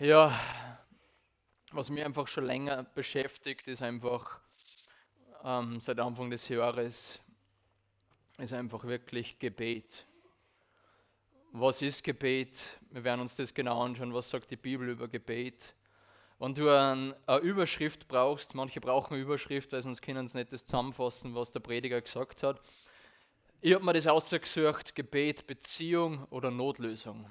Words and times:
Ja, 0.00 0.36
was 1.70 1.88
mich 1.88 2.04
einfach 2.04 2.26
schon 2.26 2.46
länger 2.46 2.82
beschäftigt, 2.82 3.68
ist 3.68 3.80
einfach 3.80 4.40
ähm, 5.44 5.78
seit 5.78 6.00
Anfang 6.00 6.30
des 6.30 6.48
Jahres, 6.48 7.20
ist 8.38 8.52
einfach 8.52 8.82
wirklich 8.82 9.38
Gebet. 9.38 10.04
Was 11.52 11.80
ist 11.80 12.02
Gebet? 12.02 12.58
Wir 12.90 13.04
werden 13.04 13.20
uns 13.20 13.36
das 13.36 13.54
genau 13.54 13.84
anschauen. 13.84 14.12
Was 14.12 14.30
sagt 14.30 14.50
die 14.50 14.56
Bibel 14.56 14.88
über 14.88 15.06
Gebet? 15.06 15.76
Wenn 16.40 16.54
du 16.54 16.68
ein, 16.68 17.14
eine 17.28 17.38
Überschrift 17.38 18.08
brauchst, 18.08 18.52
manche 18.56 18.80
brauchen 18.80 19.16
Überschrift, 19.16 19.70
weil 19.70 19.82
sonst 19.82 20.02
können 20.02 20.26
sie 20.26 20.38
nicht 20.38 20.52
das 20.52 20.66
zusammenfassen, 20.66 21.36
was 21.36 21.52
der 21.52 21.60
Prediger 21.60 22.00
gesagt 22.00 22.42
hat. 22.42 22.60
Ich 23.60 23.72
habe 23.72 23.84
mir 23.84 23.92
das 23.92 24.08
ausgesucht, 24.08 24.96
Gebet, 24.96 25.46
Beziehung 25.46 26.24
oder 26.30 26.50
Notlösung. 26.50 27.30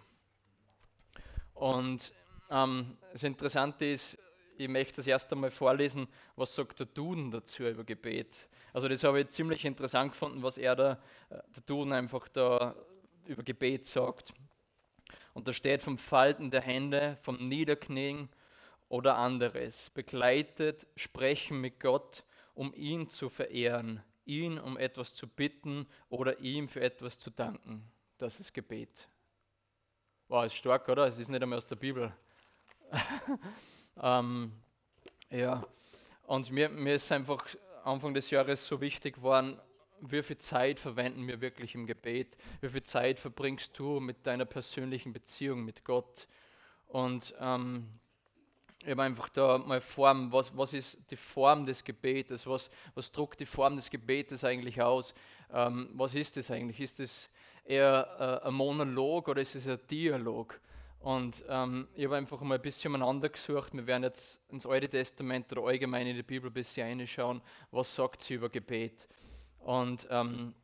Und 1.54 2.14
ähm, 2.54 2.98
das 3.12 3.24
Interessante 3.24 3.86
ist, 3.86 4.18
ich 4.58 4.68
möchte 4.68 4.98
das 4.98 5.08
erst 5.08 5.32
einmal 5.34 5.52
vorlesen, 5.52 6.08
was 6.36 6.54
sagt 6.54 6.80
der 6.80 6.86
Duden 6.86 7.32
dazu 7.32 7.64
über 7.64 7.84
Gebet. 7.84 8.48
Also 8.72 8.88
das 8.88 9.04
habe 9.04 9.22
ich 9.22 9.30
ziemlich 9.30 9.66
interessant 9.66 10.12
gefunden, 10.12 10.44
was 10.44 10.58
er 10.58 10.76
da, 10.76 10.92
äh, 11.30 11.40
der 11.56 11.64
Duden 11.66 11.94
einfach 11.94 12.28
da 12.28 12.76
über 13.26 13.44
Gebet 13.44 13.86
sagt. 13.86 14.34
Und 15.34 15.48
da 15.48 15.54
steht 15.54 15.82
vom 15.82 15.98
Falten 15.98 16.52
der 16.52 16.62
Hände, 16.62 17.18
vom 17.22 17.48
Niederknien 17.48 18.30
oder 18.90 19.18
anderes, 19.18 19.90
begleitet 19.92 20.86
Sprechen 20.96 21.60
mit 21.60 21.80
Gott, 21.80 22.24
um 22.54 22.74
ihn 22.76 23.10
zu 23.10 23.30
verehren, 23.30 24.04
ihn 24.26 24.60
um 24.60 24.78
etwas 24.78 25.16
zu 25.16 25.28
bitten 25.28 25.88
oder 26.10 26.40
ihm 26.40 26.70
für 26.70 26.82
etwas 26.82 27.18
zu 27.18 27.32
danken. 27.32 27.84
Das 28.20 28.40
ist 28.40 28.54
Gebet. 28.54 29.08
Wow, 30.28 30.46
ist 30.46 30.56
stark, 30.56 30.88
oder? 30.90 31.08
Es 31.08 31.18
ist 31.18 31.30
nicht 31.30 31.42
einmal 31.42 31.58
aus 31.58 31.68
der 31.68 31.76
Bibel. 31.76 32.14
ähm, 34.02 34.52
ja, 35.30 35.66
und 36.28 36.52
mir, 36.52 36.70
mir 36.70 36.96
ist 36.96 37.12
einfach 37.12 37.46
Anfang 37.84 38.14
des 38.14 38.30
Jahres 38.30 38.66
so 38.66 38.80
wichtig 38.80 39.16
geworden, 39.16 39.60
wie 40.02 40.22
viel 40.22 40.38
Zeit 40.38 40.80
verwenden 40.80 41.28
wir 41.28 41.40
wirklich 41.42 41.76
im 41.76 41.86
Gebet? 41.86 42.36
Wie 42.62 42.70
viel 42.70 42.84
Zeit 42.84 43.20
verbringst 43.20 43.78
du 43.78 44.00
mit 44.00 44.26
deiner 44.28 44.46
persönlichen 44.46 45.14
Beziehung 45.14 45.64
mit 45.64 45.86
Gott? 45.86 46.28
Und 46.88 47.34
ähm, 47.40 47.88
ich 48.84 48.90
habe 48.90 49.04
einfach 49.04 49.30
da 49.30 49.58
mal 49.58 49.80
Form, 49.80 50.32
was, 50.32 50.56
was 50.58 50.74
ist 50.74 50.98
die 51.10 51.16
Form 51.16 51.66
des 51.66 51.84
Gebetes? 51.84 52.46
Was, 52.46 52.70
was 52.96 53.12
druckt 53.12 53.40
die 53.40 53.46
Form 53.46 53.78
des 53.78 53.90
Gebetes 53.90 54.44
eigentlich 54.44 54.82
aus? 54.82 55.14
Ähm, 55.52 55.90
was 55.94 56.16
ist 56.16 56.36
das 56.36 56.52
eigentlich? 56.52 56.82
Ist 56.82 57.00
es 57.00 57.30
eher 57.64 58.42
äh, 58.44 58.48
ein 58.48 58.54
Monolog 58.54 59.30
oder 59.30 59.42
ist 59.42 59.56
es 59.56 59.68
ein 59.68 59.80
Dialog? 59.90 60.60
Und 61.04 61.44
ähm, 61.50 61.90
ich 61.96 62.06
habe 62.06 62.16
einfach 62.16 62.40
mal 62.40 62.56
ein 62.56 62.62
bisschen 62.62 62.96
umeinander 62.96 63.28
gesucht. 63.28 63.74
Wir 63.74 63.86
werden 63.86 64.04
jetzt 64.04 64.40
ins 64.48 64.66
Alte 64.66 64.88
Testament 64.88 65.52
oder 65.52 65.64
allgemein 65.64 66.08
in 66.08 66.16
die 66.16 66.24
Bibel 66.24 66.50
ein 66.50 66.54
bisschen 66.54 66.88
reinschauen, 66.88 67.42
was 67.72 67.94
sagt 67.94 68.22
sie 68.22 68.36
über 68.36 68.48
Gebet. 68.48 69.10
Und 69.60 70.08
ähm, 70.10 70.56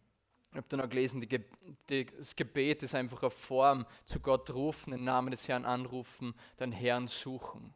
ich 0.52 0.56
habe 0.56 0.66
dann 0.70 0.80
auch 0.80 0.88
gelesen, 0.88 1.20
die 1.20 1.42
die, 1.90 2.06
das 2.06 2.34
Gebet 2.38 2.84
ist 2.84 2.96
einfach 2.96 3.22
eine 3.22 3.32
Form, 3.32 3.86
zu 4.06 4.22
Gott 4.22 4.50
rufen, 4.52 4.92
den 4.92 5.04
Namen 5.04 5.32
des 5.32 5.46
Herrn 5.50 5.66
anrufen, 5.66 6.34
den 6.58 6.72
Herrn 6.72 7.10
suchen. 7.10 7.74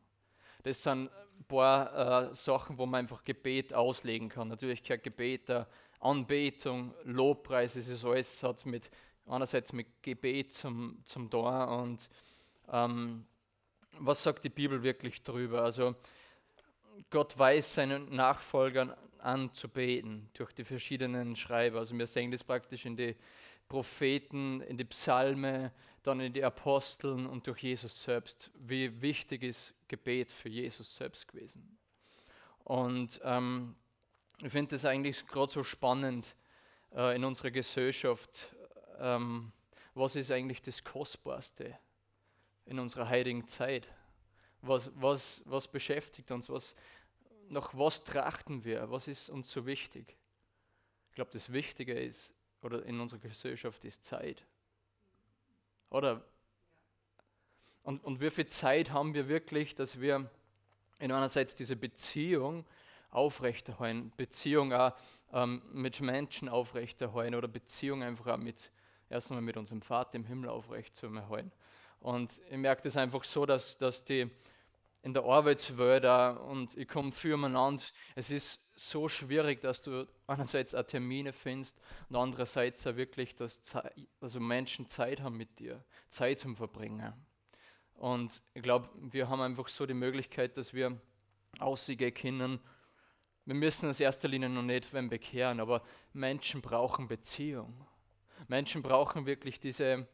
Das 0.63 0.81
sind 0.81 1.09
ein 1.09 1.45
paar 1.49 2.29
äh, 2.29 2.33
Sachen, 2.33 2.77
wo 2.77 2.85
man 2.85 2.99
einfach 2.99 3.25
Gebet 3.25 3.73
auslegen 3.73 4.29
kann. 4.29 4.47
Natürlich 4.47 4.83
gehört 4.83 5.03
Gebet, 5.03 5.49
äh, 5.49 5.65
Anbetung, 5.99 6.93
Lobpreis, 7.03 7.75
es 7.75 7.89
ist 7.89 8.05
alles 8.05 8.41
hat 8.41 8.65
mit, 8.65 8.89
einerseits 9.27 9.73
mit 9.73 10.01
Gebet 10.01 10.53
zum, 10.53 11.01
zum 11.03 11.29
Tor 11.29 11.67
und 11.81 12.09
ähm, 12.71 13.25
was 13.99 14.23
sagt 14.23 14.43
die 14.43 14.49
Bibel 14.49 14.83
wirklich 14.83 15.21
darüber? 15.23 15.63
Also 15.63 15.95
Gott 17.09 17.37
weiß 17.37 17.75
seinen 17.75 18.13
Nachfolgern 18.15 18.93
anzubeten 19.19 20.29
durch 20.33 20.51
die 20.53 20.63
verschiedenen 20.63 21.35
Schreiber. 21.35 21.79
Also 21.79 21.97
wir 21.97 22.07
sehen 22.07 22.31
das 22.31 22.43
praktisch 22.43 22.85
in 22.85 22.95
die 22.95 23.15
Propheten, 23.67 24.61
in 24.61 24.77
die 24.77 24.83
Psalme, 24.85 25.71
dann 26.03 26.19
in 26.19 26.33
die 26.33 26.43
Aposteln 26.43 27.25
und 27.25 27.47
durch 27.47 27.63
Jesus 27.63 28.03
selbst. 28.03 28.51
Wie 28.55 29.01
wichtig 29.01 29.43
ist 29.43 29.73
Gebet 29.87 30.31
für 30.31 30.49
Jesus 30.49 30.95
selbst 30.95 31.27
gewesen. 31.27 31.77
Und 32.65 33.21
ähm, 33.23 33.75
ich 34.41 34.51
finde 34.51 34.75
das 34.75 34.85
eigentlich 34.85 35.25
gerade 35.27 35.51
so 35.51 35.63
spannend 35.63 36.35
äh, 36.95 37.15
in 37.15 37.23
unserer 37.23 37.51
Gesellschaft. 37.51 38.53
Ähm, 38.99 39.51
was 39.95 40.15
ist 40.15 40.31
eigentlich 40.31 40.61
das 40.61 40.83
Kostbarste? 40.83 41.77
In 42.65 42.79
unserer 42.79 43.09
heiligen 43.09 43.47
Zeit? 43.47 43.87
Was, 44.61 44.91
was, 44.95 45.41
was 45.45 45.67
beschäftigt 45.67 46.31
uns? 46.31 46.49
Was, 46.49 46.75
nach 47.49 47.73
was 47.73 48.03
trachten 48.03 48.63
wir? 48.63 48.89
Was 48.89 49.07
ist 49.07 49.29
uns 49.29 49.51
so 49.51 49.65
wichtig? 49.65 50.17
Ich 51.09 51.15
glaube, 51.15 51.31
das 51.31 51.51
Wichtige 51.51 51.93
ist, 51.93 52.33
oder 52.61 52.85
in 52.85 52.99
unserer 52.99 53.19
Gesellschaft 53.19 53.83
ist 53.85 54.03
Zeit. 54.03 54.45
Oder? 55.89 56.23
Und, 57.83 58.03
und 58.03 58.21
wie 58.21 58.31
viel 58.31 58.47
Zeit 58.47 58.91
haben 58.91 59.13
wir 59.13 59.27
wirklich, 59.27 59.75
dass 59.75 59.99
wir 59.99 60.29
in 60.99 61.11
einerseits 61.11 61.55
diese 61.55 61.75
Beziehung 61.75 62.65
aufrechterhalten, 63.09 64.11
Beziehung 64.15 64.73
auch 64.73 64.93
ähm, 65.33 65.61
mit 65.71 66.01
Menschen 66.01 66.49
aufrechterhalten 66.49 67.35
oder 67.35 67.47
Beziehung 67.47 68.01
einfach 68.01 68.27
auch 68.27 68.37
mit, 68.37 68.71
erst 69.09 69.29
einmal 69.29 69.43
mit 69.43 69.57
unserem 69.57 69.81
Vater 69.81 70.15
im 70.15 70.25
Himmel 70.25 70.49
aufrechtzuerhalten. 70.49 71.51
Und 72.03 72.41
ich 72.49 72.57
merke 72.57 72.81
das 72.83 72.97
einfach 72.97 73.23
so, 73.23 73.45
dass, 73.45 73.77
dass 73.77 74.03
die 74.03 74.29
in 75.03 75.13
der 75.13 75.23
Arbeitswelt 75.23 76.03
und 76.41 76.77
ich 76.77 76.87
komme 76.87 77.13
viel 77.13 77.33
umeinander, 77.33 77.81
es 78.15 78.29
ist 78.29 78.59
so 78.75 79.07
schwierig, 79.07 79.61
dass 79.61 79.81
du 79.81 80.05
einerseits 80.27 80.75
auch 80.75 80.83
Termine 80.83 81.31
findest 81.31 81.79
und 82.09 82.17
andererseits 82.17 82.85
auch 82.85 82.97
wirklich, 82.97 83.35
dass 83.35 83.63
Zeit, 83.63 83.93
also 84.19 84.41
Menschen 84.41 84.85
Zeit 84.85 85.21
haben 85.21 85.37
mit 85.37 85.59
dir, 85.59 85.81
Zeit 86.09 86.39
zum 86.39 86.57
Verbringen. 86.57 87.13
Und 87.95 88.41
ich 88.53 88.63
glaube, 88.63 88.89
wir 88.99 89.29
haben 89.29 89.41
einfach 89.41 89.69
so 89.69 89.85
die 89.85 89.93
Möglichkeit, 89.93 90.57
dass 90.57 90.73
wir 90.73 90.99
aussehen 91.59 92.13
können. 92.13 92.59
Wir 93.45 93.55
müssen 93.55 93.89
in 93.89 93.95
erster 93.97 94.27
Linie 94.27 94.49
noch 94.49 94.61
nicht 94.61 94.91
wenn 94.91 95.09
bekehren, 95.09 95.61
aber 95.61 95.83
Menschen 96.11 96.61
brauchen 96.61 97.07
Beziehung. 97.07 97.87
Menschen 98.49 98.81
brauchen 98.81 99.25
wirklich 99.25 99.61
diese, 99.61 100.05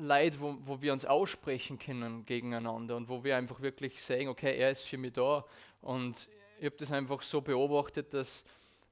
Leid, 0.00 0.40
wo, 0.40 0.56
wo 0.60 0.80
wir 0.80 0.92
uns 0.92 1.04
aussprechen 1.04 1.78
können 1.78 2.24
gegeneinander 2.24 2.96
und 2.96 3.08
wo 3.08 3.22
wir 3.22 3.36
einfach 3.36 3.60
wirklich 3.60 4.02
sagen, 4.02 4.28
okay, 4.28 4.56
er 4.58 4.70
ist 4.70 4.82
für 4.82 4.98
mich 4.98 5.12
da. 5.12 5.44
Und 5.80 6.28
ich 6.58 6.66
habe 6.66 6.76
das 6.76 6.92
einfach 6.92 7.22
so 7.22 7.40
beobachtet, 7.40 8.12
dass, 8.12 8.44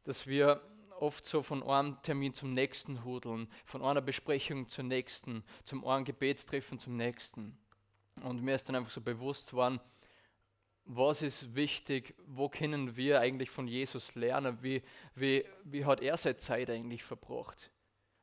dass 0.05 0.27
wir 0.27 0.61
oft 1.01 1.25
so 1.25 1.43
von 1.43 1.63
einem 1.63 2.01
Termin 2.03 2.35
zum 2.35 2.55
nächsten 2.55 3.05
hudeln, 3.05 3.49
von 3.65 3.83
einer 3.83 4.01
Besprechung 4.01 4.69
zur 4.69 4.85
nächsten, 4.85 5.45
zum 5.65 5.87
einen 5.87 6.05
Gebetstreffen 6.05 6.79
zum 6.79 6.97
nächsten. 6.97 7.57
Und 8.23 8.43
mir 8.43 8.55
ist 8.55 8.69
dann 8.69 8.77
einfach 8.77 8.91
so 8.91 9.01
bewusst 9.01 9.53
worden, 9.53 9.81
was 10.85 11.23
ist 11.23 11.55
wichtig, 11.55 12.15
wo 12.27 12.49
können 12.49 12.97
wir 12.97 13.21
eigentlich 13.21 13.51
von 13.51 13.69
Jesus 13.69 14.15
lernen, 14.15 14.59
wie, 14.63 14.83
wie, 15.15 15.45
wie 15.65 15.85
hat 15.85 16.01
er 16.01 16.17
seine 16.17 16.37
Zeit 16.37 16.71
eigentlich 16.71 17.05
verbracht. 17.05 17.71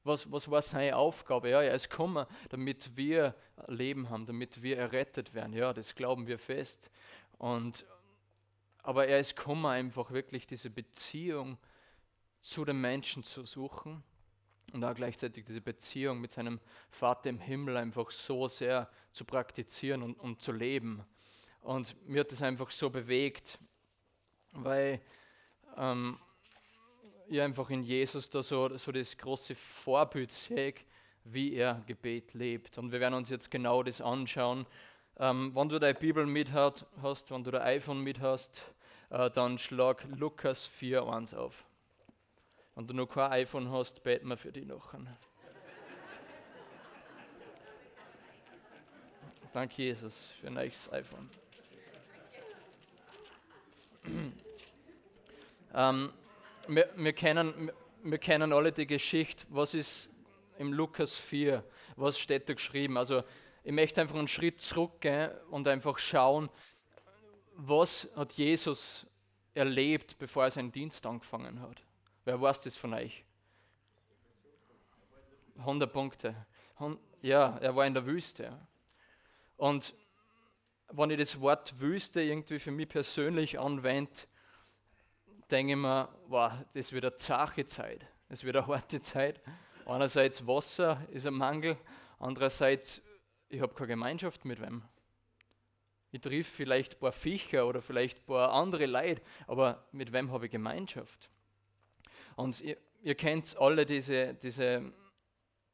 Was, 0.06 0.32
was 0.32 0.50
war 0.52 0.62
seine 0.62 0.96
Aufgabe? 0.96 1.50
Ja, 1.50 1.64
er 1.64 1.74
ist 1.74 1.90
gekommen, 1.90 2.28
damit 2.50 2.96
wir 2.96 3.34
Leben 3.66 4.12
haben, 4.12 4.28
damit 4.28 4.62
wir 4.62 4.78
errettet 4.78 5.34
werden. 5.34 5.52
Ja, 5.52 5.74
das 5.74 5.96
glauben 5.96 6.28
wir 6.28 6.38
fest. 6.38 6.92
Und, 7.40 7.88
aber 8.84 9.08
er 9.08 9.20
ist 9.20 9.36
gekommen, 9.36 9.66
einfach 9.66 10.12
wirklich 10.12 10.46
diese 10.46 10.70
Beziehung 10.70 11.58
zu 12.40 12.64
den 12.66 12.80
Menschen 12.80 13.24
zu 13.24 13.48
suchen 13.48 14.04
und 14.74 14.84
auch 14.84 14.94
gleichzeitig 14.94 15.44
diese 15.44 15.62
Beziehung 15.62 16.22
mit 16.22 16.30
seinem 16.30 16.60
Vater 16.92 17.32
im 17.32 17.40
Himmel 17.40 17.76
einfach 17.76 18.12
so 18.12 18.48
sehr 18.48 18.88
zu 19.12 19.26
praktizieren 19.26 20.04
und, 20.04 20.20
und 20.20 20.40
zu 20.40 20.52
leben. 20.52 21.04
Und 21.62 21.96
mir 22.08 22.20
hat 22.20 22.32
das 22.32 22.44
einfach 22.44 22.70
so 22.70 22.92
bewegt, 22.92 23.58
weil 24.52 25.02
ähm, 25.78 26.20
ich 27.28 27.42
einfach 27.42 27.70
in 27.70 27.84
Jesus 27.84 28.30
da 28.30 28.44
so, 28.44 28.78
so 28.78 28.92
das 28.92 29.18
große 29.18 29.56
Vorbild 29.56 30.32
sehe, 30.32 30.74
wie 31.24 31.56
er 31.56 31.82
Gebet 31.88 32.34
lebt. 32.34 32.78
Und 32.78 32.92
wir 32.92 33.00
werden 33.00 33.16
uns 33.16 33.30
jetzt 33.30 33.50
genau 33.50 33.84
das 33.84 34.02
anschauen. 34.02 34.66
Ähm, 35.18 35.56
wenn 35.56 35.70
du 35.70 35.80
deine 35.80 35.98
Bibel 35.98 36.26
mit 36.26 36.52
hast, 36.52 37.32
wenn 37.32 37.44
du 37.44 37.52
dein 37.52 37.62
iPhone 37.62 38.02
mit 38.02 38.20
hast, 38.20 38.64
äh, 39.10 39.30
dann 39.32 39.58
schlag 39.58 40.06
Lukas 40.16 40.70
4,1 40.80 41.36
auf. 41.36 41.66
Wenn 42.76 42.88
du 42.88 42.94
noch 42.94 43.08
kein 43.08 43.32
iPhone 43.32 43.72
hast, 43.72 44.04
beten 44.04 44.28
wir 44.28 44.38
für 44.38 44.52
dich 44.52 44.66
noch. 44.66 44.94
Danke, 49.54 49.84
Jesus, 49.84 50.34
für 50.42 50.48
ein 50.48 50.56
neues 50.56 50.92
iPhone. 50.92 51.30
ähm, 55.74 56.12
wir, 56.68 56.90
wir, 56.96 57.14
kennen, 57.14 57.72
wir 58.04 58.18
kennen 58.18 58.54
alle 58.54 58.72
die 58.72 58.88
Geschichte, 58.88 59.46
was 59.50 59.74
ist 59.74 60.10
im 60.58 60.74
Lukas 60.74 61.16
4, 61.16 61.64
was 61.96 62.18
steht 62.18 62.50
da 62.50 62.54
geschrieben? 62.54 62.98
Also 62.98 63.24
ich 63.64 63.72
möchte 63.72 64.02
einfach 64.02 64.16
einen 64.16 64.28
Schritt 64.28 64.62
zurückgehen 64.62 65.32
und 65.50 65.68
einfach 65.68 65.98
schauen, 65.98 66.50
was 67.56 68.08
hat 68.16 68.34
Jesus 68.34 69.06
erlebt, 69.54 70.18
bevor 70.18 70.44
er 70.44 70.52
seinen 70.52 70.72
Dienst 70.72 71.06
angefangen 71.06 71.62
hat. 71.62 71.82
Wer 72.26 72.40
weiß 72.42 72.62
das 72.62 72.76
von 72.76 72.94
euch? 72.94 73.24
100 75.58 75.92
Punkte. 75.92 76.36
Ja, 77.22 77.58
er 77.58 77.76
war 77.76 77.86
in 77.86 77.94
der 77.94 78.06
Wüste. 78.06 78.60
Und 79.58 79.96
wenn 80.92 81.10
ich 81.10 81.18
das 81.18 81.40
Wort 81.40 81.80
Wüste 81.80 82.22
irgendwie 82.22 82.60
für 82.60 82.72
mich 82.72 82.90
persönlich 82.90 83.58
anwende, 83.58 84.12
denke 85.52 85.74
ich 85.74 85.78
mir, 85.78 86.10
wow, 86.28 86.52
das 86.74 86.92
wird 86.92 87.06
eine 87.06 87.16
zache 87.16 87.66
Zeit, 87.66 88.06
das 88.30 88.44
wird 88.44 88.56
eine 88.56 88.68
harte 88.68 89.02
Zeit. 89.02 89.42
Einerseits 89.86 90.46
Wasser 90.48 91.02
ist 91.12 91.28
ein 91.28 91.36
Mangel, 91.36 91.78
andererseits, 92.20 93.02
ich 93.50 93.62
habe 93.62 93.74
keine 93.74 93.90
Gemeinschaft 93.90 94.46
mit 94.46 94.60
wem. 94.62 94.84
Ich 96.12 96.22
triff 96.22 96.48
vielleicht 96.48 96.96
ein 96.96 97.00
paar 97.00 97.12
Viecher 97.12 97.68
oder 97.68 97.82
vielleicht 97.82 98.20
ein 98.20 98.26
paar 98.26 98.52
andere 98.54 98.86
Leute, 98.86 99.22
aber 99.48 99.86
mit 99.92 100.14
wem 100.14 100.32
habe 100.32 100.46
ich 100.46 100.52
Gemeinschaft? 100.52 101.30
Und 102.36 102.62
ihr, 102.62 102.78
ihr 103.02 103.16
kennt 103.16 103.56
alle 103.58 103.86
diese, 103.86 104.34
diese, 104.34 104.94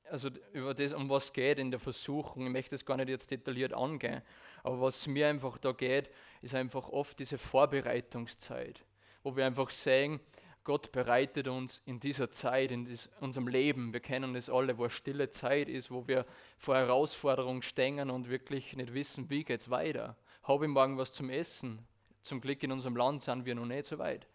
also 0.09 0.29
über 0.51 0.73
das, 0.73 0.93
um 0.93 1.09
was 1.09 1.31
geht 1.31 1.59
in 1.59 1.71
der 1.71 1.79
Versuchung. 1.79 2.45
Ich 2.45 2.51
möchte 2.51 2.71
das 2.71 2.85
gar 2.85 2.97
nicht 2.97 3.09
jetzt 3.09 3.31
detailliert 3.31 3.73
angehen, 3.73 4.21
aber 4.63 4.81
was 4.81 5.07
mir 5.07 5.27
einfach 5.27 5.57
da 5.57 5.71
geht, 5.71 6.09
ist 6.41 6.55
einfach 6.55 6.89
oft 6.89 7.19
diese 7.19 7.37
Vorbereitungszeit, 7.37 8.83
wo 9.23 9.35
wir 9.35 9.45
einfach 9.45 9.69
sehen, 9.69 10.19
Gott 10.63 10.91
bereitet 10.91 11.47
uns 11.47 11.81
in 11.85 11.99
dieser 11.99 12.29
Zeit, 12.29 12.71
in 12.71 12.87
unserem 13.19 13.47
Leben, 13.47 13.93
wir 13.93 13.99
kennen 13.99 14.35
es 14.35 14.49
alle, 14.49 14.77
wo 14.77 14.89
stille 14.89 15.29
Zeit 15.31 15.67
ist, 15.67 15.89
wo 15.89 16.07
wir 16.07 16.25
vor 16.57 16.75
Herausforderungen 16.75 17.63
stehen 17.63 18.11
und 18.11 18.29
wirklich 18.29 18.75
nicht 18.75 18.93
wissen, 18.93 19.29
wie 19.29 19.43
geht 19.43 19.61
es 19.61 19.69
weiter. 19.71 20.15
Habe 20.43 20.65
ich 20.65 20.71
morgen 20.71 20.97
was 20.97 21.13
zum 21.13 21.29
Essen? 21.29 21.85
Zum 22.21 22.41
Glück 22.41 22.61
in 22.61 22.71
unserem 22.71 22.95
Land 22.95 23.23
sind 23.23 23.45
wir 23.45 23.55
noch 23.55 23.65
nicht 23.65 23.85
so 23.85 23.97
weit. 23.97 24.27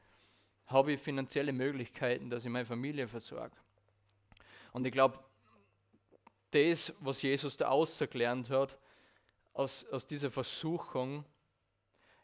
Habe 0.66 0.92
ich 0.92 1.00
finanzielle 1.00 1.52
Möglichkeiten, 1.52 2.28
dass 2.28 2.44
ich 2.44 2.50
meine 2.50 2.64
Familie 2.64 3.06
versorge? 3.06 3.56
Und 4.72 4.84
ich 4.84 4.92
glaube, 4.92 5.20
das, 6.50 6.92
was 6.98 7.22
Jesus 7.22 7.56
da 7.56 7.68
ausgelernt 7.68 8.50
hat, 8.50 8.78
aus, 9.52 9.86
aus 9.86 10.06
dieser 10.06 10.32
Versuchung, 10.32 11.24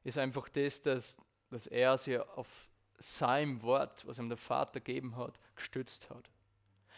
ist 0.03 0.19
einfach 0.19 0.49
das, 0.49 0.83
dass, 0.83 1.17
dass 1.53 1.67
er 1.67 1.99
sich 1.99 2.19
auf 2.19 2.69
sein 2.99 3.63
Wort, 3.63 4.07
was 4.07 4.19
ihm 4.19 4.29
der 4.29 4.39
Vater 4.39 4.81
gegeben 4.81 5.17
hat, 5.17 5.39
gestützt 5.55 6.09
hat. 6.09 6.31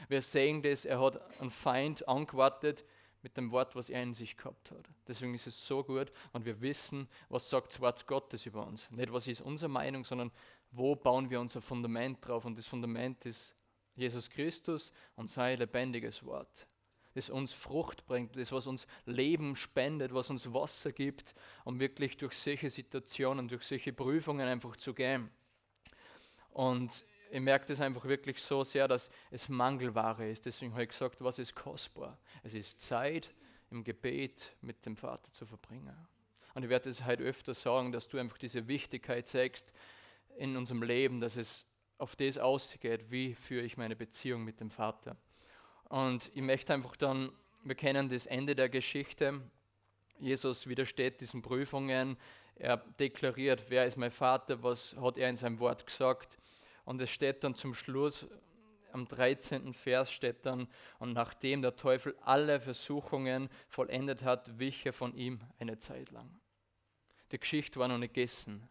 Wir 0.08 0.22
sehen 0.22 0.62
das, 0.62 0.84
er 0.84 1.00
hat 1.00 1.40
einen 1.40 1.50
Feind 1.50 2.06
angewartet 2.08 2.84
mit 3.22 3.36
dem 3.36 3.50
Wort, 3.50 3.74
was 3.74 3.88
er 3.88 4.02
in 4.02 4.12
sich 4.12 4.36
gehabt 4.36 4.70
hat. 4.70 4.88
Deswegen 5.08 5.34
ist 5.34 5.46
es 5.46 5.66
so 5.66 5.82
gut 5.82 6.12
und 6.32 6.44
wir 6.44 6.60
wissen, 6.60 7.08
was 7.28 7.48
sagt 7.48 7.72
das 7.72 7.80
Wort 7.80 8.06
Gottes 8.06 8.44
über 8.44 8.66
uns. 8.66 8.90
Nicht, 8.90 9.12
was 9.12 9.26
ist 9.26 9.40
unsere 9.40 9.70
Meinung, 9.70 10.04
sondern 10.04 10.30
wo 10.70 10.94
bauen 10.94 11.30
wir 11.30 11.40
unser 11.40 11.60
Fundament 11.60 12.18
drauf. 12.26 12.44
Und 12.44 12.58
das 12.58 12.66
Fundament 12.66 13.24
ist 13.24 13.56
Jesus 13.96 14.28
Christus 14.28 14.92
und 15.16 15.30
sein 15.30 15.58
lebendiges 15.58 16.24
Wort 16.24 16.66
das 17.14 17.30
uns 17.30 17.52
Frucht 17.52 18.06
bringt, 18.06 18.36
das, 18.36 18.52
was 18.52 18.66
uns 18.66 18.86
Leben 19.06 19.56
spendet, 19.56 20.12
was 20.12 20.30
uns 20.30 20.52
Wasser 20.52 20.92
gibt, 20.92 21.34
um 21.64 21.80
wirklich 21.80 22.16
durch 22.16 22.34
solche 22.34 22.70
Situationen, 22.70 23.48
durch 23.48 23.62
solche 23.62 23.92
Prüfungen 23.92 24.46
einfach 24.46 24.76
zu 24.76 24.94
gehen. 24.94 25.30
Und 26.50 27.04
ich 27.30 27.40
merke 27.40 27.66
das 27.66 27.80
einfach 27.80 28.04
wirklich 28.04 28.40
so 28.40 28.62
sehr, 28.62 28.86
dass 28.86 29.10
es 29.30 29.48
Mangelware 29.48 30.30
ist. 30.30 30.46
Deswegen 30.46 30.72
habe 30.72 30.84
ich 30.84 30.90
gesagt, 30.90 31.16
was 31.20 31.38
ist 31.38 31.54
kostbar? 31.54 32.18
Es 32.42 32.54
ist 32.54 32.80
Zeit 32.80 33.34
im 33.70 33.82
Gebet 33.82 34.54
mit 34.60 34.84
dem 34.86 34.96
Vater 34.96 35.32
zu 35.32 35.46
verbringen. 35.46 35.96
Und 36.54 36.62
ich 36.62 36.68
werde 36.68 36.90
es 36.90 37.04
heute 37.04 37.24
öfter 37.24 37.54
sagen, 37.54 37.90
dass 37.90 38.08
du 38.08 38.18
einfach 38.18 38.38
diese 38.38 38.68
Wichtigkeit 38.68 39.26
zeigst 39.26 39.72
in 40.36 40.56
unserem 40.56 40.82
Leben, 40.82 41.20
dass 41.20 41.36
es 41.36 41.66
auf 41.98 42.14
das 42.16 42.38
ausgeht, 42.38 43.10
wie 43.10 43.34
führe 43.34 43.64
ich 43.64 43.76
meine 43.76 43.96
Beziehung 43.96 44.44
mit 44.44 44.60
dem 44.60 44.70
Vater. 44.70 45.16
Und 45.88 46.30
ich 46.34 46.42
möchte 46.42 46.72
einfach 46.72 46.96
dann, 46.96 47.32
wir 47.62 47.74
kennen 47.74 48.08
das 48.08 48.26
Ende 48.26 48.54
der 48.54 48.68
Geschichte. 48.68 49.40
Jesus 50.18 50.66
widersteht 50.66 51.20
diesen 51.20 51.42
Prüfungen. 51.42 52.16
Er 52.56 52.76
deklariert, 52.76 53.64
wer 53.68 53.86
ist 53.86 53.96
mein 53.96 54.10
Vater, 54.10 54.62
was 54.62 54.94
hat 55.00 55.18
er 55.18 55.28
in 55.28 55.36
seinem 55.36 55.58
Wort 55.58 55.86
gesagt. 55.86 56.38
Und 56.84 57.00
es 57.00 57.10
steht 57.10 57.42
dann 57.42 57.54
zum 57.54 57.74
Schluss, 57.74 58.26
am 58.92 59.08
13. 59.08 59.74
Vers 59.74 60.12
steht 60.12 60.46
dann, 60.46 60.68
und 61.00 61.12
nachdem 61.14 61.62
der 61.62 61.74
Teufel 61.74 62.14
alle 62.22 62.60
Versuchungen 62.60 63.48
vollendet 63.68 64.22
hat, 64.22 64.58
wich 64.58 64.86
er 64.86 64.92
von 64.92 65.14
ihm 65.16 65.40
eine 65.58 65.78
Zeit 65.78 66.12
lang. 66.12 66.30
Die 67.32 67.40
Geschichte 67.40 67.80
war 67.80 67.88
noch 67.88 67.98
nicht 67.98 68.14
gegessen. 68.14 68.68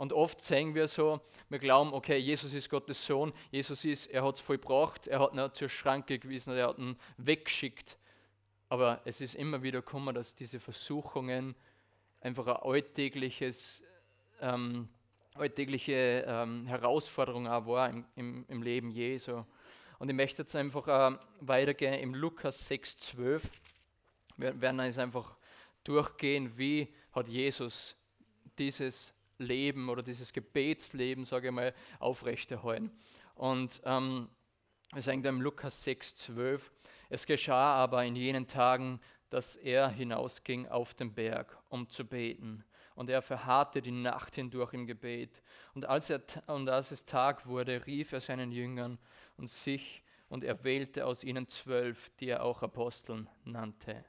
Und 0.00 0.14
oft 0.14 0.40
sehen 0.40 0.74
wir 0.74 0.88
so, 0.88 1.20
wir 1.50 1.58
glauben, 1.58 1.92
okay, 1.92 2.16
Jesus 2.16 2.54
ist 2.54 2.70
Gottes 2.70 3.04
Sohn, 3.04 3.34
Jesus 3.50 3.84
ist, 3.84 4.06
er 4.06 4.24
hat 4.24 4.36
es 4.36 4.40
vollbracht, 4.40 5.06
er 5.06 5.20
hat 5.20 5.34
ihn 5.34 5.50
zur 5.52 5.68
Schranke 5.68 6.18
gewiesen, 6.18 6.56
er 6.56 6.68
hat 6.68 6.78
ihn 6.78 6.96
weggeschickt. 7.18 7.98
Aber 8.70 9.02
es 9.04 9.20
ist 9.20 9.34
immer 9.34 9.62
wieder 9.62 9.82
gekommen, 9.82 10.14
dass 10.14 10.34
diese 10.34 10.58
Versuchungen 10.58 11.54
einfach 12.22 12.46
ein 12.46 12.56
alltägliches 12.56 13.84
ähm, 14.40 14.88
alltägliche 15.34 16.24
ähm, 16.26 16.66
Herausforderung 16.66 17.46
auch 17.46 17.66
war 17.66 17.90
im, 17.90 18.06
im, 18.16 18.46
im, 18.48 18.62
Leben 18.62 18.88
Jesu. 18.90 19.44
Und 19.98 20.08
ich 20.08 20.16
möchte 20.16 20.40
jetzt 20.40 20.56
einfach 20.56 20.88
äh, 20.88 21.18
weitergehen 21.40 21.92
im 21.92 22.14
Lukas 22.14 22.70
6,12. 22.70 23.42
Wir 24.38 24.58
werden 24.62 24.80
jetzt 24.80 24.98
einfach 24.98 25.36
durchgehen, 25.84 26.56
wie 26.56 26.88
hat 27.12 27.28
Jesus 27.28 27.94
dieses 28.58 29.12
Leben 29.40 29.88
oder 29.88 30.02
dieses 30.02 30.32
Gebetsleben, 30.32 31.24
sage 31.24 31.48
ich 31.48 31.54
mal, 31.54 31.74
aufrechterhalten. 31.98 32.90
Und 33.34 33.80
ähm, 33.84 34.28
sagen 34.96 35.22
da 35.22 35.28
im 35.28 35.40
Lukas 35.40 35.86
6,12, 35.86 36.60
es 37.08 37.26
geschah 37.26 37.74
aber 37.74 38.04
in 38.04 38.16
jenen 38.16 38.46
Tagen, 38.46 39.00
dass 39.30 39.56
er 39.56 39.88
hinausging 39.88 40.68
auf 40.68 40.94
den 40.94 41.14
Berg, 41.14 41.56
um 41.68 41.88
zu 41.88 42.04
beten 42.04 42.64
und 43.00 43.08
er 43.08 43.22
verharrte 43.22 43.80
die 43.80 43.92
Nacht 43.92 44.34
hindurch 44.34 44.74
im 44.74 44.86
Gebet. 44.86 45.42
Und 45.74 45.86
als, 45.86 46.10
er, 46.10 46.20
und 46.48 46.68
als 46.68 46.90
es 46.90 47.06
Tag 47.06 47.46
wurde, 47.46 47.86
rief 47.86 48.12
er 48.12 48.20
seinen 48.20 48.52
Jüngern 48.52 48.98
und 49.38 49.48
sich 49.48 50.02
und 50.28 50.44
er 50.44 50.62
wählte 50.64 51.06
aus 51.06 51.24
ihnen 51.24 51.48
zwölf, 51.48 52.10
die 52.20 52.28
er 52.28 52.42
auch 52.42 52.62
Aposteln 52.62 53.26
nannte. 53.44 54.04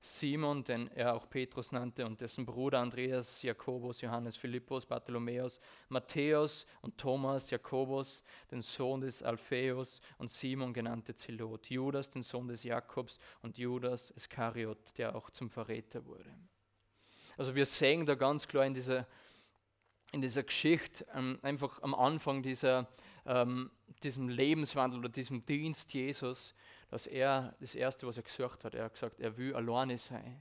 Simon, 0.00 0.62
den 0.62 0.88
er 0.92 1.14
auch 1.14 1.28
Petrus 1.28 1.72
nannte, 1.72 2.06
und 2.06 2.20
dessen 2.20 2.46
Bruder 2.46 2.78
Andreas, 2.78 3.42
Jakobus, 3.42 4.00
Johannes, 4.00 4.36
Philippus, 4.36 4.86
Bartholomäus, 4.86 5.60
Matthäus 5.88 6.66
und 6.82 6.96
Thomas, 6.96 7.50
Jakobus, 7.50 8.22
den 8.50 8.62
Sohn 8.62 9.00
des 9.00 9.22
Alpheus 9.22 10.00
und 10.18 10.30
Simon 10.30 10.72
genannte 10.72 11.14
Zelot, 11.14 11.68
Judas, 11.68 12.10
den 12.10 12.22
Sohn 12.22 12.46
des 12.46 12.62
Jakobs 12.62 13.18
und 13.42 13.58
Judas 13.58 14.10
Iskariot, 14.12 14.78
der 14.98 15.16
auch 15.16 15.30
zum 15.30 15.50
Verräter 15.50 16.04
wurde. 16.06 16.32
Also 17.36 17.54
wir 17.54 17.66
sehen 17.66 18.06
da 18.06 18.14
ganz 18.14 18.46
klar 18.46 18.66
in 18.66 18.74
dieser, 18.74 19.06
in 20.12 20.20
dieser 20.20 20.44
Geschichte, 20.44 21.06
ähm, 21.14 21.38
einfach 21.42 21.82
am 21.82 21.94
Anfang 21.94 22.42
dieser, 22.42 22.88
ähm, 23.26 23.70
diesem 24.02 24.28
Lebenswandel 24.28 25.00
oder 25.00 25.08
diesem 25.08 25.44
Dienst 25.44 25.92
Jesus, 25.92 26.54
dass 26.90 27.06
er 27.06 27.54
das 27.60 27.74
Erste, 27.74 28.06
was 28.06 28.16
er 28.16 28.22
gesagt 28.22 28.64
hat, 28.64 28.74
er 28.74 28.84
hat 28.84 28.94
gesagt, 28.94 29.20
er 29.20 29.36
will 29.36 29.54
alleine 29.54 29.98
sein. 29.98 30.40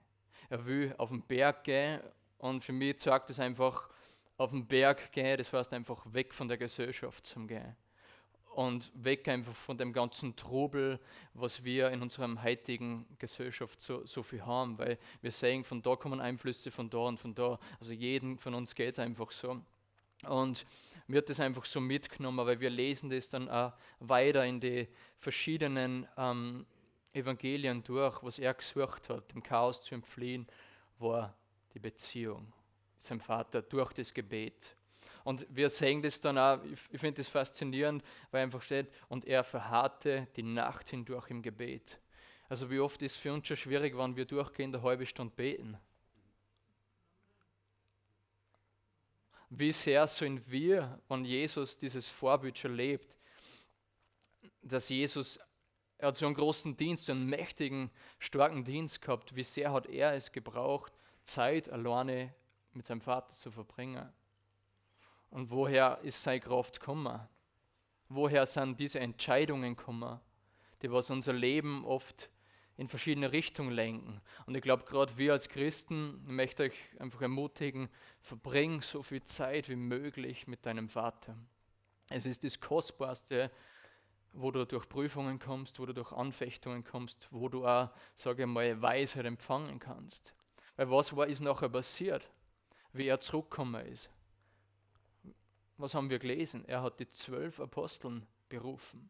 Er 0.49 0.65
will 0.65 0.95
auf 0.97 1.09
den 1.09 1.21
Berg 1.21 1.63
gehen 1.63 2.01
und 2.37 2.63
für 2.63 2.73
mich 2.73 2.99
sagt 2.99 3.29
es 3.29 3.39
einfach, 3.39 3.89
auf 4.37 4.51
den 4.51 4.65
Berg 4.65 5.11
gehen, 5.11 5.37
das 5.37 5.51
heißt 5.51 5.73
einfach 5.73 6.05
weg 6.13 6.33
von 6.33 6.47
der 6.47 6.57
Gesellschaft 6.57 7.25
zum 7.25 7.47
Gehen 7.47 7.75
und 8.57 8.91
weg 8.95 9.27
einfach 9.27 9.55
von 9.55 9.77
dem 9.77 9.93
ganzen 9.93 10.35
Trubel, 10.35 10.99
was 11.35 11.63
wir 11.63 11.91
in 11.91 12.01
unserer 12.01 12.41
heutigen 12.41 13.05
Gesellschaft 13.19 13.79
so, 13.79 14.03
so 14.03 14.23
viel 14.23 14.43
haben, 14.43 14.79
weil 14.79 14.97
wir 15.21 15.31
sehen, 15.31 15.63
von 15.63 15.83
da 15.83 15.95
kommen 15.95 16.19
Einflüsse, 16.19 16.71
von 16.71 16.89
da 16.89 16.97
und 16.97 17.19
von 17.19 17.35
da. 17.35 17.59
Also 17.79 17.93
jeden 17.93 18.39
von 18.39 18.55
uns 18.55 18.73
geht 18.73 18.93
es 18.93 18.99
einfach 18.99 19.29
so. 19.31 19.61
Und 20.27 20.65
mir 21.07 21.19
hat 21.19 21.29
das 21.29 21.39
einfach 21.39 21.65
so 21.65 21.79
mitgenommen, 21.79 22.45
weil 22.45 22.59
wir 22.59 22.69
lesen 22.69 23.09
das 23.09 23.29
dann 23.29 23.49
auch 23.49 23.73
weiter 23.99 24.45
in 24.45 24.59
die 24.59 24.87
verschiedenen 25.17 26.07
ähm, 26.17 26.65
Evangelien 27.13 27.83
durch, 27.83 28.21
was 28.23 28.39
er 28.39 28.53
gesucht 28.53 29.09
hat, 29.09 29.31
dem 29.33 29.41
Chaos 29.41 29.81
zu 29.83 29.95
entfliehen, 29.95 30.45
war 30.99 31.33
die 31.73 31.79
Beziehung 31.79 32.53
mit 32.95 33.01
seinem 33.01 33.21
Vater 33.21 33.61
durch 33.61 33.93
das 33.93 34.13
Gebet. 34.13 34.75
Und 35.23 35.45
wir 35.49 35.69
sehen 35.69 36.01
das 36.01 36.21
dann 36.21 36.37
auch, 36.37 36.59
ich 36.91 36.99
finde 36.99 37.21
das 37.21 37.27
faszinierend, 37.27 38.03
weil 38.31 38.43
einfach 38.43 38.61
steht, 38.61 38.87
und 39.09 39.25
er 39.25 39.43
verharrte 39.43 40.27
die 40.35 40.43
Nacht 40.43 40.89
hindurch 40.89 41.29
im 41.29 41.41
Gebet. 41.41 41.99
Also 42.49 42.69
wie 42.69 42.79
oft 42.79 43.01
ist 43.01 43.15
es 43.15 43.17
für 43.17 43.33
uns 43.33 43.45
schon 43.45 43.57
schwierig, 43.57 43.97
wenn 43.97 44.15
wir 44.15 44.25
durchgehend 44.25 44.75
eine 44.75 44.83
halbe 44.83 45.05
Stunde 45.05 45.33
beten. 45.35 45.77
Wie 49.49 49.71
sehr 49.71 50.07
sollen 50.07 50.43
wir, 50.47 50.99
wenn 51.07 51.23
Jesus 51.23 51.77
dieses 51.77 52.07
Vorbild 52.07 52.57
schon 52.57 52.75
lebt, 52.75 53.17
dass 54.61 54.89
Jesus 54.89 55.39
er 55.99 56.09
hat 56.09 56.15
so 56.15 56.27
einen 56.27 56.35
großen 56.35 56.77
Dienst, 56.77 57.05
so 57.05 57.11
einen 57.11 57.25
mächtigen, 57.25 57.89
starken 58.19 58.63
Dienst 58.63 59.01
gehabt. 59.01 59.35
Wie 59.35 59.43
sehr 59.43 59.71
hat 59.71 59.87
er 59.87 60.13
es 60.13 60.31
gebraucht, 60.31 60.93
Zeit 61.23 61.69
alleine 61.69 62.33
mit 62.73 62.85
seinem 62.85 63.01
Vater 63.01 63.33
zu 63.33 63.49
verbringen? 63.49 64.07
Und 65.31 65.49
woher 65.49 65.99
ist 66.03 66.21
seine 66.21 66.39
Kraft 66.39 66.79
gekommen? 66.79 67.19
Woher 68.09 68.45
sind 68.45 68.79
diese 68.79 68.99
Entscheidungen 68.99 69.75
gekommen, 69.75 70.19
die 70.81 70.91
was 70.91 71.09
unser 71.09 71.33
Leben 71.33 71.83
oft 71.83 72.29
in 72.77 72.87
verschiedene 72.87 73.31
Richtungen 73.31 73.71
lenken? 73.71 74.21
Und 74.45 74.55
ich 74.55 74.61
glaube, 74.61 74.85
gerade 74.85 75.17
wir 75.17 75.33
als 75.33 75.49
Christen, 75.49 76.21
ich 76.25 76.31
möchte 76.31 76.63
euch 76.63 76.75
einfach 76.99 77.21
ermutigen, 77.21 77.89
verbring 78.21 78.81
so 78.81 79.03
viel 79.03 79.23
Zeit 79.23 79.67
wie 79.69 79.75
möglich 79.75 80.47
mit 80.47 80.65
deinem 80.65 80.87
Vater. 80.87 81.35
Es 82.09 82.25
ist 82.25 82.43
das 82.43 82.59
Kostbarste, 82.59 83.51
wo 84.33 84.51
du 84.51 84.65
durch 84.65 84.87
Prüfungen 84.87 85.39
kommst, 85.39 85.79
wo 85.79 85.85
du 85.85 85.93
durch 85.93 86.11
Anfechtungen 86.11 86.83
kommst, 86.83 87.27
wo 87.31 87.49
du 87.49 87.65
auch, 87.65 87.89
sage 88.15 88.43
ich 88.43 88.47
mal, 88.47 88.81
Weisheit 88.81 89.25
empfangen 89.25 89.79
kannst. 89.79 90.33
Weil 90.75 90.89
was 90.91 91.15
war, 91.15 91.27
ist 91.27 91.41
nachher 91.41 91.69
passiert, 91.69 92.29
wie 92.93 93.07
er 93.07 93.19
zurückgekommen 93.19 93.85
ist? 93.87 94.09
Was 95.77 95.93
haben 95.93 96.09
wir 96.09 96.19
gelesen? 96.19 96.65
Er 96.65 96.81
hat 96.81 96.99
die 96.99 97.09
zwölf 97.11 97.59
Aposteln 97.59 98.25
berufen. 98.49 99.09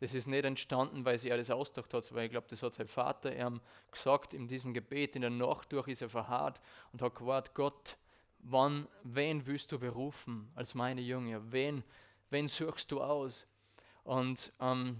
Das 0.00 0.14
ist 0.14 0.26
nicht 0.26 0.44
entstanden, 0.46 1.04
weil 1.04 1.18
sie 1.18 1.30
alles 1.30 1.50
ausgedacht 1.50 1.92
hat, 1.92 2.14
weil 2.14 2.24
ich 2.24 2.30
glaube, 2.30 2.46
das 2.48 2.62
hat 2.62 2.72
sein 2.72 2.88
Vater 2.88 3.36
ihm 3.36 3.60
gesagt 3.92 4.32
in 4.32 4.48
diesem 4.48 4.72
Gebet. 4.72 5.14
In 5.14 5.20
der 5.20 5.30
Nacht 5.30 5.72
durch 5.72 5.88
ist 5.88 6.00
er 6.00 6.08
verharrt 6.08 6.58
und 6.92 7.02
hat 7.02 7.14
gewartet, 7.14 7.54
Gott, 7.54 7.96
wann, 8.38 8.88
wen 9.02 9.46
willst 9.46 9.70
du 9.72 9.78
berufen 9.78 10.50
als 10.54 10.74
meine 10.74 11.02
Jünger? 11.02 11.40
Wen, 11.52 11.84
wen 12.30 12.48
suchst 12.48 12.90
du 12.90 13.02
aus? 13.02 13.46
Und 14.02 14.52
ähm, 14.58 14.96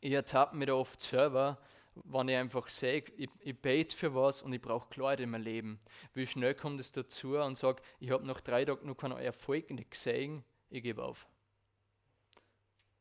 ich 0.00 0.12
ertappe 0.12 0.56
mich 0.56 0.66
da 0.66 0.74
oft 0.74 1.00
selber, 1.00 1.58
wenn 2.04 2.28
ich 2.28 2.36
einfach 2.36 2.68
sehe, 2.68 3.04
ich, 3.16 3.30
ich 3.40 3.56
bete 3.56 3.96
für 3.96 4.14
was 4.14 4.42
und 4.42 4.52
ich 4.52 4.60
brauche 4.60 4.88
Klarheit 4.88 5.20
in 5.20 5.30
meinem 5.30 5.44
Leben. 5.44 5.80
Wie 6.14 6.26
schnell 6.26 6.54
kommt 6.54 6.80
es 6.80 6.90
dazu 6.90 7.38
und 7.38 7.56
sage, 7.56 7.80
ich 8.00 8.10
habe 8.10 8.26
nach 8.26 8.40
drei 8.40 8.64
Tagen 8.64 8.86
noch 8.86 8.96
keinen 8.96 9.18
Erfolg 9.18 9.70
nicht 9.70 9.92
gesehen, 9.92 10.44
ich 10.68 10.82
gebe 10.82 11.02
auf. 11.02 11.26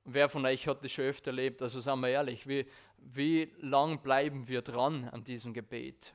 Wer 0.08 0.30
von 0.30 0.46
euch 0.46 0.68
hat 0.68 0.84
das 0.84 0.92
schon 0.92 1.06
öfter 1.06 1.32
erlebt? 1.32 1.64
Also 1.64 1.80
sagen 1.80 2.02
wir 2.02 2.10
ehrlich, 2.10 2.48
wie, 2.48 2.68
wie 2.98 3.52
lang 3.58 4.04
bleiben 4.04 4.48
wir 4.48 4.62
dran 4.62 5.10
an 5.10 5.24
diesem 5.24 5.52
Gebet? 5.52 6.14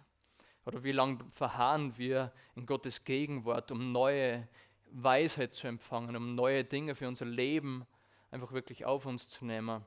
Oder 0.65 0.85
wie 0.85 0.93
lange 0.93 1.19
verharren 1.33 1.99
wir 1.99 2.33
in 2.55 2.67
Gottes 2.67 3.03
Gegenwart, 3.03 3.73
um 3.73 3.91
neue 3.91 4.47
Weisheit 4.93 5.55
zu 5.55 5.67
empfangen, 5.67 6.15
um 6.15 6.37
neue 6.37 6.65
Dinge 6.65 6.95
für 6.95 7.09
unser 7.09 7.25
Leben 7.25 7.85
einfach 8.31 8.53
wirklich 8.53 8.85
auf 8.85 9.07
uns 9.07 9.29
zu 9.29 9.45
nehmen? 9.45 9.85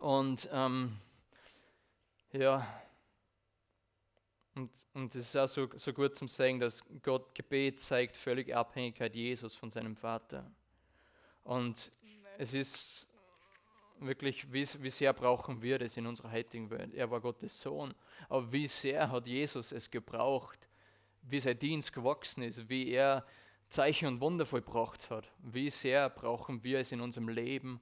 Und 0.00 0.46
ähm, 0.52 0.98
ja, 2.32 2.66
und, 4.54 4.70
und 4.92 5.14
es 5.14 5.28
ist 5.28 5.36
auch 5.36 5.48
so, 5.48 5.68
so 5.76 5.94
gut 5.94 6.14
zum 6.14 6.28
Sagen, 6.28 6.60
dass 6.60 6.84
Gott 7.02 7.34
Gebet 7.34 7.80
zeigt 7.80 8.18
völlige 8.18 8.54
Abhängigkeit 8.54 9.14
Jesus 9.14 9.54
von 9.54 9.70
seinem 9.70 9.96
Vater. 9.96 10.50
Und 11.44 11.90
es 12.38 12.54
ist 12.54 13.06
wirklich, 13.98 14.50
wie, 14.52 14.66
wie 14.78 14.90
sehr 14.90 15.12
brauchen 15.12 15.60
wir 15.60 15.78
das 15.78 15.96
in 15.96 16.06
unserer 16.06 16.30
heutigen 16.30 16.70
Welt? 16.70 16.94
Er 16.94 17.10
war 17.10 17.20
Gottes 17.20 17.60
Sohn. 17.60 17.94
Aber 18.28 18.50
wie 18.52 18.68
sehr 18.68 19.10
hat 19.10 19.26
Jesus 19.26 19.72
es 19.72 19.90
gebraucht, 19.90 20.68
wie 21.22 21.40
sein 21.40 21.58
Dienst 21.58 21.92
gewachsen 21.92 22.44
ist, 22.44 22.68
wie 22.68 22.90
er 22.90 23.26
Zeichen 23.68 24.06
und 24.06 24.20
Wunder 24.20 24.46
vollbracht 24.46 25.10
hat. 25.10 25.30
Wie 25.38 25.68
sehr 25.68 26.08
brauchen 26.10 26.62
wir 26.62 26.78
es 26.78 26.92
in 26.92 27.00
unserem 27.00 27.28
Leben, 27.28 27.80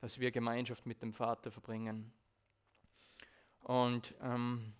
dass 0.00 0.18
wir 0.18 0.30
Gemeinschaft 0.30 0.86
mit 0.86 1.02
dem 1.02 1.12
Vater 1.12 1.50
verbringen. 1.50 2.10
Und 3.60 4.14
ähm, 4.22 4.72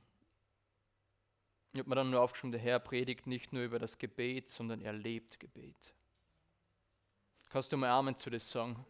ich 1.75 1.81
habe 1.81 1.91
mir 1.91 1.97
dann 1.97 2.11
nur 2.11 2.23
aufgeschrieben, 2.23 2.53
der 2.53 2.63
Herr 2.63 2.79
predigt 2.79 3.27
nicht 3.27 3.53
nur 3.53 3.63
über 3.63 3.79
das 3.79 3.99
Gebet, 3.99 4.49
sondern 4.49 4.81
er 4.81 4.95
lebt 4.95 5.39
Gebet. 5.39 5.95
Kannst 7.51 7.71
du 7.71 7.77
mal 7.77 7.91
Amen 7.91 8.17
zu 8.17 8.31
das 8.31 8.51
sagen? 8.51 8.87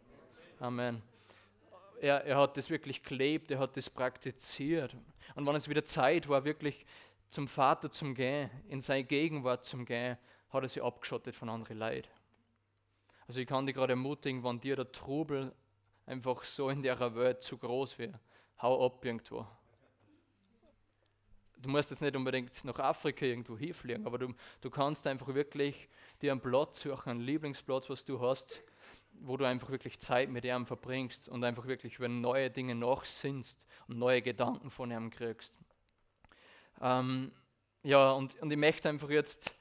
Amen. 0.61 1.01
Er, 2.01 2.25
er 2.25 2.37
hat 2.37 2.57
das 2.57 2.69
wirklich 2.69 3.03
gelebt, 3.03 3.51
er 3.51 3.61
hat 3.61 3.77
das 3.77 3.89
praktiziert. 3.89 4.97
Und 5.37 5.47
wenn 5.47 5.55
es 5.55 5.69
wieder 5.69 5.85
Zeit 5.85 6.29
war, 6.29 6.45
wirklich 6.45 6.85
zum 7.29 7.47
Vater 7.47 7.91
zum 7.91 8.15
Gehen, 8.15 8.51
in 8.69 8.81
seine 8.81 9.05
Gegenwart 9.05 9.65
zum 9.65 9.85
Gehen, 9.85 10.17
hat 10.51 10.63
er 10.63 10.69
sich 10.69 10.83
abgeschottet 10.83 11.37
von 11.37 11.49
anderen 11.49 11.79
Leid. 11.79 12.09
Also 13.29 13.41
ich 13.41 13.47
kann 13.47 13.67
dich 13.67 13.75
gerade 13.77 13.93
ermutigen, 13.93 14.43
wenn 14.43 14.59
dir 14.59 14.75
der 14.75 14.91
Trubel 14.91 15.53
einfach 16.07 16.43
so 16.43 16.71
in 16.71 16.83
der 16.83 16.99
Welt 17.15 17.43
zu 17.43 17.57
groß 17.57 17.99
wird, 17.99 18.15
hau 18.61 18.85
ab 18.85 19.05
irgendwo. 19.05 19.47
Du 21.59 21.69
musst 21.69 21.91
jetzt 21.91 22.01
nicht 22.01 22.17
unbedingt 22.17 22.65
nach 22.65 22.79
Afrika 22.79 23.27
irgendwo 23.27 23.57
hinfliegen, 23.57 24.07
aber 24.07 24.19
du, 24.19 24.35
du 24.61 24.71
kannst 24.71 25.07
einfach 25.07 25.33
wirklich 25.35 25.89
dir 26.23 26.33
einen 26.33 26.41
Platz 26.41 26.81
suchen, 26.81 27.11
einen 27.11 27.21
Lieblingsplatz, 27.21 27.91
was 27.91 28.05
du 28.05 28.21
hast, 28.21 28.63
wo 29.21 29.37
du 29.37 29.45
einfach 29.45 29.71
wirklich 29.71 29.99
Zeit 29.99 30.29
mit 30.31 30.45
ihm 30.45 30.67
verbringst 30.67 31.29
und 31.29 31.45
einfach 31.45 31.67
wirklich 31.67 31.97
über 31.99 32.09
neue 32.09 32.51
Dinge 32.51 32.75
nachsinnst 32.75 33.67
und 33.87 33.99
neue 33.99 34.23
Gedanken 34.23 34.71
von 34.71 34.91
ihm 34.91 35.11
kriegst. 35.11 35.55
Ähm, 36.81 37.33
ja, 37.83 38.13
und, 38.13 38.41
und 38.41 38.51
ich 38.51 38.59
möchte 38.59 38.89
einfach 38.89 39.11
jetzt, 39.11 39.55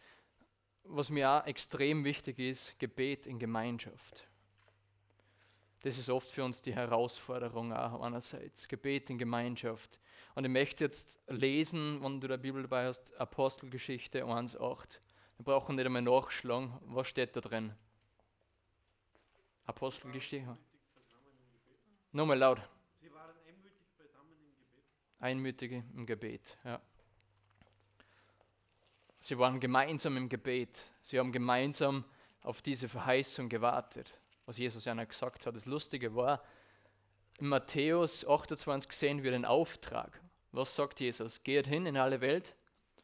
was 0.84 1.10
mir 1.10 1.30
auch 1.30 1.46
extrem 1.46 2.04
wichtig 2.04 2.40
ist, 2.40 2.78
Gebet 2.80 3.28
in 3.28 3.40
Gemeinschaft. 3.40 4.28
Das 5.82 5.98
ist 5.98 6.10
oft 6.10 6.30
für 6.30 6.44
uns 6.44 6.62
die 6.62 6.74
Herausforderung 6.74 7.72
auch 7.72 8.02
einerseits. 8.02 8.68
Gebet 8.68 9.10
in 9.10 9.18
Gemeinschaft. 9.18 10.00
Und 10.36 10.44
ich 10.44 10.52
möchte 10.52 10.84
jetzt 10.84 11.20
lesen, 11.28 12.02
wenn 12.04 12.20
du 12.20 12.28
der 12.28 12.38
Bibel 12.38 12.64
dabei 12.64 12.88
hast, 12.88 13.16
Apostelgeschichte 13.20 14.26
1,8. 14.26 15.00
Wir 15.38 15.46
brauchen 15.46 15.76
nicht 15.76 15.86
einmal 15.86 16.02
nachschlagen. 16.02 16.74
Was 16.82 17.08
steht 17.08 17.36
da 17.36 17.42
drin? 17.42 17.74
Apostelgeschichte. 19.68 20.58
Nochmal 22.14 22.40
laut. 22.40 22.62
Sie 23.00 23.14
waren 23.14 23.36
einmütig 23.46 23.74
beisammen 23.98 24.32
im 24.32 24.56
Gebet. 24.56 24.84
Einmütige 25.20 25.84
im 25.94 26.06
Gebet, 26.06 26.58
ja. 26.64 26.82
Sie 29.20 29.38
waren 29.38 29.60
gemeinsam 29.60 30.16
im 30.16 30.30
Gebet. 30.30 30.84
Sie 31.02 31.20
haben 31.20 31.32
gemeinsam 31.32 32.06
auf 32.42 32.62
diese 32.62 32.88
Verheißung 32.88 33.50
gewartet, 33.50 34.22
was 34.46 34.58
Jesus 34.58 34.88
einer 34.88 35.06
gesagt 35.06 35.46
hat. 35.46 35.56
Das 35.56 35.66
Lustige 35.66 36.16
war, 36.16 36.42
in 37.40 37.48
Matthäus 37.48 38.26
28 38.26 38.92
sehen 38.94 39.24
wir 39.24 39.32
den 39.32 39.44
Auftrag. 39.44 40.22
Was 40.54 40.76
sagt 40.76 41.02
Jesus? 41.02 41.44
Geht 41.44 41.68
hin 41.68 41.86
in 41.86 41.98
alle 41.98 42.22
Welt 42.22 42.56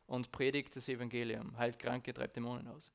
und 0.08 0.32
predigt 0.32 0.76
das 0.78 0.88
Evangelium, 0.88 1.58
heilt 1.58 1.78
Kranke, 1.78 2.14
treibt 2.14 2.38
Dämonen 2.38 2.68
aus. 2.68 2.92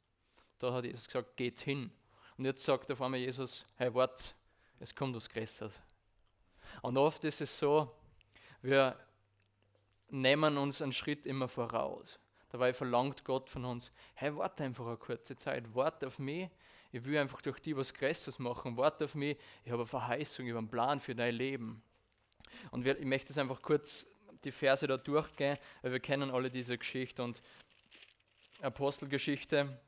Da 0.58 0.72
hat 0.72 0.84
Jesus 0.84 1.06
gesagt, 1.06 1.36
geht 1.36 1.60
hin. 1.60 1.92
Und 2.38 2.44
jetzt 2.44 2.64
sagt 2.64 2.90
auf 2.92 3.02
einmal 3.02 3.18
Jesus, 3.18 3.66
hey, 3.76 3.92
wart, 3.92 4.34
es 4.78 4.94
kommt 4.94 5.16
was 5.16 5.28
Größeres. 5.28 5.82
Und 6.82 6.96
oft 6.96 7.24
ist 7.24 7.40
es 7.40 7.58
so, 7.58 7.92
wir 8.62 8.96
nehmen 10.08 10.56
uns 10.56 10.80
einen 10.80 10.92
Schritt 10.92 11.26
immer 11.26 11.48
voraus. 11.48 12.20
Dabei 12.50 12.72
verlangt 12.72 13.24
Gott 13.24 13.50
von 13.50 13.64
uns, 13.64 13.90
hey, 14.14 14.34
warte 14.36 14.62
einfach 14.62 14.86
eine 14.86 14.96
kurze 14.96 15.36
Zeit, 15.36 15.74
warte 15.74 16.06
auf 16.06 16.20
mich. 16.20 16.48
Ich 16.92 17.04
will 17.04 17.18
einfach 17.18 17.42
durch 17.42 17.58
die 17.58 17.76
was 17.76 17.92
Größeres 17.92 18.38
machen. 18.38 18.76
Warte 18.76 19.04
auf 19.04 19.16
mich. 19.16 19.36
Ich 19.64 19.72
habe 19.72 19.82
eine 19.82 19.88
Verheißung, 19.88 20.46
ich 20.46 20.52
habe 20.52 20.60
einen 20.60 20.70
Plan 20.70 21.00
für 21.00 21.14
dein 21.14 21.34
Leben. 21.34 21.82
Und 22.70 22.86
ich 22.86 23.04
möchte 23.04 23.32
es 23.32 23.38
einfach 23.38 23.60
kurz 23.60 24.06
die 24.44 24.52
Verse 24.52 24.86
da 24.86 24.96
durchgehen, 24.96 25.58
weil 25.82 25.92
wir 25.92 26.00
kennen 26.00 26.30
alle 26.30 26.50
diese 26.50 26.78
Geschichte 26.78 27.22
und 27.22 27.42
Apostelgeschichte 28.62 29.78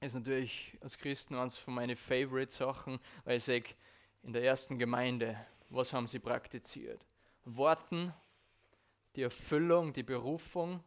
ist 0.00 0.14
natürlich 0.14 0.76
als 0.80 0.98
Christen 0.98 1.34
eines 1.34 1.56
von 1.56 1.74
meinen 1.74 1.96
Favorite-Sachen, 1.96 3.00
weil 3.24 3.38
ich 3.38 3.44
sage, 3.44 3.74
in 4.22 4.32
der 4.32 4.42
ersten 4.42 4.78
Gemeinde, 4.78 5.36
was 5.70 5.92
haben 5.92 6.06
sie 6.06 6.18
praktiziert? 6.18 7.04
Worten, 7.44 8.12
die 9.14 9.22
Erfüllung, 9.22 9.92
die 9.92 10.02
Berufung 10.02 10.82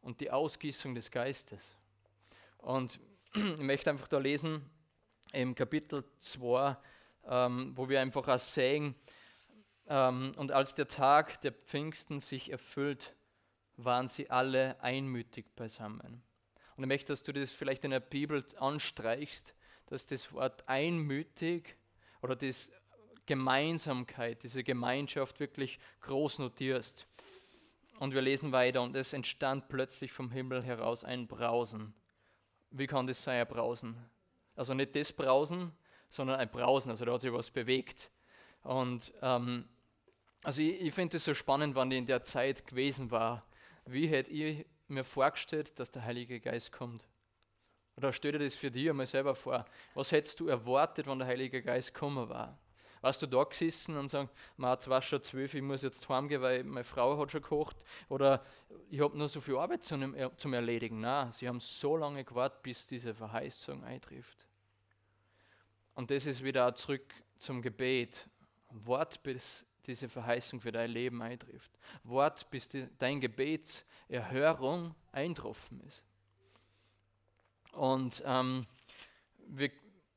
und 0.00 0.20
die 0.20 0.30
Ausgießung 0.30 0.94
des 0.94 1.10
Geistes. 1.10 1.76
Und 2.58 2.98
ich 3.34 3.58
möchte 3.58 3.90
einfach 3.90 4.08
da 4.08 4.18
lesen 4.18 4.68
im 5.32 5.54
Kapitel 5.54 6.04
2, 6.18 6.76
ähm, 7.26 7.72
wo 7.76 7.88
wir 7.88 8.00
einfach 8.00 8.26
auch 8.26 8.38
sehen, 8.38 8.94
ähm, 9.86 10.34
und 10.36 10.52
als 10.52 10.74
der 10.74 10.88
Tag 10.88 11.40
der 11.42 11.52
Pfingsten 11.52 12.20
sich 12.20 12.50
erfüllt, 12.50 13.14
waren 13.76 14.08
sie 14.08 14.30
alle 14.30 14.80
einmütig 14.82 15.46
beisammen. 15.56 16.22
Und 16.80 16.84
ich 16.84 16.88
möchte, 16.88 17.12
dass 17.12 17.22
du 17.22 17.34
das 17.34 17.50
vielleicht 17.50 17.84
in 17.84 17.90
der 17.90 18.00
Bibel 18.00 18.42
anstreichst, 18.58 19.54
dass 19.88 20.06
das 20.06 20.32
Wort 20.32 20.66
einmütig 20.66 21.76
oder 22.22 22.34
das 22.34 22.72
Gemeinsamkeit, 23.26 24.42
diese 24.42 24.64
Gemeinschaft 24.64 25.40
wirklich 25.40 25.78
groß 26.00 26.38
notierst. 26.38 27.06
Und 27.98 28.14
wir 28.14 28.22
lesen 28.22 28.52
weiter 28.52 28.80
und 28.80 28.96
es 28.96 29.12
entstand 29.12 29.68
plötzlich 29.68 30.10
vom 30.10 30.30
Himmel 30.30 30.62
heraus 30.62 31.04
ein 31.04 31.26
Brausen. 31.26 31.92
Wie 32.70 32.86
kann 32.86 33.06
das 33.06 33.22
sein, 33.22 33.42
ein 33.42 33.46
Brausen? 33.46 33.94
Also 34.56 34.72
nicht 34.72 34.96
das 34.96 35.12
Brausen, 35.12 35.72
sondern 36.08 36.40
ein 36.40 36.50
Brausen, 36.50 36.88
also 36.88 37.04
da 37.04 37.12
hat 37.12 37.20
sich 37.20 37.30
was 37.30 37.50
bewegt. 37.50 38.10
Und 38.62 39.12
ähm, 39.20 39.68
Also 40.42 40.62
ich, 40.62 40.80
ich 40.80 40.94
finde 40.94 41.18
es 41.18 41.26
so 41.26 41.34
spannend, 41.34 41.74
wann 41.74 41.90
ich 41.90 41.98
in 41.98 42.06
der 42.06 42.24
Zeit 42.24 42.66
gewesen 42.66 43.10
war. 43.10 43.44
Wie 43.84 44.06
hätte 44.06 44.30
ich 44.30 44.64
mir 44.90 45.04
vorgestellt, 45.04 45.78
dass 45.78 45.90
der 45.90 46.04
Heilige 46.04 46.40
Geist 46.40 46.72
kommt? 46.72 47.06
Oder 47.96 48.12
stell 48.12 48.32
dir 48.32 48.38
das 48.38 48.54
für 48.54 48.70
dich 48.70 48.88
einmal 48.88 49.06
selber 49.06 49.34
vor. 49.34 49.64
Was 49.94 50.12
hättest 50.12 50.40
du 50.40 50.48
erwartet, 50.48 51.06
wenn 51.06 51.18
der 51.18 51.28
Heilige 51.28 51.62
Geist 51.62 51.92
gekommen 51.92 52.28
war? 52.28 52.58
Warst 53.02 53.22
du 53.22 53.26
da 53.26 53.44
gesessen 53.44 53.96
und 53.96 54.08
sagst, 54.08 54.34
jetzt 54.58 54.88
war 54.88 55.00
schon 55.00 55.22
zwölf, 55.22 55.54
ich 55.54 55.62
muss 55.62 55.82
jetzt 55.82 56.06
heimgehen, 56.08 56.42
weil 56.42 56.64
meine 56.64 56.84
Frau 56.84 57.18
hat 57.18 57.30
schon 57.30 57.40
gekocht? 57.40 57.76
Oder 58.10 58.44
ich 58.90 59.00
habe 59.00 59.16
nur 59.16 59.28
so 59.28 59.40
viel 59.40 59.56
Arbeit 59.56 59.84
zum, 59.84 60.14
zum 60.36 60.52
Erledigen. 60.52 61.00
Nein, 61.00 61.32
sie 61.32 61.48
haben 61.48 61.60
so 61.60 61.96
lange 61.96 62.24
gewartet, 62.24 62.62
bis 62.62 62.86
diese 62.86 63.14
Verheißung 63.14 63.84
eintrifft. 63.84 64.46
Und 65.94 66.10
das 66.10 66.26
ist 66.26 66.44
wieder 66.44 66.74
zurück 66.74 67.14
zum 67.38 67.62
Gebet. 67.62 68.28
Wart, 68.68 69.22
bis 69.22 69.64
diese 69.90 70.08
Verheißung 70.08 70.60
für 70.60 70.72
dein 70.72 70.90
Leben 70.90 71.20
eintrifft. 71.20 71.70
Wart, 72.04 72.48
bis 72.50 72.68
die, 72.68 72.88
dein 72.98 73.20
Gebetserhörung 73.20 74.94
eintroffen 75.12 75.80
ist. 75.80 76.02
Und 77.72 78.22
ähm, 78.24 78.66
wir, 79.48 79.70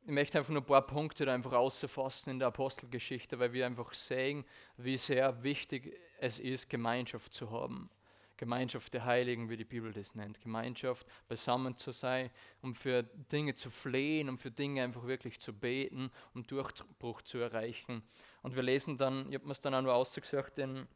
ich 0.06 0.12
möchte 0.12 0.38
einfach 0.38 0.52
nur 0.52 0.62
ein 0.62 0.66
paar 0.66 0.86
Punkte 0.86 1.26
da 1.26 1.34
einfach 1.34 1.54
auszufassen 1.54 2.34
in 2.34 2.40
der 2.40 2.50
Apostelgeschichte, 2.50 3.40
weil 3.40 3.54
wir 3.54 3.66
einfach 3.66 3.94
sehen, 3.94 4.46
wie 4.78 4.98
sehr 4.98 5.44
wichtig 5.44 5.98
es 6.20 6.40
ist, 6.40 6.70
Gemeinschaft 6.70 7.34
zu 7.34 7.52
haben. 7.52 7.90
Gemeinschaft 8.38 8.94
der 8.94 9.06
Heiligen, 9.06 9.50
wie 9.50 9.58
die 9.58 9.64
Bibel 9.64 9.94
das 9.94 10.16
nennt. 10.16 10.42
Gemeinschaft, 10.42 11.06
beisammen 11.28 11.78
zu 11.78 11.92
sein, 11.92 12.32
um 12.62 12.74
für 12.74 13.04
Dinge 13.04 13.56
zu 13.56 13.70
flehen, 13.70 14.30
um 14.30 14.38
für 14.38 14.52
Dinge 14.52 14.84
einfach 14.84 15.06
wirklich 15.06 15.40
zu 15.40 15.54
beten, 15.54 16.12
um 16.34 16.46
Durchbruch 16.46 17.22
zu 17.22 17.38
erreichen. 17.38 18.04
Und 18.42 18.56
wir 18.56 18.64
lesen 18.64 18.98
dann, 18.98 19.30
ich 19.30 19.36
habe 19.36 19.46
mir 19.46 19.52
es 19.52 19.62
dann 19.62 19.76
auch 19.76 19.82
nur 19.82 19.94
ausgesucht, 19.94 20.58
in, 20.58 20.88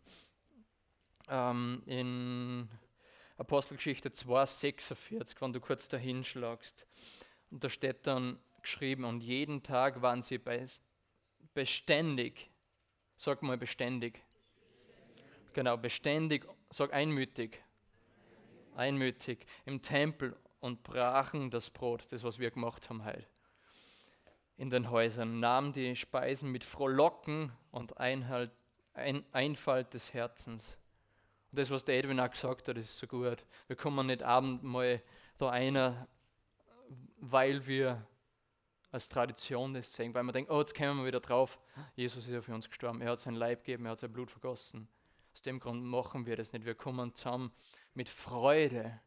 ähm, 1.29 1.83
in 1.85 2.69
Apostelgeschichte 3.37 4.11
2, 4.11 4.45
46, 4.45 5.39
wenn 5.41 5.53
du 5.53 5.59
kurz 5.59 5.87
dahin 5.87 6.23
schlagst. 6.23 6.87
Und 7.51 7.63
da 7.63 7.69
steht 7.69 8.07
dann 8.07 8.39
geschrieben, 8.61 9.05
und 9.05 9.21
jeden 9.21 9.61
Tag 9.61 10.01
waren 10.01 10.21
sie 10.21 10.39
bei, 10.39 10.65
beständig, 11.53 12.49
sag 13.15 13.43
mal 13.43 13.57
beständig, 13.57 14.21
genau, 15.57 15.75
beständig, 15.75 16.45
sag 16.69 16.93
einmütig, 16.93 17.63
einmütig 18.75 19.47
im 19.65 19.81
Tempel 19.81 20.37
und 20.59 20.83
brachen 20.83 21.49
das 21.49 21.71
Brot, 21.71 22.05
das 22.11 22.23
was 22.23 22.37
wir 22.37 22.51
gemacht 22.51 22.91
haben 22.91 23.03
heute 23.03 23.25
in 24.57 24.69
den 24.69 24.91
Häusern, 24.91 25.39
nahmen 25.39 25.73
die 25.73 25.95
Speisen 25.95 26.51
mit 26.51 26.63
Frohlocken 26.63 27.51
und 27.71 27.97
Einhalt, 27.97 28.51
ein, 28.93 29.25
Einfalt 29.31 29.95
des 29.95 30.13
Herzens. 30.13 30.77
Und 31.51 31.57
das, 31.57 31.71
was 31.71 31.85
der 31.85 31.97
Edwin 31.97 32.19
auch 32.19 32.29
gesagt 32.29 32.67
hat, 32.67 32.77
ist 32.77 32.95
so 32.99 33.07
gut. 33.07 33.43
Wir 33.65 33.75
kommen 33.75 34.05
nicht 34.05 34.21
abend 34.21 34.61
mal 34.61 35.01
da 35.39 35.49
einer, 35.49 36.07
weil 37.17 37.65
wir 37.65 38.05
als 38.91 39.09
Tradition 39.09 39.73
das 39.73 39.91
sehen, 39.91 40.13
weil 40.13 40.21
wir 40.21 40.33
denken, 40.33 40.51
oh, 40.51 40.59
jetzt 40.59 40.75
kommen 40.75 40.99
wir 40.99 41.07
wieder 41.07 41.19
drauf, 41.19 41.57
Jesus 41.95 42.27
ist 42.27 42.33
ja 42.33 42.41
für 42.41 42.53
uns 42.53 42.69
gestorben, 42.69 43.01
er 43.01 43.11
hat 43.11 43.19
sein 43.19 43.33
Leib 43.33 43.63
gegeben, 43.63 43.85
er 43.85 43.93
hat 43.93 43.99
sein 43.99 44.13
Blut 44.13 44.29
vergossen. 44.29 44.87
Aus 45.37 45.43
dem 45.43 45.59
Grund 45.59 45.83
machen 45.83 46.25
wir 46.25 46.35
das 46.35 46.51
nicht. 46.51 46.65
Wir 46.65 46.73
kommen 46.73 47.13
zusammen 47.13 47.51
mit 47.93 48.09
Freude 48.09 48.99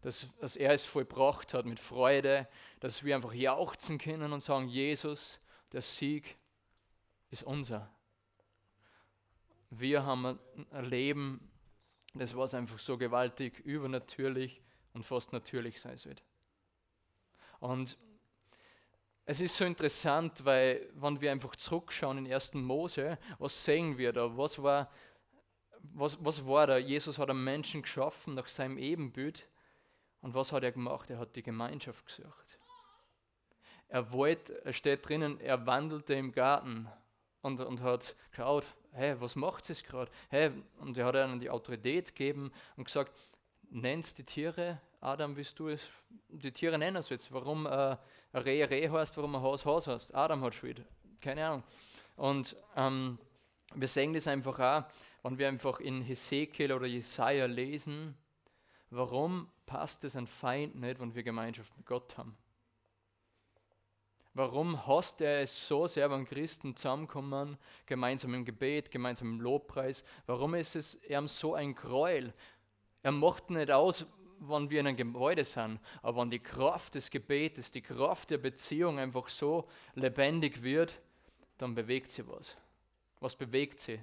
dass, 0.00 0.28
dass 0.38 0.56
er 0.56 0.72
es 0.72 0.84
vollbracht 0.84 1.52
hat 1.52 1.66
mit 1.66 1.80
Freude, 1.80 2.48
dass 2.80 3.04
wir 3.04 3.16
einfach 3.16 3.32
jauchzen 3.32 3.98
können 3.98 4.32
und 4.32 4.40
sagen, 4.40 4.68
Jesus, 4.68 5.38
der 5.72 5.82
Sieg 5.82 6.36
ist 7.30 7.42
unser. 7.42 7.90
Wir 9.70 10.06
haben 10.06 10.38
ein 10.70 10.84
Leben, 10.84 11.50
das 12.14 12.36
war 12.36 12.54
einfach 12.54 12.78
so 12.78 12.96
gewaltig, 12.96 13.58
übernatürlich 13.58 14.62
und 14.94 15.04
fast 15.04 15.32
natürlich 15.32 15.80
sein 15.80 15.96
sollte. 15.96 16.22
Und 17.58 17.98
es 19.24 19.40
ist 19.40 19.56
so 19.56 19.64
interessant, 19.64 20.44
weil 20.44 20.88
wenn 20.94 21.20
wir 21.20 21.32
einfach 21.32 21.56
zurückschauen 21.56 22.18
in 22.18 22.32
1. 22.32 22.54
Mose, 22.54 23.18
was 23.40 23.64
sehen 23.64 23.98
wir 23.98 24.12
da? 24.12 24.36
Was 24.36 24.62
war, 24.62 24.88
was, 25.94 26.24
was 26.24 26.46
war 26.46 26.66
da? 26.66 26.76
Jesus 26.78 27.18
hat 27.18 27.30
einen 27.30 27.44
Menschen 27.44 27.82
geschaffen 27.82 28.34
nach 28.34 28.48
seinem 28.48 28.78
Ebenbild 28.78 29.48
und 30.20 30.34
was 30.34 30.52
hat 30.52 30.62
er 30.62 30.72
gemacht? 30.72 31.10
Er 31.10 31.18
hat 31.18 31.36
die 31.36 31.42
Gemeinschaft 31.42 32.06
gesucht. 32.06 32.58
Er 33.88 34.12
wollte, 34.12 34.64
es 34.64 34.76
steht 34.76 35.08
drinnen, 35.08 35.40
er 35.40 35.66
wandelte 35.66 36.14
im 36.14 36.32
Garten 36.32 36.88
und, 37.42 37.60
und 37.60 37.82
hat 37.82 38.16
geschaut, 38.30 38.74
hey, 38.92 39.20
was 39.20 39.36
macht 39.36 39.70
es 39.70 39.84
gerade? 39.84 40.10
Hey, 40.28 40.50
und 40.78 40.98
er 40.98 41.06
hat 41.06 41.14
ihnen 41.14 41.38
die 41.38 41.50
Autorität 41.50 42.14
gegeben 42.14 42.52
und 42.76 42.84
gesagt, 42.84 43.12
nennst 43.70 44.18
die 44.18 44.24
Tiere, 44.24 44.80
Adam, 45.00 45.36
willst 45.36 45.58
du 45.58 45.68
es, 45.68 45.82
die 46.28 46.50
Tiere 46.50 46.78
nennen 46.78 46.96
es 46.96 47.08
jetzt. 47.10 47.30
Warum 47.32 47.66
äh, 47.66 47.96
Reh 48.34 48.64
Reh 48.64 48.88
heißt, 48.88 49.16
warum 49.16 49.36
ein 49.36 49.42
Haus 49.42 49.64
Haus 49.64 49.86
heißt. 49.86 50.14
Adam 50.14 50.42
hat 50.42 50.54
Schuld, 50.54 50.82
keine 51.20 51.46
Ahnung. 51.46 51.62
Und 52.16 52.56
ähm, 52.74 53.18
wir 53.74 53.88
sehen 53.88 54.12
das 54.14 54.26
einfach 54.26 54.58
auch, 54.58 54.84
wenn 55.22 55.38
wir 55.38 55.48
einfach 55.48 55.80
in 55.80 56.02
Hesekiel 56.02 56.72
oder 56.72 56.86
Jesaja 56.86 57.46
lesen, 57.46 58.16
warum 58.90 59.50
passt 59.66 60.04
es 60.04 60.16
ein 60.16 60.26
Feind 60.26 60.76
nicht, 60.76 61.00
wenn 61.00 61.14
wir 61.14 61.22
Gemeinschaft 61.22 61.76
mit 61.76 61.86
Gott 61.86 62.16
haben? 62.16 62.36
Warum 64.34 64.86
hasst 64.86 65.22
er 65.22 65.40
es 65.40 65.66
so 65.66 65.86
sehr, 65.86 66.10
wenn 66.10 66.26
Christen 66.26 66.76
zusammenkommen, 66.76 67.56
gemeinsam 67.86 68.34
im 68.34 68.44
Gebet, 68.44 68.90
gemeinsam 68.90 69.28
im 69.28 69.40
Lobpreis? 69.40 70.04
Warum 70.26 70.54
ist 70.54 70.76
es 70.76 71.02
ihm 71.08 71.26
so 71.26 71.54
ein 71.54 71.74
Gräuel? 71.74 72.34
Er 73.02 73.12
macht 73.12 73.48
nicht 73.48 73.70
aus, 73.70 74.04
wenn 74.40 74.68
wir 74.68 74.80
in 74.80 74.88
einem 74.88 74.96
Gebäude 74.98 75.42
sind, 75.42 75.80
aber 76.02 76.20
wenn 76.20 76.30
die 76.30 76.42
Kraft 76.42 76.96
des 76.96 77.10
Gebetes, 77.10 77.70
die 77.70 77.80
Kraft 77.80 78.30
der 78.30 78.36
Beziehung 78.36 78.98
einfach 78.98 79.28
so 79.30 79.66
lebendig 79.94 80.62
wird, 80.62 81.00
dann 81.56 81.74
bewegt 81.74 82.10
sie 82.10 82.28
was. 82.28 82.54
Was 83.20 83.36
bewegt 83.36 83.80
sie? 83.80 83.98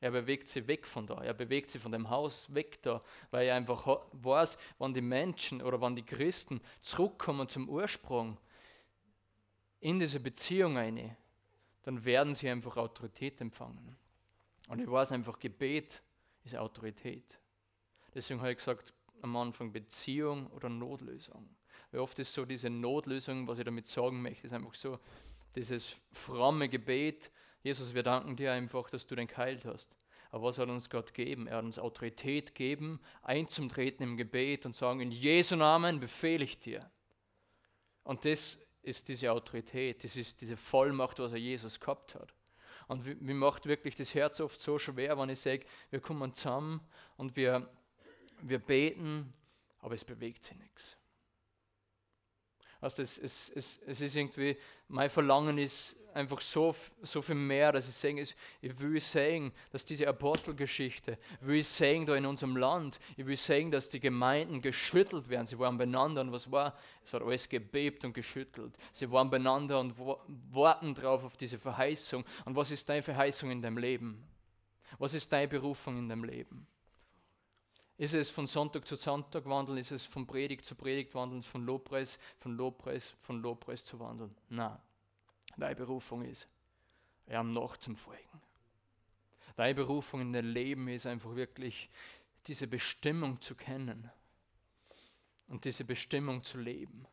Er 0.00 0.10
bewegt 0.10 0.48
sie 0.48 0.66
weg 0.66 0.86
von 0.86 1.06
da. 1.06 1.22
Er 1.22 1.32
bewegt 1.32 1.70
sie 1.70 1.78
von 1.78 1.92
dem 1.92 2.10
Haus 2.10 2.52
weg 2.54 2.82
da, 2.82 3.02
weil 3.30 3.46
er 3.46 3.56
einfach 3.56 4.02
weiß, 4.12 4.58
wann 4.78 4.92
die 4.92 5.00
Menschen 5.00 5.62
oder 5.62 5.80
wann 5.80 5.96
die 5.96 6.04
Christen 6.04 6.60
zurückkommen 6.80 7.48
zum 7.48 7.68
Ursprung 7.68 8.36
in 9.80 9.98
diese 9.98 10.20
Beziehung 10.20 10.76
eine, 10.76 11.16
dann 11.82 12.04
werden 12.04 12.34
sie 12.34 12.48
einfach 12.48 12.76
Autorität 12.76 13.40
empfangen. 13.40 13.96
Und 14.68 14.80
ich 14.80 14.90
weiß 14.90 15.12
einfach, 15.12 15.38
Gebet 15.38 16.02
ist 16.44 16.56
Autorität. 16.56 17.38
Deswegen 18.14 18.40
habe 18.40 18.52
ich 18.52 18.58
gesagt, 18.58 18.92
am 19.22 19.36
Anfang 19.36 19.72
Beziehung 19.72 20.48
oder 20.48 20.68
Notlösung. 20.68 21.48
Weil 21.90 22.00
oft 22.00 22.18
ist 22.18 22.32
so 22.32 22.44
diese 22.44 22.68
Notlösung, 22.68 23.46
was 23.46 23.58
ich 23.58 23.64
damit 23.64 23.86
sagen 23.86 24.20
möchte, 24.20 24.46
ist 24.46 24.52
einfach 24.52 24.74
so 24.74 24.98
dieses 25.54 25.96
fromme 26.12 26.68
Gebet, 26.68 27.30
Jesus, 27.66 27.94
wir 27.94 28.04
danken 28.04 28.36
dir 28.36 28.52
einfach, 28.52 28.88
dass 28.90 29.08
du 29.08 29.16
den 29.16 29.26
geheilt 29.26 29.64
hast. 29.64 29.88
Aber 30.30 30.44
was 30.44 30.56
hat 30.56 30.68
uns 30.68 30.88
Gott 30.88 31.12
gegeben? 31.12 31.48
Er 31.48 31.56
hat 31.56 31.64
uns 31.64 31.80
Autorität 31.80 32.54
gegeben, 32.54 33.00
einzutreten 33.22 34.04
im 34.04 34.16
Gebet 34.16 34.66
und 34.66 34.72
sagen, 34.72 35.00
in 35.00 35.10
Jesu 35.10 35.56
Namen 35.56 35.98
befehle 35.98 36.44
ich 36.44 36.60
dir. 36.60 36.88
Und 38.04 38.24
das 38.24 38.60
ist 38.82 39.08
diese 39.08 39.32
Autorität, 39.32 40.04
das 40.04 40.14
ist 40.14 40.40
diese 40.42 40.56
Vollmacht, 40.56 41.18
was 41.18 41.32
er 41.32 41.38
Jesus 41.38 41.80
gehabt 41.80 42.14
hat. 42.14 42.32
Und 42.86 43.20
mir 43.20 43.34
macht 43.34 43.66
wirklich 43.66 43.96
das 43.96 44.14
Herz 44.14 44.38
oft 44.38 44.60
so 44.60 44.78
schwer, 44.78 45.18
wenn 45.18 45.30
ich 45.30 45.40
sage, 45.40 45.66
wir 45.90 45.98
kommen 45.98 46.32
zusammen 46.34 46.80
und 47.16 47.34
wir, 47.34 47.68
wir 48.42 48.60
beten, 48.60 49.34
aber 49.80 49.94
es 49.94 50.04
bewegt 50.04 50.44
sich 50.44 50.56
nichts. 50.56 50.96
Also 52.86 53.02
es, 53.02 53.18
es, 53.18 53.50
es, 53.52 53.80
es 53.84 54.00
ist 54.00 54.14
irgendwie, 54.14 54.56
mein 54.86 55.10
Verlangen 55.10 55.58
ist 55.58 55.96
einfach 56.14 56.40
so, 56.40 56.72
so 57.02 57.20
viel 57.20 57.34
mehr, 57.34 57.72
dass 57.72 57.88
ich 57.88 57.96
sage, 57.96 58.22
ich 58.60 58.78
will 58.78 59.00
sehen, 59.00 59.50
dass 59.72 59.84
diese 59.84 60.06
Apostelgeschichte, 60.06 61.18
ich 61.40 61.46
will 61.48 61.64
sehen 61.64 62.06
da 62.06 62.14
in 62.14 62.24
unserem 62.24 62.56
Land, 62.56 63.00
ich 63.16 63.26
will 63.26 63.36
sehen, 63.36 63.72
dass 63.72 63.88
die 63.88 63.98
Gemeinden 63.98 64.60
geschüttelt 64.60 65.28
werden. 65.28 65.48
Sie 65.48 65.58
waren 65.58 65.76
beieinander 65.76 66.20
und 66.20 66.30
was 66.30 66.48
war? 66.48 66.78
Es 67.04 67.12
hat 67.12 67.22
alles 67.22 67.48
gebebt 67.48 68.04
und 68.04 68.12
geschüttelt. 68.12 68.78
Sie 68.92 69.10
waren 69.10 69.30
beieinander 69.30 69.80
und 69.80 69.98
warten 70.52 70.94
drauf 70.94 71.24
auf 71.24 71.36
diese 71.36 71.58
Verheißung. 71.58 72.24
Und 72.44 72.54
was 72.54 72.70
ist 72.70 72.88
deine 72.88 73.02
Verheißung 73.02 73.50
in 73.50 73.60
deinem 73.60 73.78
Leben? 73.78 74.22
Was 75.00 75.12
ist 75.12 75.32
deine 75.32 75.48
Berufung 75.48 75.98
in 75.98 76.08
deinem 76.08 76.22
Leben? 76.22 76.68
Ist 77.98 78.14
es 78.14 78.30
von 78.30 78.46
Sonntag 78.46 78.86
zu 78.86 78.96
Sonntag 78.96 79.46
wandeln? 79.46 79.78
Ist 79.78 79.90
es 79.90 80.04
von 80.04 80.26
Predigt 80.26 80.64
zu 80.64 80.74
Predigt 80.74 81.14
wandeln? 81.14 81.42
Von 81.42 81.64
Lobpreis, 81.64 82.18
von 82.38 82.56
Lobpreis, 82.56 83.14
von 83.22 83.40
Lobpreis 83.40 83.84
zu 83.84 83.98
wandeln? 83.98 84.34
Nein 84.48 84.78
deine 85.56 85.74
Berufung 85.74 86.22
ist, 86.22 86.48
ihm 87.28 87.52
noch 87.52 87.76
zum 87.76 87.96
Folgen. 87.96 88.40
Deine 89.56 89.74
Berufung 89.74 90.20
in 90.20 90.32
dein 90.32 90.46
Leben 90.46 90.88
ist 90.88 91.06
einfach 91.06 91.34
wirklich 91.34 91.88
diese 92.46 92.66
Bestimmung 92.66 93.40
zu 93.40 93.54
kennen 93.54 94.10
und 95.48 95.64
diese 95.64 95.84
Bestimmung 95.84 96.42
zu 96.42 96.58
leben. 96.58 97.06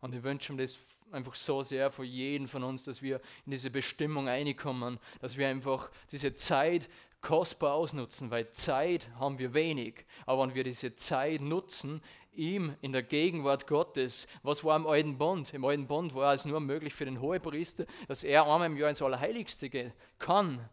Und 0.00 0.14
ich 0.14 0.22
wünsche 0.22 0.52
mir 0.52 0.62
das 0.62 0.78
einfach 1.10 1.34
so 1.34 1.62
sehr 1.62 1.90
für 1.90 2.04
jeden 2.04 2.46
von 2.46 2.62
uns, 2.62 2.84
dass 2.84 3.02
wir 3.02 3.20
in 3.44 3.52
diese 3.52 3.70
Bestimmung 3.70 4.28
reinkommen, 4.28 5.00
dass 5.20 5.36
wir 5.36 5.48
einfach 5.48 5.90
diese 6.12 6.34
Zeit 6.34 6.88
kostbar 7.24 7.72
ausnutzen, 7.72 8.30
weil 8.30 8.50
Zeit 8.50 9.08
haben 9.18 9.38
wir 9.38 9.54
wenig. 9.54 10.04
Aber 10.26 10.42
wenn 10.42 10.54
wir 10.54 10.62
diese 10.62 10.94
Zeit 10.94 11.40
nutzen, 11.40 12.02
ihm 12.32 12.76
in 12.82 12.92
der 12.92 13.02
Gegenwart 13.02 13.66
Gottes, 13.66 14.26
was 14.42 14.62
war 14.62 14.76
im 14.76 14.86
Alten 14.86 15.16
Bund? 15.16 15.54
Im 15.54 15.64
Alten 15.64 15.86
Bund 15.86 16.14
war 16.14 16.34
es 16.34 16.44
nur 16.44 16.60
möglich 16.60 16.92
für 16.92 17.06
den 17.06 17.22
Hohepriester, 17.22 17.86
dass 18.08 18.24
er 18.24 18.42
einmal 18.42 18.66
im 18.66 18.76
Jahr 18.76 18.90
ins 18.90 19.00
Allerheiligste 19.00 19.70
gehen 19.70 19.94
kann. 20.18 20.68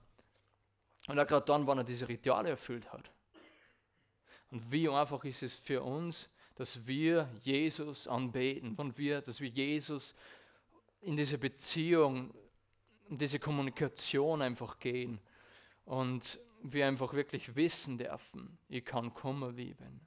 Und 1.08 1.18
auch 1.18 1.26
gerade 1.26 1.46
dann, 1.46 1.66
wann 1.68 1.78
er 1.78 1.84
diese 1.86 2.10
Rituale 2.10 2.50
erfüllt 2.50 2.92
hat. 2.92 3.10
Und 4.52 4.70
wie 4.70 4.90
einfach 4.90 5.24
ist 5.24 5.44
es 5.44 5.56
für 5.56 5.82
uns, 5.82 6.30
dass 6.56 6.86
wir 6.86 7.30
Jesus 7.44 8.10
anbeten, 8.10 8.76
und 8.76 8.98
wir, 8.98 9.22
dass 9.22 9.40
wir 9.40 9.48
Jesus 9.48 10.14
in 11.00 11.16
diese 11.16 11.38
Beziehung, 11.38 12.34
in 13.08 13.18
diese 13.18 13.40
Kommunikation 13.40 14.42
einfach 14.42 14.78
gehen 14.80 15.22
und 15.86 16.40
wir 16.64 16.88
einfach 16.88 17.14
wirklich 17.14 17.56
wissen 17.56 17.98
dürfen, 17.98 18.58
ich 18.70 18.86
kann 18.86 19.14
kommen 19.14 19.56
lieben. 19.56 20.02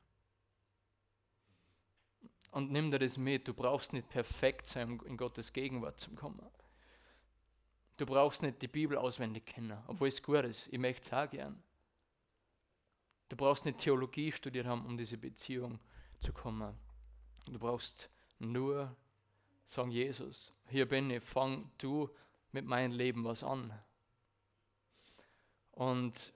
Und 2.51 2.71
nimm 2.71 2.91
dir 2.91 3.01
das 3.01 3.17
mit, 3.17 3.49
du 3.49 3.55
brauchst 3.55 3.93
nicht 3.93 4.09
perfekt 4.09 4.67
sein, 4.69 5.01
in 5.07 5.17
Gottes 5.17 5.53
Gegenwart 5.53 5.99
zu 5.99 6.13
kommen. 6.13 6.47
Du 7.97 8.07
brauchst 8.07 8.43
nicht 8.43 8.63
die 8.63 8.69
Bibel 8.69 8.97
auswendig 8.97 9.47
kennen, 9.47 9.77
obwohl 9.87 10.09
es 10.09 10.23
gut 10.23 10.45
ist. 10.45 10.69
Ich 10.71 10.79
möchte 10.79 11.03
es 11.03 11.13
auch 11.13 11.31
gern. 11.31 11.63
Du 13.29 13.37
brauchst 13.37 13.65
nicht 13.65 13.79
Theologie 13.79 14.31
studiert 14.31 14.67
haben, 14.67 14.85
um 14.87 14.97
diese 14.97 15.17
Beziehung 15.17 15.81
zu 16.21 16.33
kommen. 16.33 16.77
Du 17.47 17.59
brauchst 17.59 18.09
nur 18.39 18.95
sagen, 19.67 19.91
Jesus, 19.91 20.53
hier 20.69 20.87
bin 20.87 21.11
ich, 21.11 21.23
fang 21.23 21.71
du 21.79 22.09
mit 22.53 22.67
meinem 22.67 22.93
Leben 22.93 23.25
was 23.25 23.43
an. 23.43 23.73
Und 25.75 26.33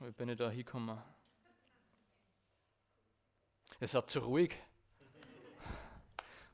wie 0.00 0.10
bin 0.12 0.30
ich 0.30 0.36
da 0.36 0.48
hingekommen? 0.48 0.98
Es 3.80 3.94
hat 3.94 4.08
zu 4.08 4.20
ruhig. 4.20 4.56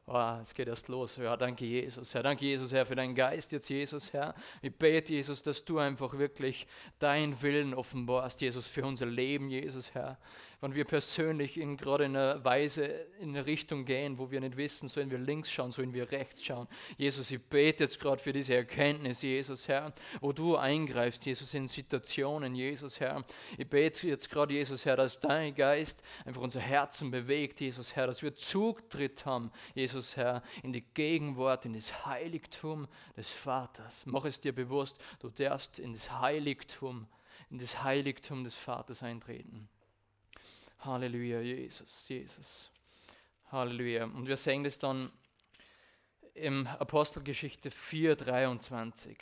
Oh, 0.07 0.39
es 0.43 0.53
geht 0.53 0.69
erst 0.69 0.89
los. 0.89 1.17
Ja, 1.17 1.37
danke 1.37 1.65
Jesus, 1.65 2.13
Herr. 2.13 2.23
Danke 2.23 2.45
Jesus, 2.45 2.73
Herr, 2.73 2.85
für 2.85 2.97
deinen 2.97 3.15
Geist 3.15 3.53
jetzt, 3.53 3.69
Jesus, 3.69 4.13
Herr. 4.13 4.35
Ich 4.63 4.75
bete, 4.75 5.13
Jesus, 5.13 5.43
dass 5.43 5.65
du 5.65 5.79
einfach 5.79 6.19
wirklich 6.19 6.67
deinen 6.99 7.41
Willen 7.41 7.73
offenbarst, 7.73 8.41
Jesus, 8.41 8.67
für 8.67 8.85
unser 8.85 9.07
Leben, 9.07 9.49
Jesus, 9.49 9.95
Herr 9.95 10.19
wenn 10.65 10.75
wir 10.75 10.87
persönlich 10.87 11.59
in, 11.59 11.77
gerade 11.77 12.07
in 12.07 12.17
einer 12.17 12.43
Weise 12.43 12.87
in 13.21 13.29
eine 13.29 13.45
Richtung 13.45 13.85
gehen, 13.85 14.17
wo 14.17 14.31
wir 14.31 14.41
nicht 14.41 14.57
wissen, 14.57 14.89
sollen 14.89 15.11
wir 15.11 15.19
links 15.19 15.51
schauen, 15.51 15.73
sollen 15.73 15.93
wir 15.93 16.11
rechts 16.11 16.43
schauen. 16.43 16.67
Jesus, 16.97 17.31
ich 17.31 17.43
bete 17.43 17.85
jetzt 17.85 18.01
gerade 18.01 18.23
für 18.23 18.33
diese 18.33 18.55
Erkenntnis, 18.55 19.21
Jesus, 19.21 19.69
Herr, 19.69 19.93
wo 20.23 20.33
du 20.33 20.57
eingreifst, 20.57 21.27
Jesus, 21.27 21.53
in 21.53 21.69
Situationen, 21.69 22.55
Jesus, 22.55 22.99
Herr. 22.99 23.25
Ich 23.59 23.69
bete 23.69 24.09
jetzt 24.09 24.31
gerade, 24.31 24.55
Jesus, 24.55 24.87
Herr, 24.87 24.97
dass 24.97 25.21
dein 25.21 25.55
Geist 25.55 26.03
einfach 26.25 26.41
unser 26.41 26.61
Herzen 26.61 27.11
bewegt, 27.11 27.61
Jesus, 27.61 27.95
Herr, 27.95 28.07
dass 28.07 28.23
wir 28.23 28.35
Zugtritt 28.35 29.27
haben, 29.27 29.51
Jesus, 29.75 30.17
Herr, 30.17 30.43
in 30.63 30.73
die 30.73 30.81
Gegenwart, 30.95 31.67
in 31.67 31.75
das 31.75 32.07
Heiligtum 32.07 32.89
des 33.19 33.31
Vaters. 33.31 34.07
Mach 34.07 34.25
es 34.25 34.41
dir 34.41 34.55
bewusst, 34.55 34.97
du 35.19 35.29
darfst 35.29 35.79
in 35.79 35.93
das 35.93 36.11
Heiligtum, 36.11 37.07
in 37.51 37.59
das 37.59 37.83
Heiligtum 37.83 38.45
des 38.45 38.55
Vaters 38.55 39.03
eintreten. 39.03 39.69
Halleluja, 40.85 41.41
Jesus, 41.41 42.07
Jesus. 42.09 42.71
Halleluja. 43.51 44.05
Und 44.05 44.27
wir 44.27 44.37
sehen 44.37 44.65
das 44.65 44.79
dann 44.79 45.11
im 46.35 46.67
Apostelgeschichte 46.67 47.71
4, 47.71 48.17
23. 48.17 49.17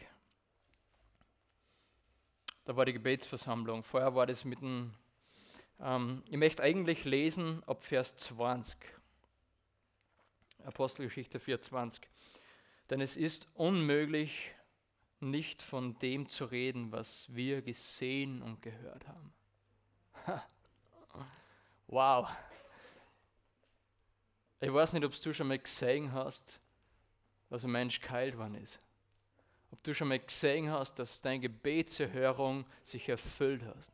Da 2.64 2.74
war 2.74 2.84
die 2.84 2.92
Gebetsversammlung. 2.92 3.84
Vorher 3.84 4.14
war 4.14 4.26
das 4.26 4.44
mit 4.44 4.60
dem, 4.60 4.92
ähm, 5.78 6.24
ich 6.28 6.36
möchte 6.36 6.64
eigentlich 6.64 7.04
lesen 7.04 7.62
ab 7.64 7.84
Vers 7.84 8.16
20. 8.16 8.76
Apostelgeschichte 10.64 11.38
4, 11.38 11.60
20. 11.60 12.08
Denn 12.90 13.00
es 13.00 13.16
ist 13.16 13.46
unmöglich, 13.54 14.50
nicht 15.20 15.62
von 15.62 15.96
dem 16.00 16.28
zu 16.28 16.44
reden, 16.46 16.90
was 16.90 17.26
wir 17.32 17.62
gesehen 17.62 18.42
und 18.42 18.62
gehört 18.62 19.06
haben. 19.06 19.32
Ha. 20.26 20.44
Wow. 21.92 22.26
Ich 24.60 24.72
weiß 24.72 24.94
nicht, 24.94 25.04
ob 25.04 25.12
du 25.14 25.34
schon 25.34 25.48
mal 25.48 25.58
gesehen 25.58 26.10
hast, 26.10 26.58
was 27.50 27.64
ein 27.64 27.70
Mensch 27.70 28.00
geheilt 28.00 28.38
worden 28.38 28.54
ist. 28.54 28.80
Ob 29.70 29.82
du 29.82 29.94
schon 29.94 30.08
mal 30.08 30.18
gesehen 30.18 30.70
hast, 30.70 30.94
dass 30.94 31.20
deine 31.20 31.40
Gebetserhörung 31.40 32.64
sich 32.82 33.10
erfüllt 33.10 33.62
hat. 33.64 33.86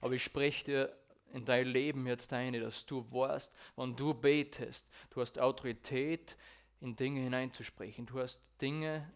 Aber 0.00 0.14
ich 0.14 0.24
spreche 0.24 0.64
dir 0.64 0.96
in 1.34 1.44
dein 1.44 1.66
Leben 1.66 2.06
jetzt 2.06 2.32
ein, 2.32 2.54
dass 2.54 2.86
du 2.86 3.04
weißt, 3.12 3.52
wenn 3.76 3.94
du 3.94 4.14
betest, 4.14 4.88
du 5.10 5.20
hast 5.20 5.38
Autorität, 5.38 6.38
in 6.80 6.96
Dinge 6.96 7.20
hineinzusprechen. 7.20 8.06
Du 8.06 8.18
hast 8.18 8.40
Dinge, 8.62 9.12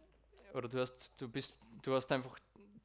oder 0.52 0.68
du 0.68 0.78
hast, 0.78 1.14
du 1.16 1.26
bist, 1.26 1.56
du 1.80 1.94
hast 1.94 2.12
einfach 2.12 2.38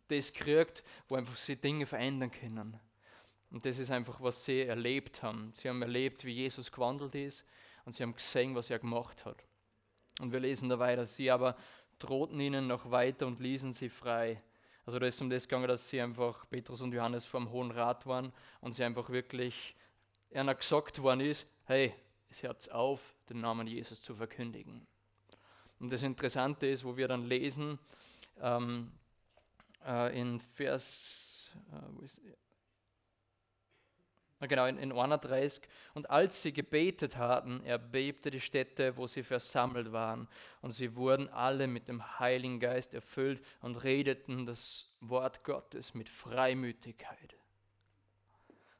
das 0.07 0.31
gekriegt, 0.31 0.81
wo 1.09 1.15
einfach 1.15 1.35
sie 1.35 1.57
Dinge 1.57 1.85
verändern 1.85 2.31
können. 2.31 2.79
Und 3.51 3.65
das 3.65 3.79
ist 3.79 3.89
einfach, 3.89 4.21
was 4.21 4.45
sie 4.45 4.61
erlebt 4.61 5.23
haben. 5.23 5.53
Sie 5.55 5.69
haben 5.69 5.81
erlebt, 5.81 6.23
wie 6.23 6.33
Jesus 6.33 6.71
gewandelt 6.71 7.15
ist 7.15 7.43
und 7.85 7.93
sie 7.93 8.03
haben 8.03 8.15
gesehen, 8.15 8.55
was 8.55 8.69
er 8.69 8.79
gemacht 8.79 9.25
hat. 9.25 9.43
Und 10.19 10.31
wir 10.31 10.39
lesen 10.39 10.69
da 10.69 10.77
weiter, 10.77 11.05
sie 11.05 11.31
aber 11.31 11.55
drohten 11.97 12.39
ihnen 12.39 12.67
noch 12.67 12.91
weiter 12.91 13.25
und 13.25 13.39
ließen 13.39 13.73
sie 13.73 13.89
frei. 13.89 14.41
Also 14.85 14.99
da 14.99 15.05
ist 15.05 15.21
um 15.21 15.29
das 15.29 15.47
gegangen, 15.47 15.67
dass 15.67 15.89
sie 15.89 16.01
einfach, 16.01 16.47
Petrus 16.49 16.81
und 16.81 16.93
Johannes 16.93 17.25
vom 17.25 17.51
Hohen 17.51 17.71
Rat 17.71 18.05
waren 18.05 18.31
und 18.61 18.73
sie 18.73 18.83
einfach 18.83 19.09
wirklich, 19.09 19.75
einer 20.33 20.55
gesagt 20.55 21.01
worden 21.01 21.21
ist, 21.21 21.47
hey, 21.65 21.93
es 22.29 22.43
hört 22.43 22.71
auf, 22.71 23.15
den 23.29 23.41
Namen 23.41 23.67
Jesus 23.67 24.01
zu 24.01 24.15
verkündigen. 24.15 24.85
Und 25.79 25.91
das 25.91 26.03
Interessante 26.03 26.67
ist, 26.67 26.83
wo 26.83 26.97
wir 26.97 27.07
dann 27.07 27.25
lesen, 27.25 27.79
ähm, 28.41 28.91
äh, 29.85 30.19
in 30.19 30.39
Vers, 30.39 31.51
äh, 31.71 32.33
Genau, 34.41 34.65
in, 34.67 34.77
in 34.77 34.93
31. 34.93 35.61
Und 35.93 36.09
als 36.09 36.41
sie 36.41 36.53
gebetet 36.53 37.17
hatten, 37.17 37.61
erbebte 37.65 38.31
die 38.31 38.39
Stätte, 38.39 38.95
wo 38.95 39.05
sie 39.05 39.23
versammelt 39.23 39.91
waren. 39.91 40.29
Und 40.61 40.71
sie 40.71 40.95
wurden 40.95 41.27
alle 41.29 41.67
mit 41.67 41.89
dem 41.89 42.19
Heiligen 42.19 42.59
Geist 42.59 42.93
erfüllt 42.93 43.43
und 43.61 43.83
redeten 43.83 44.45
das 44.45 44.95
Wort 45.01 45.43
Gottes 45.43 45.93
mit 45.93 46.07
Freimütigkeit. 46.07 47.35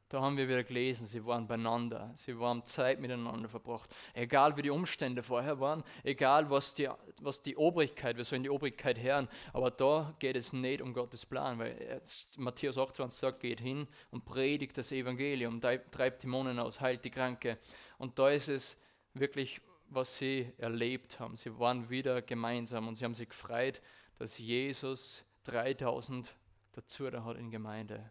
Da 0.10 0.22
haben 0.22 0.38
wir 0.38 0.48
wieder 0.48 0.64
gelesen, 0.64 1.06
sie 1.06 1.24
waren 1.24 1.46
beieinander, 1.46 2.12
sie 2.16 2.34
haben 2.34 2.66
Zeit 2.66 3.00
miteinander 3.00 3.48
verbracht. 3.48 3.94
Egal 4.16 4.58
wie 4.58 4.64
die 4.64 4.72
Umstände 4.72 5.22
vorher 5.22 5.60
waren, 5.60 5.84
egal 6.04 6.50
was 6.50 6.74
die, 6.74 6.90
was 7.22 7.44
die 7.44 7.56
Obrigkeit, 7.56 8.18
wir 8.18 8.24
sollen 8.24 8.42
die 8.42 8.50
Obrigkeit 8.50 9.00
hören, 9.00 9.30
aber 9.54 9.70
da 9.70 10.16
geht 10.18 10.36
es 10.36 10.52
nicht 10.52 10.82
um 10.82 10.96
Gottes 10.96 11.28
Plan, 11.28 11.60
weil 11.60 11.80
jetzt 11.80 12.40
Matthäus 12.40 12.80
28 12.80 13.20
sagt, 13.20 13.40
geht 13.42 13.60
hin 13.60 13.88
und 14.10 14.26
predigt 14.26 14.80
das 14.80 14.92
Evangelium, 14.92 15.62
treibt 15.62 16.24
Dämonen 16.24 16.58
aus, 16.58 16.82
heilt 16.82 17.06
die 17.06 17.12
Kranke. 17.12 17.60
Und 18.00 18.18
da 18.18 18.32
ist 18.32 18.50
es 18.50 18.80
wirklich, 19.14 19.62
was 19.90 20.18
sie 20.18 20.52
erlebt 20.58 21.20
haben. 21.20 21.36
Sie 21.36 21.60
waren 21.60 21.88
wieder 21.88 22.24
gemeinsam 22.24 22.88
und 22.88 22.96
sie 22.96 23.06
haben 23.06 23.14
sich 23.14 23.30
gefreut, 23.30 23.80
dass 24.18 24.40
Jesus 24.40 25.24
3000 25.44 26.34
dazu 26.72 27.12
hat 27.12 27.38
in 27.38 27.52
Gemeinde. 27.52 28.10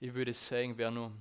Ich 0.00 0.12
würde 0.12 0.32
sagen, 0.32 0.76
wer 0.76 0.90
nur 0.90 1.12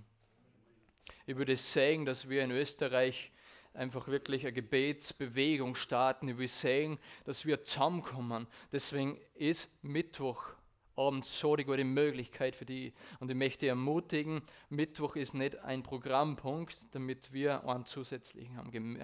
ich 1.26 1.36
würde 1.36 1.56
sagen, 1.56 2.06
dass 2.06 2.30
wir 2.30 2.44
in 2.44 2.52
Österreich 2.52 3.32
einfach 3.74 4.08
wirklich 4.08 4.44
eine 4.44 4.54
Gebetsbewegung 4.54 5.76
starten. 5.76 6.28
Ich 6.30 6.38
will 6.38 6.48
sagen, 6.48 7.00
dass 7.26 7.46
wir 7.46 7.64
zusammenkommen. 7.64 8.48
Deswegen 8.72 9.20
ist 9.36 9.70
Mittwoch 9.82 10.55
Abend 10.98 11.26
so 11.26 11.56
die 11.56 11.66
gute 11.66 11.84
Möglichkeit 11.84 12.56
für 12.56 12.66
die. 12.66 12.94
Und 13.20 13.30
ich 13.30 13.38
möchte 13.38 13.68
ermutigen, 13.68 14.42
Mittwoch 14.70 15.16
ist 15.16 15.34
nicht 15.34 15.60
ein 15.60 15.84
Programmpunkt, 15.84 16.94
damit 16.94 17.34
wir 17.34 17.68
einen 17.68 17.86
zusätzlichen 17.86 18.58
haben. 18.58 18.98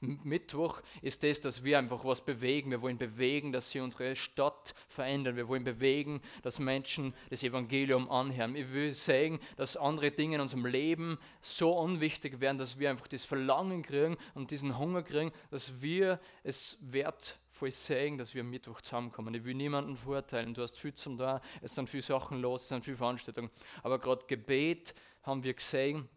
Mittwoch 0.00 0.82
ist 1.02 1.22
das, 1.22 1.40
dass 1.40 1.64
wir 1.64 1.78
einfach 1.78 2.04
was 2.04 2.24
bewegen. 2.24 2.70
Wir 2.70 2.82
wollen 2.82 2.98
bewegen, 2.98 3.52
dass 3.52 3.70
sie 3.70 3.80
unsere 3.80 4.16
Stadt 4.16 4.74
verändern. 4.88 5.36
Wir 5.36 5.48
wollen 5.48 5.64
bewegen, 5.64 6.20
dass 6.42 6.58
Menschen 6.58 7.14
das 7.30 7.42
Evangelium 7.42 8.10
anhören. 8.10 8.56
Ich 8.56 8.72
will 8.72 8.92
sagen, 8.92 9.40
dass 9.56 9.76
andere 9.76 10.10
Dinge 10.10 10.36
in 10.36 10.40
unserem 10.40 10.66
Leben 10.66 11.18
so 11.40 11.72
unwichtig 11.72 12.40
werden, 12.40 12.58
dass 12.58 12.78
wir 12.78 12.90
einfach 12.90 13.08
das 13.08 13.24
Verlangen 13.24 13.82
kriegen 13.82 14.16
und 14.34 14.50
diesen 14.50 14.78
Hunger 14.78 15.02
kriegen, 15.02 15.32
dass 15.50 15.80
wir 15.80 16.20
es 16.42 16.78
wert 16.80 17.38
voll 17.54 17.70
sehen, 17.70 18.18
dass 18.18 18.34
wir 18.34 18.42
am 18.42 18.50
Mittwoch 18.50 18.80
zusammenkommen. 18.80 19.32
Ich 19.34 19.44
will 19.44 19.54
niemanden 19.54 19.96
verurteilen. 19.96 20.54
Du 20.54 20.62
hast 20.62 20.78
viel 20.78 20.92
zum 20.94 21.16
da, 21.16 21.40
es 21.62 21.74
sind 21.74 21.88
viele 21.88 22.02
Sachen 22.02 22.40
los, 22.40 22.62
es 22.62 22.68
sind 22.68 22.84
viele 22.84 22.96
Veranstaltungen. 22.96 23.50
Aber 23.82 23.98
gerade 23.98 24.24
Gebet 24.26 24.94
haben 25.22 25.44
wir 25.44 25.54
gesehen, 25.54 26.08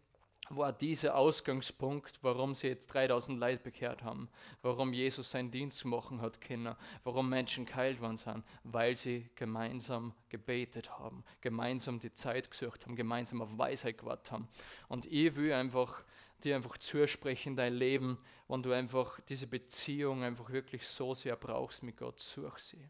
war 0.50 0.72
dieser 0.72 1.14
Ausgangspunkt, 1.14 2.18
warum 2.22 2.54
sie 2.54 2.68
jetzt 2.68 2.88
3000 2.88 3.38
Leute 3.38 3.62
bekehrt 3.62 4.02
haben, 4.02 4.28
warum 4.62 4.92
Jesus 4.92 5.30
seinen 5.30 5.50
Dienst 5.50 5.84
machen 5.84 6.20
hat 6.20 6.40
können, 6.40 6.74
warum 7.04 7.28
Menschen 7.28 7.66
geheilt 7.66 8.00
worden 8.00 8.16
sind, 8.16 8.42
weil 8.64 8.96
sie 8.96 9.28
gemeinsam 9.34 10.14
gebetet 10.30 10.98
haben, 10.98 11.22
gemeinsam 11.40 12.00
die 12.00 12.12
Zeit 12.12 12.50
gesucht 12.50 12.86
haben, 12.86 12.96
gemeinsam 12.96 13.42
auf 13.42 13.56
Weisheit 13.58 13.98
gewartet 13.98 14.32
haben. 14.32 14.48
Und 14.88 15.06
ich 15.06 15.36
will 15.36 15.52
einfach 15.52 16.02
dir 16.44 16.56
einfach 16.56 16.78
zusprechen, 16.78 17.56
dein 17.56 17.74
Leben, 17.74 18.18
wenn 18.48 18.62
du 18.62 18.72
einfach 18.72 19.20
diese 19.28 19.46
Beziehung 19.46 20.22
einfach 20.22 20.50
wirklich 20.50 20.86
so 20.86 21.14
sehr 21.14 21.36
brauchst 21.36 21.82
mit 21.82 21.96
Gott, 21.96 22.20
such 22.20 22.58
sie. 22.58 22.88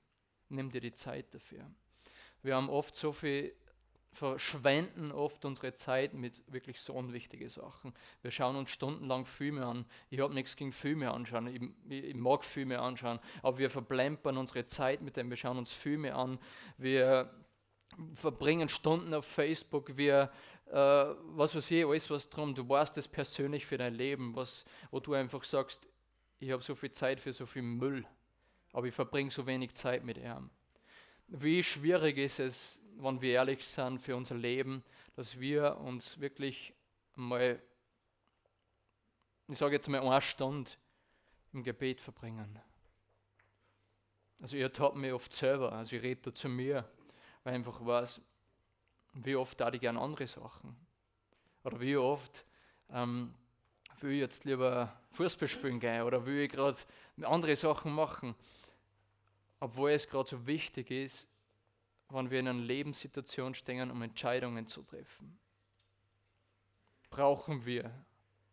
Nimm 0.49 0.71
dir 0.71 0.81
die 0.81 0.93
Zeit 0.93 1.35
dafür. 1.35 1.71
Wir 2.43 2.57
haben 2.57 2.71
oft 2.71 2.95
so 2.95 3.13
viel 3.13 3.55
verschwenden 4.13 5.13
oft 5.13 5.45
unsere 5.45 5.75
Zeit 5.75 6.15
mit 6.15 6.43
wirklich 6.53 6.81
so 6.81 6.95
unwichtigen 6.95 7.49
Sachen. 7.49 7.93
Wir 8.23 8.31
schauen 8.31 8.57
uns 8.57 8.71
stundenlang 8.71 9.25
Filme 9.25 9.65
an. 9.65 9.85
Ich 10.11 10.21
habe 10.21 10.35
nichts 10.35 10.57
gegen 10.57 10.73
Filme 10.73 11.11
anschauen. 11.13 11.47
Ich, 11.89 12.03
ich, 12.05 12.15
mag 12.15 12.45
Filme 12.45 12.81
anschauen. 12.81 13.21
Aber 13.43 13.59
wir 13.59 13.71
verplempern 13.71 14.37
unsere 14.37 14.65
Zeit 14.67 15.03
mit 15.03 15.17
dem. 15.17 15.31
Wir 15.31 15.37
schauen 15.37 15.59
uns 15.59 15.73
Filme 15.73 16.15
an. 16.15 16.39
Wir 16.79 17.31
verbringen 18.15 18.69
Stunden 18.69 19.15
auf 19.15 19.25
Facebook. 19.25 19.97
Wir, 19.97 20.31
äh, 20.71 20.75
was 20.75 21.55
weiß 21.55 21.71
ich, 21.71 21.85
alles 21.85 22.11
was 22.11 22.29
drum. 22.29 22.55
Du 22.55 22.69
weißt 22.69 22.97
das 22.97 23.09
persönlich 23.09 23.67
für 23.67 23.79
dein 23.79 23.95
Leben, 23.95 24.35
was, 24.37 24.65
wo 24.91 25.01
du 25.01 25.15
einfach 25.15 25.45
sagst, 25.45 25.89
ich 26.41 26.51
habe 26.51 26.63
so 26.63 26.75
viel 26.75 26.91
Zeit 26.91 27.21
für 27.21 27.33
so 27.33 27.47
viel 27.47 27.63
Müll. 27.63 28.07
Aber 28.73 28.87
ich 28.87 28.95
verbringe 28.95 29.31
so 29.31 29.47
wenig 29.47 29.73
Zeit 29.75 30.05
mit 30.05 30.19
ihm. 30.19 30.51
Wie 31.29 31.63
schwierig 31.63 32.19
ist 32.19 32.39
es, 32.39 32.83
wenn 32.97 33.21
wir 33.21 33.35
ehrlich 33.35 33.65
sind, 33.65 34.01
für 34.01 34.17
unser 34.17 34.35
Leben, 34.35 34.83
dass 35.17 35.39
wir 35.39 35.79
uns 35.79 36.21
wirklich 36.21 36.75
mal, 37.15 37.61
ich 39.49 39.59
sage 39.59 39.75
jetzt 39.75 39.89
mal 39.89 40.01
eine 40.01 40.21
Stunde 40.21 40.71
im 41.53 41.63
Gebet 41.63 42.01
verbringen. 42.01 42.59
Also 44.41 44.57
ihr 44.57 44.65
ertappe 44.65 44.99
mich 44.99 45.13
oft 45.13 45.33
selber, 45.33 45.73
also 45.73 45.97
ich 45.97 46.03
rede 46.03 46.21
da 46.23 46.35
zu 46.35 46.49
mir, 46.49 46.89
weil 47.43 47.55
ich 47.55 47.59
einfach 47.59 47.85
weiß, 47.85 48.21
wie 49.25 49.37
oft 49.37 49.61
da 49.61 49.73
ich 49.73 49.81
gerne 49.81 50.01
andere 50.01 50.27
Sachen. 50.27 50.77
Oder 51.65 51.81
wie 51.81 51.97
oft 51.97 52.45
ähm, 52.91 53.35
will 54.01 54.13
ich 54.13 54.21
jetzt 54.21 54.45
lieber 54.45 54.93
Fußball 55.13 55.49
spielen 55.49 55.81
gehen 55.81 56.03
oder 56.03 56.25
will 56.25 56.41
ich 56.41 56.53
gerade 56.53 56.79
andere 57.23 57.57
Sachen 57.57 57.93
machen, 57.93 58.35
obwohl 59.61 59.91
es 59.91 60.09
gerade 60.09 60.29
so 60.29 60.47
wichtig 60.47 60.91
ist, 60.91 61.29
wenn 62.11 62.31
wir 62.31 62.41
in 62.41 62.49
einer 62.49 62.61
Lebenssituation 62.61 63.55
stehen, 63.55 63.91
um 63.91 64.03
Entscheidungen 64.03 64.67
zu 64.67 64.83
treffen. 64.83 65.39
Brauchen 67.11 67.65
wir 67.67 67.93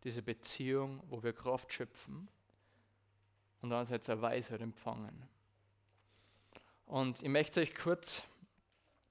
diese 0.03 0.21
Beziehung, 0.21 1.01
wo 1.07 1.23
wir 1.23 1.33
Kraft 1.33 1.71
schöpfen 1.71 2.27
und 3.61 3.71
andererseits 3.71 4.09
eine 4.09 4.21
Weisheit 4.21 4.61
empfangen. 4.61 5.27
Und 6.85 7.23
ich 7.23 7.29
möchte 7.29 7.61
euch 7.61 7.73
kurz 7.73 8.23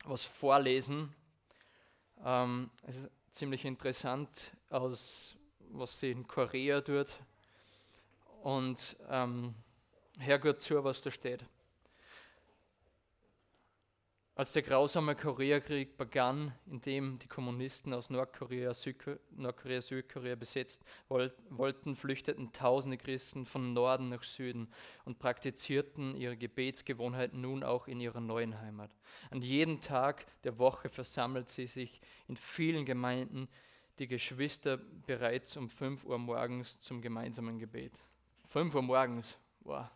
was 0.04 0.24
vorlesen. 0.24 1.14
Ähm, 2.24 2.70
es 2.82 2.96
ist 2.96 3.10
ziemlich 3.32 3.66
interessant, 3.66 4.50
aus, 4.70 5.36
was 5.70 6.00
sie 6.00 6.10
in 6.10 6.26
Korea 6.26 6.80
tut. 6.80 7.14
Und 8.42 8.96
ähm, 9.10 9.54
hör 10.18 10.38
gut 10.38 10.60
zu, 10.60 10.82
was 10.82 11.02
da 11.02 11.10
steht. 11.10 11.44
Als 14.36 14.52
der 14.52 14.62
grausame 14.62 15.14
Koreakrieg 15.14 15.96
begann, 15.96 16.52
in 16.66 16.80
dem 16.80 17.20
die 17.20 17.28
Kommunisten 17.28 17.94
aus 17.94 18.10
Nordkorea, 18.10 18.74
Südkorea, 18.74 19.20
Nordkorea, 19.30 19.80
Südkorea 19.80 20.34
besetzt 20.34 20.84
wollten, 21.08 21.94
flüchteten 21.94 22.52
tausende 22.52 22.96
Christen 22.96 23.46
von 23.46 23.72
Norden 23.74 24.08
nach 24.08 24.24
Süden 24.24 24.68
und 25.04 25.20
praktizierten 25.20 26.16
ihre 26.16 26.36
Gebetsgewohnheiten 26.36 27.40
nun 27.40 27.62
auch 27.62 27.86
in 27.86 28.00
ihrer 28.00 28.20
neuen 28.20 28.60
Heimat. 28.60 28.90
An 29.30 29.40
jedem 29.40 29.80
Tag 29.80 30.26
der 30.42 30.58
Woche 30.58 30.88
versammelt 30.88 31.48
sie 31.48 31.68
sich 31.68 32.00
in 32.26 32.36
vielen 32.36 32.84
Gemeinden 32.84 33.46
die 34.00 34.08
Geschwister 34.08 34.78
bereits 35.06 35.56
um 35.56 35.70
5 35.70 36.02
Uhr 36.02 36.18
morgens 36.18 36.80
zum 36.80 37.00
gemeinsamen 37.00 37.60
Gebet. 37.60 37.92
5 38.48 38.74
Uhr 38.74 38.82
morgens, 38.82 39.38
wow, 39.60 39.86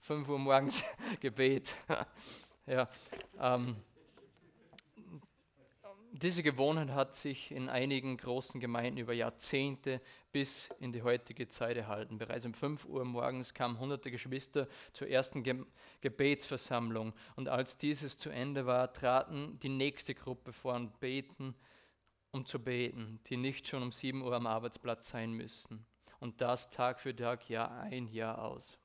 5 0.00 0.28
Uhr 0.28 0.40
morgens 0.40 0.82
Gebet. 1.20 1.76
Ja, 2.70 2.88
ähm, 3.40 3.74
diese 6.12 6.44
Gewohnheit 6.44 6.90
hat 6.90 7.16
sich 7.16 7.50
in 7.50 7.68
einigen 7.68 8.16
großen 8.16 8.60
Gemeinden 8.60 8.98
über 8.98 9.12
Jahrzehnte 9.12 10.00
bis 10.30 10.68
in 10.78 10.92
die 10.92 11.02
heutige 11.02 11.48
Zeit 11.48 11.76
erhalten. 11.76 12.16
Bereits 12.16 12.46
um 12.46 12.54
5 12.54 12.84
Uhr 12.84 13.04
morgens 13.04 13.54
kamen 13.54 13.80
hunderte 13.80 14.12
Geschwister 14.12 14.68
zur 14.92 15.08
ersten 15.08 15.42
Ge 15.42 15.64
Gebetsversammlung 16.00 17.12
und 17.34 17.48
als 17.48 17.76
dieses 17.76 18.16
zu 18.16 18.30
Ende 18.30 18.66
war, 18.66 18.92
traten 18.92 19.58
die 19.58 19.68
nächste 19.68 20.14
Gruppe 20.14 20.52
vor 20.52 20.74
und 20.74 21.00
beten, 21.00 21.56
um 22.30 22.46
zu 22.46 22.60
beten, 22.62 23.18
die 23.26 23.36
nicht 23.36 23.66
schon 23.66 23.82
um 23.82 23.90
7 23.90 24.22
Uhr 24.22 24.32
am 24.32 24.46
Arbeitsplatz 24.46 25.08
sein 25.08 25.32
müssten. 25.32 25.84
Und 26.20 26.40
das 26.40 26.70
Tag 26.70 27.00
für 27.00 27.16
Tag, 27.16 27.48
Jahr 27.48 27.80
ein, 27.80 28.06
Jahr 28.06 28.44
aus. 28.44 28.79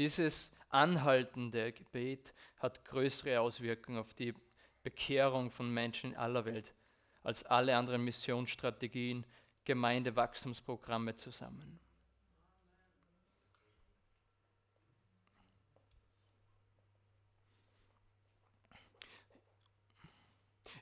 Dieses 0.00 0.50
anhaltende 0.70 1.72
Gebet 1.72 2.32
hat 2.56 2.86
größere 2.86 3.38
Auswirkungen 3.38 3.98
auf 3.98 4.14
die 4.14 4.32
Bekehrung 4.82 5.50
von 5.50 5.68
Menschen 5.70 6.12
in 6.12 6.16
aller 6.16 6.46
Welt 6.46 6.72
als 7.22 7.44
alle 7.44 7.76
anderen 7.76 8.02
Missionsstrategien, 8.02 9.26
Gemeindewachstumsprogramme 9.66 11.16
zusammen. 11.16 11.78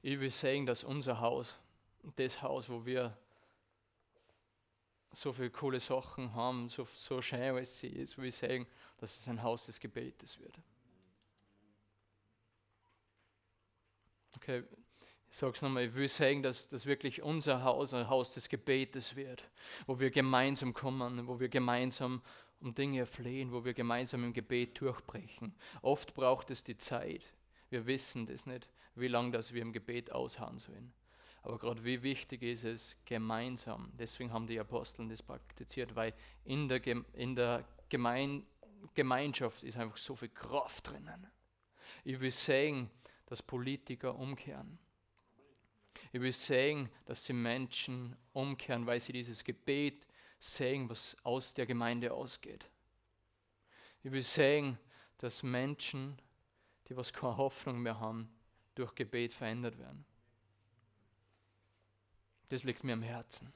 Ich 0.01 0.21
will 0.21 0.31
sagen, 0.31 0.65
dass 0.65 0.85
unser 0.85 1.19
Haus, 1.19 1.57
das 2.15 2.41
Haus, 2.41 2.69
wo 2.69 2.87
wir 2.87 3.19
so 5.13 5.33
viele 5.33 5.51
coole 5.51 5.81
Sachen 5.81 6.35
haben, 6.35 6.69
so, 6.69 6.85
so 6.85 7.21
schön 7.21 7.65
sie 7.65 7.89
ist, 7.89 8.17
will 8.17 8.27
ich 8.27 8.37
sagen, 8.37 8.65
dass 8.99 9.17
es 9.17 9.29
ein 9.29 9.43
Haus 9.43 9.67
des 9.67 9.81
Gebetes 9.81 10.39
wird. 10.39 10.59
Okay, 14.37 14.65
ich 15.31 15.37
sage 15.37 15.53
es 15.53 15.63
nochmal, 15.63 15.85
ich 15.85 15.95
will 15.95 16.09
sagen, 16.09 16.43
dass 16.43 16.69
das 16.69 16.87
wirklich 16.87 17.23
unser 17.23 17.63
Haus 17.63 17.93
ein 17.93 18.09
Haus 18.09 18.35
des 18.35 18.49
Gebetes 18.49 19.17
wird, 19.17 19.49
wo 19.87 19.99
wir 19.99 20.11
gemeinsam 20.11 20.73
kommen, 20.73 21.27
wo 21.27 21.39
wir 21.39 21.49
gemeinsam 21.49 22.23
um 22.61 22.75
Dinge 22.75 23.07
flehen, 23.07 23.53
wo 23.53 23.65
wir 23.65 23.75
gemeinsam 23.75 24.25
im 24.25 24.33
Gebet 24.33 24.81
durchbrechen. 24.81 25.55
Oft 25.83 26.15
braucht 26.15 26.51
es 26.51 26.65
die 26.65 26.77
Zeit. 26.77 27.23
Wir 27.71 27.87
wissen 27.87 28.27
das 28.27 28.47
nicht, 28.47 28.69
wie 28.95 29.09
lange 29.09 29.31
das 29.31 29.53
wir 29.53 29.63
im 29.63 29.73
Gebet 29.73 30.11
ausharren 30.13 30.59
sollen. 30.59 30.93
Aber 31.43 31.59
gerade 31.59 31.85
wie 31.85 32.03
wichtig 32.03 32.43
ist 32.43 32.65
es 32.65 32.97
gemeinsam. 33.05 33.93
Deswegen 33.99 34.33
haben 34.33 34.47
die 34.47 34.59
Aposteln 34.59 35.09
das 35.09 35.23
praktiziert, 35.23 35.95
weil 35.95 36.15
in 36.45 36.69
der, 36.69 36.85
in 37.13 37.37
der 37.37 37.65
Gemein 37.89 38.45
Gemeinschaft 38.95 39.63
ist 39.63 39.77
einfach 39.77 39.97
so 39.97 40.15
viel 40.15 40.29
Kraft 40.29 40.91
drinnen. 40.91 41.27
Ich 42.05 42.19
will 42.21 42.31
sagen, 42.31 42.91
dass 43.27 43.43
Politiker 43.43 44.15
umkehren. 44.15 44.79
Ich 46.13 46.21
will 46.21 46.33
sagen, 46.33 46.91
dass 47.05 47.25
die 47.25 47.33
Menschen 47.33 48.17
umkehren, 48.33 48.87
weil 48.87 49.01
sie 49.01 49.13
dieses 49.13 49.45
Gebet 49.45 50.07
sehen, 50.39 50.89
was 50.89 51.17
aus 51.23 51.53
der 51.55 51.67
Gemeinde 51.67 52.13
ausgeht. 52.13 52.71
Ich 54.03 54.13
will 54.13 54.23
sagen, 54.23 54.79
dass 55.19 55.43
Menschen, 55.43 56.21
die 56.89 56.97
was 56.97 57.13
keine 57.13 57.37
Hoffnung 57.37 57.81
mehr 57.81 57.99
haben, 57.99 58.31
durch 58.75 58.95
Gebet 58.95 59.35
verändert 59.35 59.79
werden. 59.79 60.05
Das 62.49 62.63
liegt 62.63 62.85
mir 62.85 62.95
am 62.95 63.03
Herzen. 63.03 63.53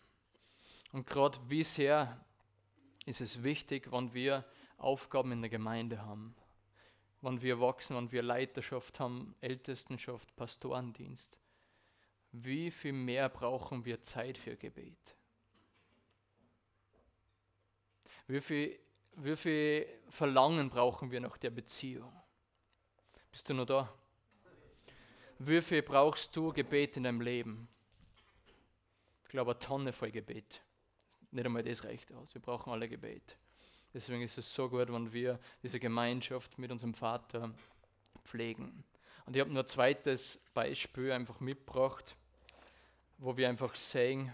Und 0.92 1.06
gerade 1.06 1.38
wie 1.48 1.62
sehr 1.62 2.22
ist 3.06 3.20
es 3.20 3.42
wichtig, 3.42 3.90
wenn 3.90 4.12
wir 4.12 4.44
Aufgaben 4.82 5.32
in 5.32 5.40
der 5.40 5.50
Gemeinde 5.50 6.02
haben, 6.02 6.34
wenn 7.20 7.40
wir 7.40 7.60
wachsen, 7.60 7.96
wenn 7.96 8.12
wir 8.12 8.22
Leiterschaft 8.22 8.98
haben, 9.00 9.34
Ältestenschaft, 9.40 10.34
Pastorendienst. 10.36 11.38
Wie 12.32 12.70
viel 12.70 12.92
mehr 12.92 13.28
brauchen 13.28 13.84
wir 13.84 14.00
Zeit 14.02 14.38
für 14.38 14.56
Gebet? 14.56 15.16
Wie 18.26 18.40
viel, 18.40 18.78
wie 19.16 19.36
viel 19.36 19.86
Verlangen 20.08 20.70
brauchen 20.70 21.10
wir 21.10 21.20
nach 21.20 21.36
der 21.36 21.50
Beziehung? 21.50 22.12
Bist 23.30 23.48
du 23.48 23.54
noch 23.54 23.66
da? 23.66 23.92
Wie 25.38 25.60
viel 25.60 25.82
brauchst 25.82 26.34
du 26.36 26.52
Gebet 26.52 26.96
in 26.96 27.04
deinem 27.04 27.20
Leben? 27.20 27.68
glaube, 29.32 29.52
eine 29.52 29.58
Tonne 29.58 29.92
voll 29.92 30.12
Gebet. 30.12 30.62
Nicht 31.30 31.46
einmal 31.46 31.62
das 31.62 31.82
reicht 31.84 32.12
aus. 32.12 32.34
Wir 32.34 32.42
brauchen 32.42 32.70
alle 32.70 32.88
Gebet. 32.88 33.36
Deswegen 33.94 34.22
ist 34.22 34.38
es 34.38 34.52
so 34.52 34.68
gut, 34.68 34.92
wenn 34.92 35.12
wir 35.12 35.38
diese 35.62 35.78
Gemeinschaft 35.78 36.58
mit 36.58 36.72
unserem 36.72 36.94
Vater 36.94 37.52
pflegen. 38.24 38.84
Und 39.26 39.36
ich 39.36 39.40
habe 39.40 39.50
nur 39.50 39.62
ein 39.62 39.68
zweites 39.68 40.40
Beispiel 40.54 41.12
einfach 41.12 41.40
mitgebracht, 41.40 42.16
wo 43.18 43.36
wir 43.36 43.48
einfach 43.48 43.74
sehen, 43.74 44.32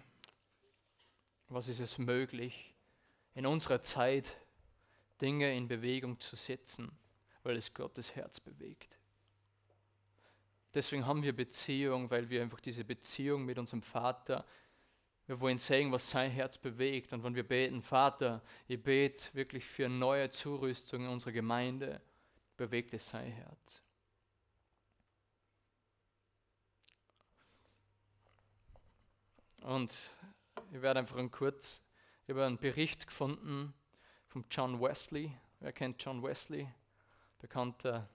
was 1.48 1.68
ist 1.68 1.80
es 1.80 1.98
möglich, 1.98 2.74
in 3.34 3.46
unserer 3.46 3.82
Zeit 3.82 4.36
Dinge 5.20 5.54
in 5.56 5.66
Bewegung 5.66 6.18
zu 6.20 6.36
setzen, 6.36 6.90
weil 7.42 7.56
es 7.56 7.74
Gottes 7.74 8.14
Herz 8.14 8.40
bewegt. 8.40 8.98
Deswegen 10.74 11.06
haben 11.06 11.22
wir 11.22 11.34
Beziehung, 11.34 12.10
weil 12.10 12.28
wir 12.28 12.42
einfach 12.42 12.60
diese 12.60 12.84
Beziehung 12.84 13.44
mit 13.44 13.58
unserem 13.58 13.82
Vater, 13.82 14.44
wir 15.28 15.38
wollen 15.40 15.58
sehen, 15.58 15.92
was 15.92 16.08
sein 16.08 16.30
Herz 16.30 16.56
bewegt. 16.56 17.12
Und 17.12 17.22
wenn 17.22 17.34
wir 17.34 17.46
beten, 17.46 17.82
Vater, 17.82 18.42
ich 18.66 18.82
bete 18.82 19.32
wirklich 19.34 19.64
für 19.64 19.86
neue 19.86 20.30
Zurüstung 20.30 21.04
in 21.04 21.08
unserer 21.08 21.32
Gemeinde, 21.32 22.00
bewegt 22.56 22.94
es 22.94 23.06
sein 23.06 23.30
Herz. 23.30 23.82
Und 29.60 30.10
ich 30.72 30.80
werde 30.80 31.00
einfach 31.00 31.18
kurz 31.30 31.82
über 32.26 32.46
einen 32.46 32.56
Bericht 32.56 33.06
gefunden 33.06 33.74
von 34.28 34.46
John 34.50 34.80
Wesley. 34.80 35.30
Wer 35.60 35.74
kennt 35.74 36.02
John 36.02 36.22
Wesley? 36.22 36.66
Bekannter 37.38 38.08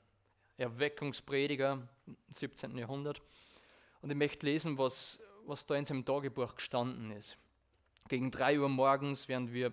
Erweckungsprediger 0.57 1.87
im 2.07 2.17
17. 2.31 2.75
Jahrhundert. 2.75 3.21
Und 4.01 4.09
ich 4.09 4.17
möchte 4.17 4.47
lesen, 4.47 4.79
was, 4.79 5.19
was 5.45 5.65
da 5.65 5.75
in 5.75 5.85
seinem 5.85 6.05
Tagebuch 6.05 6.55
gestanden 6.55 7.11
ist. 7.11 7.37
Gegen 8.07 8.31
drei 8.31 8.59
Uhr 8.59 8.69
morgens, 8.69 9.27
während 9.27 9.53
wir 9.53 9.71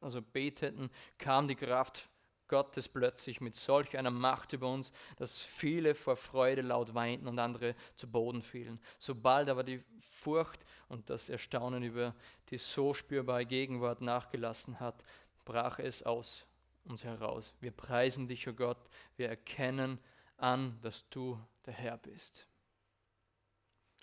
also 0.00 0.22
beteten, 0.22 0.90
kam 1.18 1.48
die 1.48 1.54
Kraft 1.54 2.08
Gottes 2.48 2.86
plötzlich 2.86 3.40
mit 3.40 3.54
solch 3.54 3.96
einer 3.96 4.10
Macht 4.10 4.52
über 4.52 4.70
uns, 4.70 4.92
dass 5.16 5.38
viele 5.38 5.94
vor 5.94 6.16
Freude 6.16 6.60
laut 6.60 6.94
weinten 6.94 7.26
und 7.26 7.38
andere 7.38 7.74
zu 7.96 8.06
Boden 8.06 8.42
fielen. 8.42 8.78
Sobald 8.98 9.48
aber 9.48 9.64
die 9.64 9.82
Furcht 10.00 10.60
und 10.88 11.08
das 11.08 11.30
Erstaunen 11.30 11.82
über 11.82 12.14
die 12.50 12.58
so 12.58 12.92
spürbare 12.92 13.46
Gegenwart 13.46 14.02
nachgelassen 14.02 14.80
hat, 14.80 15.02
brach 15.46 15.78
es 15.78 16.02
aus 16.02 16.46
uns 16.84 17.04
heraus. 17.04 17.54
Wir 17.60 17.70
preisen 17.70 18.28
dich, 18.28 18.46
o 18.46 18.50
oh 18.50 18.54
Gott, 18.54 18.88
wir 19.16 19.28
erkennen 19.28 19.98
an, 20.36 20.78
dass 20.82 21.08
du 21.08 21.40
der 21.64 21.72
Herr 21.72 21.96
bist. 21.96 22.46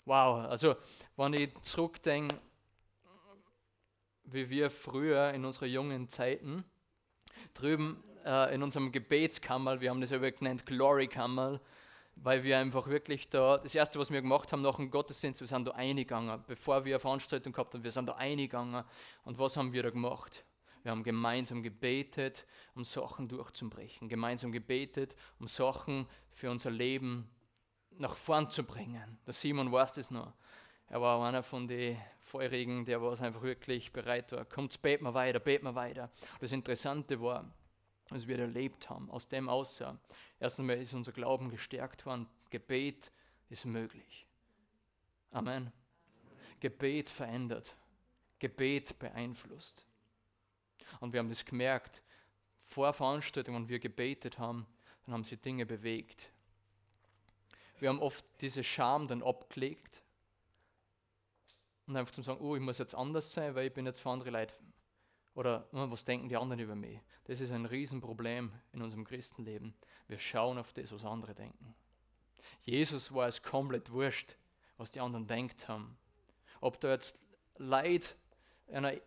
Wow, 0.06 0.48
also 0.48 0.76
wenn 1.16 1.34
ich 1.34 1.50
zurückdenke, 1.60 2.36
wie 4.24 4.48
wir 4.48 4.70
früher 4.70 5.30
in 5.34 5.44
unseren 5.44 5.68
jungen 5.68 6.08
Zeiten 6.08 6.64
drüben 7.54 8.02
äh, 8.24 8.54
in 8.54 8.62
unserem 8.62 8.92
Gebetskammer, 8.92 9.80
wir 9.80 9.90
haben 9.90 10.00
das 10.00 10.10
ja 10.10 10.18
genannt 10.18 10.64
Glory-Kammer, 10.66 11.60
weil 12.16 12.42
wir 12.44 12.58
einfach 12.58 12.86
wirklich 12.86 13.28
da, 13.28 13.58
das 13.58 13.74
erste, 13.74 13.98
was 13.98 14.10
wir 14.10 14.22
gemacht 14.22 14.52
haben 14.52 14.62
nach 14.62 14.76
dem 14.76 14.90
Gottesdienst, 14.90 15.40
wir 15.40 15.48
sind 15.48 15.66
da 15.66 15.72
eingegangen, 15.72 16.42
bevor 16.46 16.84
wir 16.84 16.94
eine 16.94 17.00
Veranstaltung 17.00 17.52
gehabt 17.52 17.74
haben, 17.74 17.84
wir 17.84 17.90
sind 17.90 18.08
da 18.08 18.14
eingegangen. 18.14 18.84
Und 19.24 19.38
was 19.38 19.56
haben 19.56 19.72
wir 19.72 19.82
da 19.82 19.90
gemacht? 19.90 20.44
Wir 20.82 20.92
haben 20.92 21.02
gemeinsam 21.02 21.62
gebetet, 21.62 22.46
um 22.74 22.84
Sachen 22.84 23.28
durchzubrechen, 23.28 24.08
gemeinsam 24.08 24.50
gebetet, 24.50 25.14
um 25.38 25.46
Sachen 25.46 26.06
für 26.30 26.50
unser 26.50 26.70
Leben 26.70 27.28
nach 28.00 28.16
vorn 28.16 28.48
zu 28.48 28.64
bringen. 28.64 29.18
Der 29.26 29.34
Simon 29.34 29.70
weiß 29.70 29.94
das 29.94 30.10
noch. 30.10 30.32
Er 30.88 31.00
war 31.00 31.24
einer 31.24 31.42
von 31.42 31.68
den 31.68 32.00
Feurigen, 32.20 32.84
der 32.84 33.00
war 33.00 33.20
einfach 33.20 33.42
wirklich 33.42 33.92
bereit 33.92 34.32
war. 34.32 34.44
Kommt, 34.44 34.80
beten 34.82 35.04
wir 35.04 35.14
weiter, 35.14 35.38
beten 35.38 35.66
wir 35.66 35.74
weiter. 35.74 36.10
Das 36.40 36.50
Interessante 36.50 37.20
war, 37.20 37.52
was 38.08 38.26
wir 38.26 38.38
erlebt 38.38 38.88
haben, 38.88 39.10
aus 39.10 39.28
dem 39.28 39.48
aussah. 39.48 39.98
Erstens 40.40 40.66
mal 40.66 40.78
ist 40.78 40.94
unser 40.94 41.12
Glauben 41.12 41.50
gestärkt 41.50 42.06
worden. 42.06 42.26
Gebet 42.48 43.12
ist 43.50 43.66
möglich. 43.66 44.26
Amen. 45.30 45.70
Gebet 46.58 47.10
verändert. 47.10 47.76
Gebet 48.38 48.98
beeinflusst. 48.98 49.84
Und 50.98 51.12
wir 51.12 51.20
haben 51.20 51.28
das 51.28 51.44
gemerkt, 51.44 52.02
vor 52.64 52.92
Veranstaltungen, 52.92 53.62
wenn 53.62 53.68
wir 53.68 53.78
gebetet 53.78 54.38
haben, 54.38 54.66
dann 55.04 55.14
haben 55.14 55.24
sie 55.24 55.36
Dinge 55.36 55.66
bewegt. 55.66 56.30
Wir 57.80 57.88
haben 57.88 58.00
oft 58.00 58.24
diese 58.40 58.62
Scham 58.62 59.08
dann 59.08 59.22
abgelegt 59.22 60.02
und 61.86 61.96
einfach 61.96 62.12
zu 62.12 62.22
sagen, 62.22 62.40
oh, 62.40 62.54
ich 62.54 62.62
muss 62.62 62.78
jetzt 62.78 62.94
anders 62.94 63.32
sein, 63.32 63.54
weil 63.54 63.66
ich 63.66 63.72
bin 63.72 63.86
jetzt 63.86 64.00
für 64.00 64.10
andere 64.10 64.30
Leute 64.30 64.54
oder 65.34 65.66
was 65.72 66.04
denken 66.04 66.28
die 66.28 66.36
anderen 66.36 66.60
über 66.60 66.74
mich? 66.74 67.00
Das 67.24 67.40
ist 67.40 67.52
ein 67.52 67.64
Riesenproblem 67.64 68.52
in 68.72 68.82
unserem 68.82 69.04
Christenleben. 69.04 69.74
Wir 70.08 70.18
schauen 70.18 70.58
auf 70.58 70.72
das, 70.72 70.92
was 70.92 71.04
andere 71.04 71.34
denken. 71.34 71.74
Jesus 72.62 73.14
war 73.14 73.28
es 73.28 73.42
komplett 73.42 73.90
wurscht, 73.90 74.36
was 74.76 74.90
die 74.90 75.00
anderen 75.00 75.26
denkt 75.26 75.68
haben. 75.68 75.96
Ob 76.60 76.80
da 76.80 76.90
jetzt 76.90 77.18
Leid, 77.56 78.16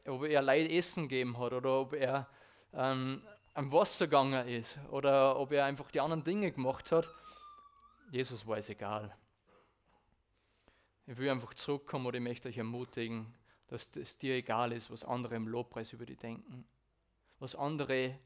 ob 0.08 0.24
er 0.24 0.42
Leid 0.42 0.72
Essen 0.72 1.08
gegeben 1.08 1.38
hat 1.38 1.54
oder 1.54 1.82
ob 1.82 1.94
er 1.94 2.28
ähm, 2.74 3.22
am 3.54 3.72
Wasser 3.72 4.08
gegangen 4.08 4.48
ist 4.48 4.80
oder 4.90 5.38
ob 5.38 5.52
er 5.52 5.66
einfach 5.66 5.92
die 5.92 6.00
anderen 6.00 6.24
Dinge 6.24 6.52
gemacht 6.52 6.92
hat, 6.92 7.08
Jesus 8.12 8.46
war 8.46 8.58
es 8.58 8.70
egal. 8.70 9.16
Ich 11.06 11.18
will 11.18 11.30
einfach 11.30 11.54
zurückkommen 11.54 12.06
oder 12.06 12.18
ich 12.18 12.24
möchte 12.24 12.48
euch 12.48 12.58
ermutigen, 12.58 13.34
dass 13.68 13.90
es 13.96 14.18
dir 14.18 14.36
egal 14.36 14.72
ist, 14.72 14.90
was 14.92 15.04
andere 15.04 15.36
im 15.36 15.48
Lobpreis 15.48 15.94
über 15.94 16.06
dich 16.06 16.18
denken. 16.18 16.66
Was 17.40 17.56
andere 17.56 18.18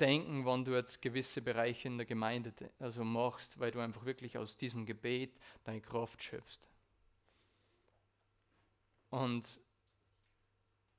denken, 0.00 0.46
wenn 0.46 0.64
du 0.64 0.72
jetzt 0.72 1.02
gewisse 1.02 1.42
Bereiche 1.42 1.86
in 1.88 1.98
der 1.98 2.06
Gemeinde 2.06 2.52
also 2.78 3.04
machst, 3.04 3.60
weil 3.60 3.70
du 3.70 3.80
einfach 3.80 4.04
wirklich 4.04 4.38
aus 4.38 4.56
diesem 4.56 4.86
Gebet 4.86 5.38
deine 5.64 5.80
Kraft 5.80 6.22
schöpfst. 6.22 6.66
Und 9.10 9.60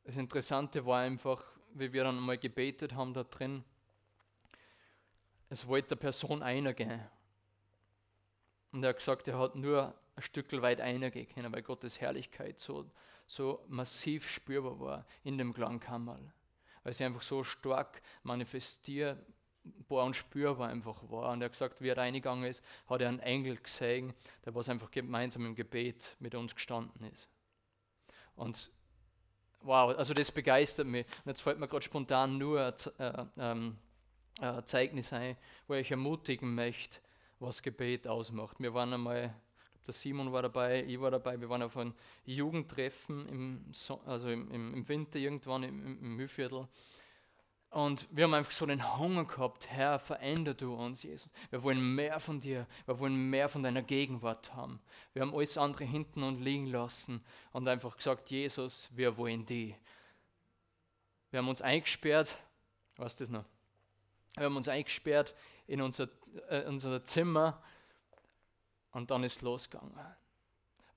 das 0.03 0.15
Interessante 0.15 0.85
war 0.85 1.01
einfach, 1.01 1.43
wie 1.73 1.91
wir 1.91 2.03
dann 2.03 2.19
mal 2.19 2.37
gebetet 2.37 2.93
haben 2.93 3.13
da 3.13 3.23
drin, 3.23 3.63
es 5.49 5.67
wollte 5.67 5.89
der 5.89 5.95
Person 5.97 6.41
einer 6.43 6.73
gehen. 6.73 7.01
Und 8.71 8.83
er 8.83 8.89
hat 8.89 8.97
gesagt, 8.97 9.27
er 9.27 9.37
hat 9.37 9.55
nur 9.55 9.93
ein 10.15 10.21
Stück 10.21 10.51
weit 10.61 10.81
eingehen 10.81 11.27
können, 11.33 11.51
weil 11.53 11.61
Gottes 11.61 11.99
Herrlichkeit 11.99 12.59
so 12.59 12.89
so 13.31 13.63
massiv 13.69 14.27
spürbar 14.29 14.79
war 14.79 15.05
in 15.23 15.37
dem 15.37 15.53
Klangkammerl, 15.53 16.33
weil 16.83 16.93
sie 16.93 17.05
einfach 17.05 17.21
so 17.21 17.45
stark 17.45 18.01
manifestierbar 18.23 19.23
und 19.87 20.15
spürbar 20.15 20.67
einfach 20.67 21.01
war. 21.09 21.31
Und 21.31 21.41
er 21.41 21.45
hat 21.45 21.53
gesagt, 21.53 21.81
wie 21.81 21.87
er 21.87 21.97
reingegangen 21.97 22.43
ist, 22.43 22.61
hat 22.87 22.99
er 22.99 23.07
einen 23.07 23.19
Engel 23.19 23.55
gesehen, 23.55 24.13
der 24.43 24.53
was 24.53 24.67
einfach 24.67 24.91
gemeinsam 24.91 25.45
im 25.45 25.55
Gebet 25.55 26.17
mit 26.19 26.35
uns 26.35 26.53
gestanden 26.53 27.05
ist. 27.09 27.29
Und 28.35 28.69
wow, 29.61 29.97
also 29.97 30.13
das 30.13 30.29
begeistert 30.29 30.87
mich. 30.87 31.05
Und 31.23 31.27
jetzt 31.27 31.41
fällt 31.41 31.59
mir 31.59 31.69
gerade 31.69 31.85
spontan 31.85 32.37
nur 32.37 32.65
ein, 32.65 32.99
äh, 32.99 33.25
ähm, 33.37 33.77
ein 34.41 34.65
Zeugnis 34.65 35.13
ein, 35.13 35.37
wo 35.67 35.75
ich 35.75 35.89
ermutigen 35.89 36.53
möchte, 36.53 36.99
was 37.41 37.61
Gebet 37.61 38.07
ausmacht. 38.07 38.57
Wir 38.59 38.73
waren 38.73 38.93
einmal 38.93 39.35
der 39.87 39.93
Simon 39.93 40.31
war 40.31 40.43
dabei, 40.43 40.83
ich 40.83 40.99
war 41.01 41.09
dabei, 41.09 41.39
wir 41.41 41.49
waren 41.49 41.63
auf 41.63 41.75
einem 41.75 41.93
Jugendtreffen 42.25 43.27
im, 43.27 43.65
so 43.71 43.99
also 44.05 44.29
im, 44.29 44.51
im, 44.51 44.87
Winter 44.87 45.17
irgendwann 45.17 45.63
im, 45.63 45.97
im 45.97 46.15
Mühlviertel. 46.15 46.67
Und 47.71 48.07
wir 48.11 48.25
haben 48.25 48.33
einfach 48.33 48.51
so 48.51 48.65
den 48.65 48.97
Hunger 48.97 49.25
gehabt, 49.25 49.67
Herr, 49.69 49.97
veränder 49.97 50.53
du 50.53 50.75
uns, 50.75 51.03
Jesus. 51.03 51.31
Wir 51.49 51.63
wollen 51.63 51.95
mehr 51.95 52.19
von 52.19 52.39
dir, 52.39 52.67
wir 52.85 52.99
wollen 52.99 53.29
mehr 53.29 53.49
von 53.49 53.63
deiner 53.63 53.81
Gegenwart 53.81 54.53
haben. 54.53 54.79
Wir 55.13 55.21
haben 55.21 55.33
alles 55.33 55.57
andere 55.57 55.85
hinten 55.85 56.21
und 56.21 56.41
liegen 56.41 56.67
lassen 56.67 57.23
und 57.53 57.67
einfach 57.67 57.95
gesagt, 57.95 58.29
Jesus, 58.29 58.89
wir 58.93 59.17
wollen 59.17 59.45
die. 59.45 59.75
Wir 61.31 61.39
haben 61.39 61.49
uns 61.49 61.61
eingesperrt, 61.61 62.37
was 62.97 63.13
ist 63.13 63.21
das 63.21 63.29
noch? 63.29 63.45
Wir 64.35 64.45
haben 64.45 64.55
uns 64.55 64.67
eingesperrt 64.67 65.35
in 65.67 65.81
unser, 65.81 66.07
äh, 66.49 66.65
unser 66.65 67.03
Zimmer 67.03 67.61
und 68.91 69.11
dann 69.11 69.23
ist 69.23 69.41
losgegangen. 69.41 69.93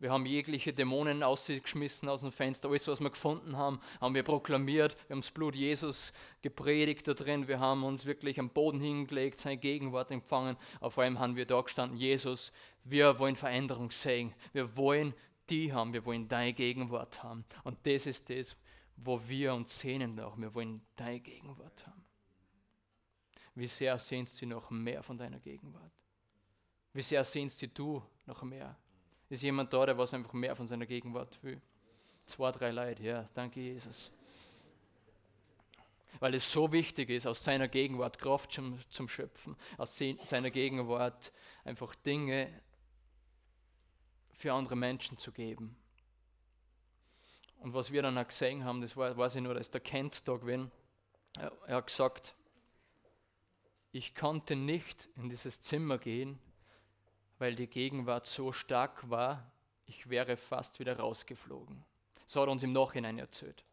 Wir 0.01 0.11
haben 0.11 0.27
jegliche 0.27 0.73
Dämonen 0.73 1.23
ausgeschmissen 1.23 2.09
aus 2.09 2.21
dem 2.21 2.33
Fenster. 2.33 2.69
Alles, 2.69 2.87
was 2.89 3.01
wir 3.01 3.11
gefunden 3.11 3.57
haben, 3.57 3.81
haben 4.01 4.15
wir 4.15 4.23
proklamiert. 4.23 4.97
Wir 5.09 5.15
haben 5.15 5.23
das 5.23 5.31
Blut 5.31 5.55
Jesus 5.55 6.13
gepredigt 6.43 7.09
da 7.09 7.15
drin. 7.15 7.49
Wir 7.49 7.61
haben 7.61 7.85
uns 7.85 8.05
wirklich 8.05 8.39
am 8.39 8.51
Boden 8.51 8.81
hingelegt, 8.81 9.39
seine 9.39 9.57
Gegenwart 9.57 10.11
empfangen. 10.11 10.57
Auf 10.81 10.99
allem 10.99 11.21
haben 11.21 11.37
wir 11.37 11.47
da 11.47 11.61
gestanden, 11.61 11.97
Jesus, 11.97 12.53
wir 12.83 13.19
wollen 13.19 13.37
Veränderung 13.37 13.91
sehen. 13.91 14.35
Wir 14.53 14.77
wollen 14.77 15.15
die 15.49 15.73
haben, 15.73 15.93
wir 15.93 16.05
wollen 16.05 16.29
deine 16.29 16.53
Gegenwart 16.53 17.23
haben. 17.23 17.45
Und 17.63 17.79
das 17.87 18.07
ist 18.07 18.29
das, 18.29 18.57
wo 18.97 19.21
wir 19.27 19.55
uns 19.55 19.79
sehnen 19.79 20.17
nach. 20.17 20.37
Wir 20.37 20.55
wollen 20.55 20.83
deine 20.97 21.21
Gegenwart 21.21 21.87
haben. 21.87 22.04
Wie 23.55 23.67
sehr 23.67 23.99
sehnst 23.99 24.41
du 24.41 24.47
noch 24.47 24.71
mehr 24.71 25.03
von 25.03 25.17
deiner 25.17 25.39
Gegenwart? 25.39 25.93
Wie 26.93 27.03
sehr 27.03 27.25
sehnst 27.25 27.63
du 27.77 28.03
noch 28.27 28.43
mehr? 28.43 28.77
Ist 29.29 29.43
jemand 29.43 29.73
da, 29.73 29.87
der 29.87 29.97
was 29.97 30.15
einfach 30.15 30.33
mehr 30.33 30.55
von 30.55 30.67
seiner 30.67 30.87
Gegenwart 30.87 31.43
will? 31.43 31.61
Zwei, 32.27 32.53
drei 32.53 32.71
Leute, 32.71 33.03
ja, 33.03 33.25
danke 33.35 33.61
Jesus. 33.61 34.11
Weil 36.21 36.35
es 36.35 36.51
so 36.51 36.71
wichtig 36.73 37.11
ist, 37.11 37.27
aus 37.27 37.43
seiner 37.43 37.69
Gegenwart 37.69 38.19
Kraft 38.19 38.53
zum, 38.53 38.79
zum 38.91 39.09
Schöpfen, 39.09 39.57
aus 39.77 40.01
seiner 40.25 40.51
Gegenwart 40.51 41.33
einfach 41.65 41.95
Dinge 41.97 42.49
für 44.33 44.53
andere 44.53 44.77
Menschen 44.77 45.19
zu 45.19 45.33
geben. 45.33 45.77
Und 47.61 47.73
was 47.73 47.91
wir 47.91 48.03
dann 48.03 48.19
auch 48.19 48.29
gesehen 48.29 48.65
haben, 48.65 48.81
das 48.81 48.97
war, 48.97 49.17
weiß 49.17 49.37
ich 49.37 49.41
nur, 49.41 49.55
da 49.55 49.61
ist 49.61 49.73
der 49.73 49.81
Kent-Tag 49.81 50.43
gewesen. 50.43 50.71
Er, 51.39 51.51
er 51.67 51.77
hat 51.77 51.87
gesagt, 51.87 52.35
ich 53.95 54.17
konnte 54.17 54.57
nicht 54.57 55.09
in 55.15 55.29
dieses 55.29 55.61
Zimmer 55.61 55.99
gehen, 55.99 56.41
weil 57.39 57.55
die 57.55 57.69
Gegenwart 57.69 58.27
so 58.27 58.51
stark 58.51 59.09
war, 59.09 59.49
ich 59.87 60.11
wäre 60.11 60.37
fast 60.37 60.81
wieder 60.81 60.99
rausgeflogen. 60.99 61.85
So 62.27 62.41
hat 62.41 62.49
er 62.49 62.53
uns 62.53 62.65
im 62.65 62.73
Nachhinein 62.73 63.21
erzählt. 63.21 63.65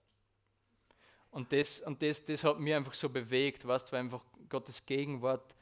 Und 1.32 1.52
das, 1.52 1.80
und 1.80 2.04
das, 2.04 2.24
das 2.24 2.44
hat 2.44 2.60
mich 2.60 2.72
einfach 2.72 2.94
so 2.94 3.10
bewegt, 3.10 3.66
weißt, 3.66 3.92
weil 3.92 4.02
einfach 4.02 4.22
Gottes 4.48 4.86
Gegenwart, 4.86 5.56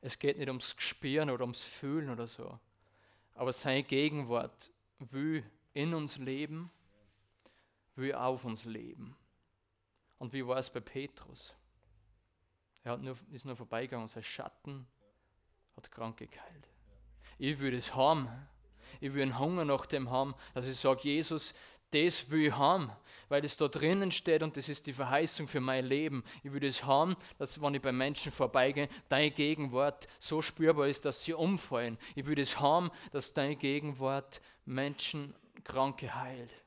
es 0.00 0.18
geht 0.18 0.38
nicht 0.38 0.48
ums 0.48 0.74
Spüren 0.76 1.30
oder 1.30 1.42
ums 1.42 1.62
Fühlen 1.62 2.10
oder 2.10 2.26
so, 2.26 2.58
aber 3.34 3.52
seine 3.52 3.84
Gegenwart 3.84 4.72
will 4.98 5.48
in 5.72 5.94
uns 5.94 6.18
leben, 6.18 6.68
will 7.94 8.12
auf 8.12 8.44
uns 8.44 8.64
leben. 8.64 9.14
Und 10.18 10.32
wie 10.32 10.44
war 10.44 10.56
es 10.56 10.68
bei 10.68 10.80
Petrus? 10.80 11.54
Er 12.84 12.92
hat 12.92 13.02
nur, 13.02 13.16
ist 13.32 13.44
nur 13.44 13.56
vorbeigegangen, 13.56 14.08
sein 14.08 14.22
Schatten 14.22 14.86
hat 15.76 15.90
Kranke 15.90 16.26
geheilt. 16.26 16.68
Ich 17.38 17.58
will 17.58 17.72
das 17.72 17.94
haben. 17.94 18.28
Ich 19.00 19.12
will 19.12 19.22
einen 19.22 19.38
Hunger 19.38 19.64
nach 19.64 19.86
dem 19.86 20.10
haben, 20.10 20.34
dass 20.54 20.68
ich 20.68 20.76
sage, 20.76 21.00
Jesus, 21.02 21.54
das 21.90 22.30
will 22.30 22.46
ich 22.46 22.52
haben, 22.52 22.90
weil 23.28 23.40
das 23.40 23.56
da 23.56 23.68
drinnen 23.68 24.10
steht 24.10 24.42
und 24.42 24.56
das 24.56 24.68
ist 24.68 24.86
die 24.86 24.92
Verheißung 24.92 25.48
für 25.48 25.60
mein 25.60 25.84
Leben. 25.84 26.24
Ich 26.42 26.52
will 26.52 26.60
das 26.60 26.84
haben, 26.84 27.16
dass 27.38 27.60
wenn 27.60 27.74
ich 27.74 27.82
bei 27.82 27.92
Menschen 27.92 28.32
vorbeigehe, 28.32 28.88
deine 29.08 29.30
Gegenwart 29.30 30.08
so 30.18 30.42
spürbar 30.42 30.88
ist, 30.88 31.04
dass 31.04 31.24
sie 31.24 31.34
umfallen. 31.34 31.98
Ich 32.14 32.26
will 32.26 32.34
das 32.34 32.60
haben, 32.60 32.90
dass 33.12 33.32
deine 33.32 33.56
Gegenwart 33.56 34.40
Menschen 34.64 35.34
Kranke 35.62 36.14
heilt. 36.14 36.63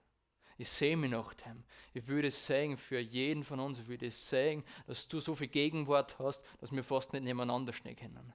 Ich 0.58 0.70
sehe 0.70 0.97
mich 0.97 1.12
nach 1.12 1.34
dem. 1.36 1.64
Ich 1.93 2.08
würde 2.08 2.32
sagen 2.32 2.78
für 2.78 2.99
jeden 2.99 3.43
von 3.43 3.60
uns, 3.60 3.80
ich 3.80 3.88
würde 3.88 4.10
sagen, 4.10 4.64
dass 4.88 5.08
du 5.08 5.20
so 5.20 5.36
viel 5.36 5.47
Gegenwart 5.47 6.18
hast, 6.18 6.43
dass 6.60 6.72
wir 6.72 6.84
fast 6.84 7.14
nicht 7.14 7.24
nebeneinander 7.24 7.74
stehen 7.74 7.95
können. 7.95 8.34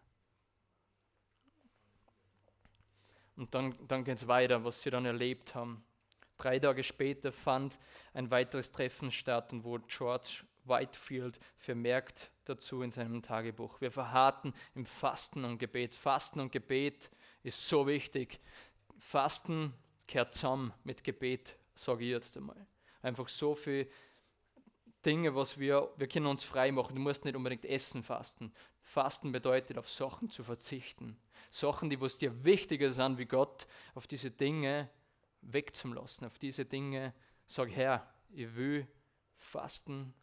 Und 3.37 3.55
dann, 3.55 3.75
dann 3.89 4.05
geht 4.05 4.19
es 4.19 4.29
weiter, 4.29 4.63
was 4.65 4.83
sie 4.83 4.91
dann 4.91 5.05
erlebt 5.05 5.55
haben. 5.55 5.85
Drei 6.39 6.59
Tage 6.59 6.83
später 6.85 7.33
fand 7.33 7.79
ein 8.15 8.31
weiteres 8.31 8.71
Treffen 8.71 9.11
statt 9.11 9.53
und 9.53 9.65
wo 9.65 9.79
George 9.79 10.45
Whitefield 10.65 11.41
vermerkt 11.57 12.31
dazu 12.45 12.83
in 12.83 12.91
seinem 12.91 13.23
Tagebuch. 13.23 13.81
Wir 13.81 13.91
verharrten 13.91 14.55
im 14.75 14.87
Fasten 14.87 15.45
und 15.45 15.59
Gebet. 15.59 15.95
Fasten 15.95 16.41
und 16.41 16.53
Gebet 16.53 17.11
ist 17.43 17.69
so 17.69 17.87
wichtig. 17.87 18.41
Fasten 18.99 19.73
kehrt 20.07 20.35
zusammen 20.35 20.73
mit 20.85 21.03
Gebet, 21.03 21.57
sage 21.75 22.05
ich 22.05 22.11
jetzt 22.11 22.37
einmal. 22.37 22.67
Einfach 23.03 23.29
so 23.29 23.55
viele 23.55 23.89
Dinge, 25.05 25.35
was 25.35 25.59
wir, 25.59 25.93
wir 25.97 26.07
können 26.07 26.27
uns 26.27 26.45
frei 26.45 26.71
machen. 26.71 26.95
Du 26.95 27.01
musst 27.01 27.25
nicht 27.25 27.35
unbedingt 27.35 27.65
essen 27.65 28.03
fasten. 28.03 28.53
Fasten 28.83 29.33
bedeutet, 29.33 29.79
auf 29.79 29.89
Sachen 29.89 30.31
zu 30.31 30.45
verzichten. 30.45 31.17
Sachen, 31.51 31.91
die 31.91 32.01
was 32.01 32.19
dir 32.19 32.45
wichtiger 32.45 32.91
sind 32.91 33.19
wie 33.19 33.27
Gott, 33.27 33.67
auf 33.95 34.07
diese 34.07 34.31
Dinge 34.31 34.89
wegzulassen. 35.43 36.27
Auf 36.27 36.39
diese 36.39 36.65
Dinge 36.65 37.13
sag 37.47 37.71
Herr, 37.71 38.09
ich 38.31 38.55
will 38.55 38.87
fasten, 39.37 40.15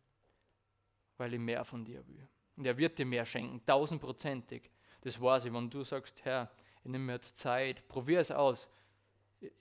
weil 1.18 1.34
ich 1.34 1.39
mehr 1.39 1.66
von 1.66 1.84
dir 1.84 2.06
will. 2.08 2.28
Und 2.56 2.66
er 2.66 2.78
wird 2.78 2.97
dir 2.97 3.06
mehr 3.06 3.26
schenken, 3.26 3.66
tausendprozentig. 3.66 4.70
Das 5.02 5.20
weiß 5.22 5.45
ich, 5.45 5.54
wenn 5.54 5.70
du 5.70 5.84
sagst, 5.84 6.24
Herr, 6.26 6.52
ich 6.84 6.91
nehme 6.91 7.06
mir 7.06 7.14
jetzt 7.14 7.38
Zeit, 7.38 7.88
probier 7.88 8.20
es 8.20 8.32
aus. 8.32 8.68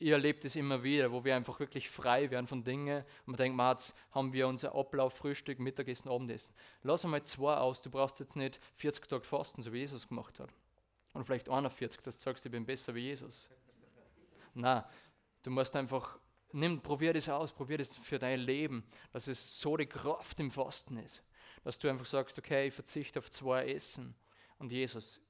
Ihr 0.00 0.14
erlebt 0.14 0.44
es 0.44 0.56
immer 0.56 0.82
wieder, 0.82 1.12
wo 1.12 1.24
wir 1.24 1.36
einfach 1.36 1.60
wirklich 1.60 1.88
frei 1.88 2.30
werden 2.32 2.48
von 2.48 2.64
Dingen 2.64 3.04
und 3.26 3.28
man 3.28 3.36
denkt, 3.36 3.60
jetzt 3.60 3.94
haben 4.10 4.32
wir 4.32 4.48
unser 4.48 4.74
Ablauf, 4.74 5.14
Frühstück, 5.14 5.60
Mittagessen, 5.60 6.08
Abendessen. 6.08 6.52
Lass 6.82 7.04
einmal 7.04 7.22
zwei 7.22 7.54
aus, 7.54 7.80
du 7.80 7.88
brauchst 7.88 8.18
jetzt 8.18 8.34
nicht 8.34 8.58
40 8.74 9.06
Tage 9.06 9.24
fasten, 9.24 9.62
so 9.62 9.72
wie 9.72 9.78
Jesus 9.78 10.08
gemacht 10.08 10.40
hat. 10.40 10.52
Und 11.12 11.24
vielleicht 11.24 11.48
41, 11.48 12.00
dass 12.02 12.16
du 12.16 12.24
sagst, 12.24 12.44
ich 12.44 12.50
bin 12.50 12.66
besser 12.66 12.92
wie 12.96 13.02
Jesus. 13.02 13.48
Na, 14.54 14.88
du 15.44 15.50
musst 15.50 15.76
einfach, 15.76 16.18
nimm, 16.50 16.80
probier 16.80 17.12
das 17.12 17.28
aus, 17.28 17.52
probier 17.52 17.78
das 17.78 17.94
für 17.94 18.18
dein 18.18 18.40
Leben, 18.40 18.84
dass 19.12 19.28
es 19.28 19.60
so 19.60 19.76
die 19.76 19.86
Kraft 19.86 20.40
im 20.40 20.50
Fasten 20.50 20.96
ist. 20.96 21.22
Dass 21.62 21.78
du 21.78 21.88
einfach 21.88 22.06
sagst, 22.06 22.36
okay, 22.36 22.66
ich 22.66 22.74
verzichte 22.74 23.20
auf 23.20 23.30
zwei 23.30 23.66
Essen. 23.68 24.16
Und 24.58 24.72
Jesus, 24.72 25.20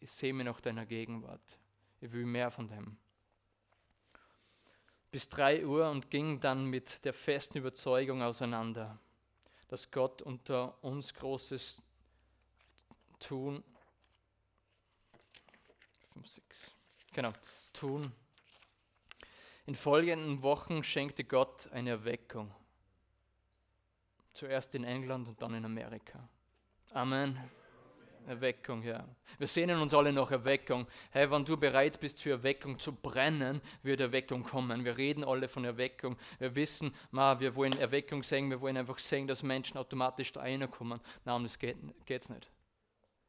ich 0.00 0.10
sehe 0.10 0.32
mich 0.32 0.46
nach 0.46 0.62
deiner 0.62 0.86
Gegenwart. 0.86 1.58
Ich 2.00 2.10
will 2.10 2.24
mehr 2.24 2.50
von 2.50 2.68
dem 2.68 2.96
bis 5.10 5.28
drei 5.28 5.64
Uhr 5.66 5.90
und 5.90 6.10
ging 6.10 6.40
dann 6.40 6.66
mit 6.66 7.04
der 7.04 7.12
festen 7.12 7.58
Überzeugung 7.58 8.22
auseinander, 8.22 8.98
dass 9.68 9.90
Gott 9.90 10.22
unter 10.22 10.82
uns 10.82 11.14
Großes 11.14 11.80
tun, 13.18 13.62
fünf, 16.12 16.26
sechs, 16.26 16.70
genau, 17.12 17.32
tun. 17.72 18.12
In 19.66 19.74
folgenden 19.74 20.42
Wochen 20.42 20.82
schenkte 20.82 21.24
Gott 21.24 21.70
eine 21.72 21.90
Erweckung. 21.90 22.54
Zuerst 24.32 24.74
in 24.74 24.84
England 24.84 25.28
und 25.28 25.42
dann 25.42 25.54
in 25.54 25.64
Amerika. 25.64 26.26
Amen. 26.92 27.38
Erweckung, 28.28 28.82
ja. 28.82 29.04
Wir 29.38 29.46
sehnen 29.46 29.80
uns 29.80 29.94
alle 29.94 30.12
nach 30.12 30.30
Erweckung. 30.30 30.86
Hey, 31.10 31.30
wenn 31.30 31.44
du 31.44 31.56
bereit 31.56 31.98
bist 31.98 32.20
für 32.22 32.30
Erweckung 32.30 32.78
zu 32.78 32.92
brennen, 32.92 33.60
wird 33.82 34.00
Erweckung 34.00 34.44
kommen. 34.44 34.84
Wir 34.84 34.96
reden 34.96 35.24
alle 35.24 35.48
von 35.48 35.64
Erweckung. 35.64 36.16
Wir 36.38 36.54
wissen, 36.54 36.94
ma, 37.10 37.40
wir 37.40 37.56
wollen 37.56 37.76
Erweckung 37.78 38.22
sehen, 38.22 38.50
wir 38.50 38.60
wollen 38.60 38.76
einfach 38.76 38.98
sehen, 38.98 39.26
dass 39.26 39.42
Menschen 39.42 39.78
automatisch 39.78 40.32
da 40.32 40.40
reinkommen. 40.40 41.00
Nein, 41.24 41.42
das 41.42 41.58
geht 41.58 41.76
geht's 42.04 42.28
nicht. 42.28 42.50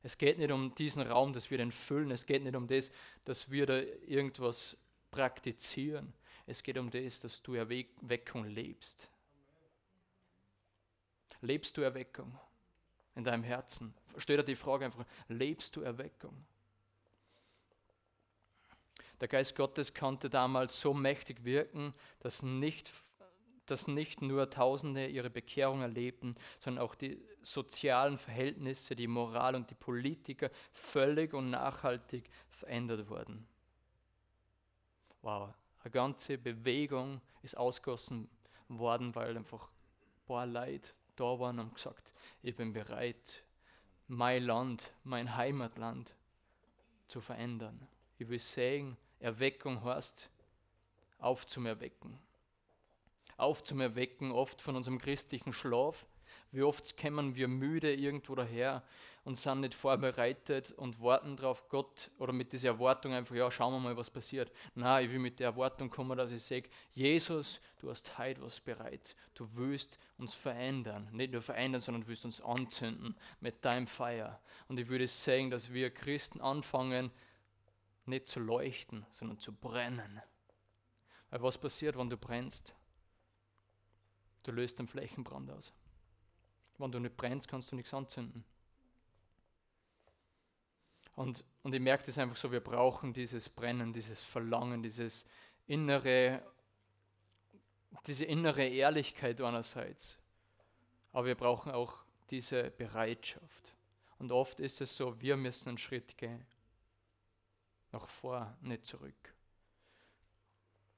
Es 0.01 0.17
geht 0.17 0.37
nicht 0.37 0.51
um 0.51 0.73
diesen 0.75 1.01
Raum, 1.01 1.33
dass 1.33 1.51
wir 1.51 1.57
den 1.57 1.71
füllen. 1.71 2.11
Es 2.11 2.25
geht 2.25 2.43
nicht 2.43 2.55
um 2.55 2.67
das, 2.67 2.91
dass 3.25 3.51
wir 3.51 3.65
da 3.65 3.79
irgendwas 4.05 4.77
praktizieren. 5.11 6.13
Es 6.45 6.63
geht 6.63 6.77
um 6.77 6.89
das, 6.89 7.19
dass 7.21 7.41
du 7.41 7.53
Erweckung 7.53 8.45
lebst. 8.45 9.09
Lebst 11.41 11.77
du 11.77 11.81
Erweckung? 11.81 12.37
In 13.19 13.23
deinem 13.23 13.43
Herzen? 13.43 13.93
Stell 14.17 14.37
dir 14.37 14.43
die 14.43 14.55
Frage 14.55 14.85
einfach, 14.85 15.05
lebst 15.27 15.75
du 15.75 15.81
Erweckung? 15.81 16.45
Der 19.21 19.27
Geist 19.27 19.55
Gottes 19.55 19.93
konnte 19.93 20.29
damals 20.29 20.79
so 20.79 20.93
mächtig 20.93 21.43
wirken, 21.43 21.93
dass 22.21 22.41
nicht, 22.41 22.91
dass 23.65 23.87
nicht 23.87 24.21
nur 24.21 24.49
Tausende 24.49 25.07
ihre 25.07 25.29
Bekehrung 25.29 25.81
erlebten, 25.81 26.35
sondern 26.57 26.83
auch 26.83 26.95
die 26.95 27.21
sozialen 27.41 28.17
Verhältnisse, 28.17 28.95
die 28.95 29.07
Moral 29.07 29.55
und 29.55 29.69
die 29.69 29.75
Politiker 29.75 30.49
völlig 30.71 31.33
und 31.33 31.49
nachhaltig 31.49 32.29
verändert 32.49 33.09
wurden. 33.09 33.45
Wow, 35.21 35.53
eine 35.83 35.91
ganze 35.91 36.37
Bewegung 36.37 37.19
ist 37.41 37.57
ausgossen 37.57 38.29
worden, 38.69 39.13
weil 39.15 39.35
einfach 39.35 39.67
ein 39.67 40.25
paar 40.25 40.45
Leute 40.45 40.91
da 41.19 41.39
waren 41.39 41.59
und 41.59 41.73
gesagt, 41.73 42.13
ich 42.41 42.55
bin 42.55 42.73
bereit, 42.73 43.43
mein 44.07 44.43
Land, 44.43 44.91
mein 45.03 45.35
Heimatland 45.35 46.15
zu 47.07 47.21
verändern. 47.21 47.87
Ich 48.17 48.27
will 48.29 48.39
sagen, 48.39 48.97
Erweckung 49.19 49.83
heißt, 49.83 50.29
aufzumerwecken. 51.19 52.17
Aufzumerwecken, 53.37 54.31
oft 54.31 54.61
von 54.61 54.75
unserem 54.75 54.99
christlichen 54.99 55.53
Schlaf, 55.53 56.05
wie 56.51 56.63
oft 56.63 56.97
kommen 56.97 57.35
wir 57.35 57.47
müde 57.47 57.93
irgendwo 57.93 58.35
daher 58.35 58.83
und 59.23 59.37
sind 59.37 59.61
nicht 59.61 59.73
vorbereitet 59.75 60.71
und 60.71 61.01
warten 61.01 61.37
darauf, 61.37 61.67
Gott, 61.69 62.09
oder 62.17 62.33
mit 62.33 62.51
dieser 62.51 62.69
Erwartung 62.69 63.13
einfach, 63.13 63.35
ja, 63.35 63.51
schauen 63.51 63.73
wir 63.73 63.79
mal, 63.79 63.97
was 63.97 64.09
passiert. 64.09 64.51
Nein, 64.73 65.05
ich 65.05 65.11
will 65.11 65.19
mit 65.19 65.39
der 65.39 65.49
Erwartung 65.49 65.89
kommen, 65.89 66.17
dass 66.17 66.31
ich 66.31 66.41
sage, 66.41 66.69
Jesus, 66.93 67.61
du 67.79 67.91
hast 67.91 68.17
heute 68.17 68.41
was 68.41 68.59
bereit. 68.59 69.15
Du 69.35 69.47
willst 69.53 69.99
uns 70.17 70.33
verändern. 70.33 71.09
Nicht 71.11 71.33
nur 71.33 71.41
verändern, 71.41 71.81
sondern 71.81 72.01
du 72.03 72.07
willst 72.07 72.25
uns 72.25 72.41
anzünden 72.41 73.15
mit 73.39 73.63
deinem 73.63 73.87
Feuer. 73.87 74.39
Und 74.67 74.79
ich 74.79 74.87
würde 74.87 75.07
sagen, 75.07 75.51
dass 75.51 75.71
wir 75.71 75.91
Christen 75.91 76.41
anfangen, 76.41 77.11
nicht 78.05 78.27
zu 78.27 78.39
leuchten, 78.39 79.05
sondern 79.11 79.37
zu 79.37 79.53
brennen. 79.53 80.21
Weil 81.29 81.43
was 81.43 81.57
passiert, 81.57 81.97
wenn 81.97 82.09
du 82.09 82.17
brennst? 82.17 82.73
Du 84.43 84.51
löst 84.51 84.79
den 84.79 84.87
Flächenbrand 84.87 85.51
aus. 85.51 85.73
Wenn 86.79 86.91
du 86.91 86.99
nicht 86.99 87.17
brennst, 87.17 87.47
kannst 87.47 87.71
du 87.71 87.75
nichts 87.75 87.93
anzünden. 87.93 88.43
Und, 91.15 91.43
und 91.63 91.75
ich 91.75 91.81
merke 91.81 92.05
das 92.05 92.17
einfach 92.17 92.37
so, 92.37 92.49
wir 92.51 92.61
brauchen 92.61 93.11
dieses 93.11 93.49
Brennen, 93.49 93.91
dieses 93.91 94.21
Verlangen, 94.21 94.81
dieses 94.81 95.25
innere, 95.67 96.41
diese 98.07 98.23
innere 98.23 98.65
Ehrlichkeit 98.65 99.41
einerseits. 99.41 100.17
Aber 101.11 101.27
wir 101.27 101.35
brauchen 101.35 101.73
auch 101.73 102.05
diese 102.29 102.71
Bereitschaft. 102.71 103.75
Und 104.17 104.31
oft 104.31 104.61
ist 104.61 104.79
es 104.79 104.95
so, 104.95 105.19
wir 105.19 105.35
müssen 105.35 105.69
einen 105.69 105.77
Schritt 105.77 106.17
gehen. 106.17 106.45
Nach 107.91 108.07
vor, 108.07 108.55
nicht 108.61 108.85
zurück. 108.85 109.35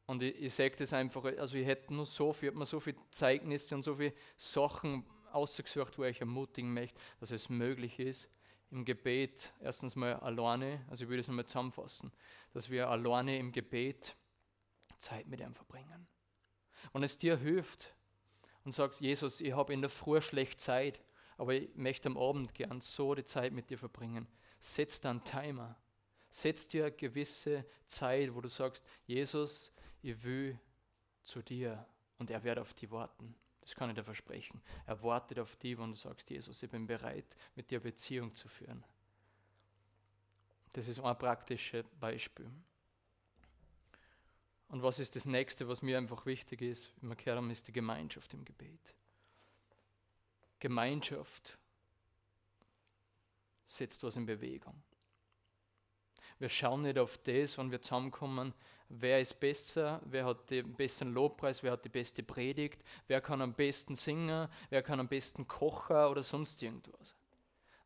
Und 0.05 0.21
ich, 0.21 0.35
ich 0.35 0.53
sage 0.53 0.75
das 0.75 0.93
einfach, 0.93 1.23
also 1.23 1.57
ich 1.57 1.65
hätte 1.65 1.93
nur 1.93 2.05
so 2.05 2.31
viel, 2.33 2.49
ich 2.49 2.55
mir 2.55 2.65
so 2.65 2.79
viele 2.79 2.97
Zeugnisse 3.09 3.73
und 3.73 3.81
so 3.81 3.95
viele 3.95 4.13
Sachen 4.35 5.03
ausgesucht, 5.33 5.97
wo 5.97 6.03
ich 6.03 6.19
ermutigen 6.19 6.73
möchte, 6.73 6.99
dass 7.19 7.31
es 7.31 7.49
möglich 7.49 7.99
ist, 7.99 8.29
im 8.71 8.85
Gebet 8.85 9.53
erstens 9.59 9.95
mal 9.95 10.15
alleine, 10.15 10.83
also 10.89 11.03
ich 11.03 11.09
würde 11.09 11.21
es 11.21 11.27
nochmal 11.27 11.45
zusammenfassen, 11.45 12.11
dass 12.53 12.69
wir 12.69 12.89
alleine 12.89 13.37
im 13.37 13.51
Gebet 13.51 14.15
Zeit 14.97 15.27
mit 15.27 15.41
ihm 15.41 15.53
verbringen. 15.53 16.07
Und 16.93 17.03
es 17.03 17.17
dir 17.17 17.37
hilft 17.37 17.93
und 18.63 18.71
sagst, 18.71 19.01
Jesus, 19.01 19.41
ich 19.41 19.53
habe 19.53 19.73
in 19.73 19.81
der 19.81 19.89
Früh 19.89 20.21
schlecht 20.21 20.59
Zeit, 20.59 21.01
aber 21.37 21.55
ich 21.55 21.75
möchte 21.75 22.07
am 22.07 22.17
Abend 22.17 22.53
gern 22.53 22.81
so 22.81 23.15
die 23.15 23.25
Zeit 23.25 23.51
mit 23.51 23.69
dir 23.69 23.77
verbringen. 23.77 24.27
Setz 24.59 25.01
da 25.01 25.09
einen 25.09 25.23
Timer. 25.23 25.75
Setz 26.29 26.67
dir 26.67 26.85
eine 26.85 26.95
gewisse 26.95 27.65
Zeit, 27.87 28.33
wo 28.33 28.41
du 28.41 28.49
sagst, 28.49 28.85
Jesus, 29.05 29.73
ich 30.01 30.23
will 30.23 30.59
zu 31.23 31.41
dir 31.41 31.85
und 32.17 32.31
er 32.31 32.43
wird 32.43 32.59
auf 32.59 32.73
dich 32.73 32.89
warten. 32.89 33.35
Das 33.61 33.75
kann 33.75 33.89
ich 33.89 33.95
dir 33.95 34.03
versprechen. 34.03 34.61
Er 34.85 35.01
wartet 35.03 35.39
auf 35.39 35.55
dich, 35.55 35.77
wenn 35.77 35.91
du 35.91 35.95
sagst, 35.95 36.29
Jesus, 36.29 36.61
ich 36.63 36.69
bin 36.69 36.87
bereit, 36.87 37.37
mit 37.55 37.69
dir 37.69 37.79
Beziehung 37.79 38.33
zu 38.33 38.47
führen. 38.47 38.83
Das 40.73 40.87
ist 40.87 40.99
ein 40.99 41.17
praktisches 41.17 41.85
Beispiel. 41.99 42.49
Und 44.69 44.81
was 44.81 44.99
ist 44.99 45.15
das 45.15 45.25
nächste, 45.25 45.67
was 45.67 45.81
mir 45.81 45.97
einfach 45.97 46.25
wichtig 46.25 46.61
ist, 46.61 46.91
wie 47.01 47.07
wir 47.07 47.15
gehört 47.15 47.37
haben, 47.37 47.51
ist 47.51 47.67
die 47.67 47.73
Gemeinschaft 47.73 48.33
im 48.33 48.45
Gebet. 48.45 48.95
Gemeinschaft 50.59 51.57
setzt 53.67 54.01
was 54.03 54.15
in 54.15 54.25
Bewegung. 54.25 54.81
Wir 56.41 56.49
schauen 56.49 56.81
nicht 56.81 56.97
auf 56.97 57.19
das, 57.19 57.55
wenn 57.59 57.69
wir 57.69 57.83
zusammenkommen, 57.83 58.51
wer 58.89 59.21
ist 59.21 59.39
besser, 59.39 60.01
wer 60.05 60.25
hat 60.25 60.49
den 60.49 60.73
besten 60.73 61.13
Lobpreis, 61.13 61.61
wer 61.61 61.73
hat 61.73 61.85
die 61.85 61.89
beste 61.89 62.23
Predigt, 62.23 62.83
wer 63.05 63.21
kann 63.21 63.43
am 63.43 63.53
besten 63.53 63.95
singen, 63.95 64.49
wer 64.71 64.81
kann 64.81 64.99
am 64.99 65.07
besten 65.07 65.47
kochen 65.47 65.97
oder 65.97 66.23
sonst 66.23 66.63
irgendwas. 66.63 67.13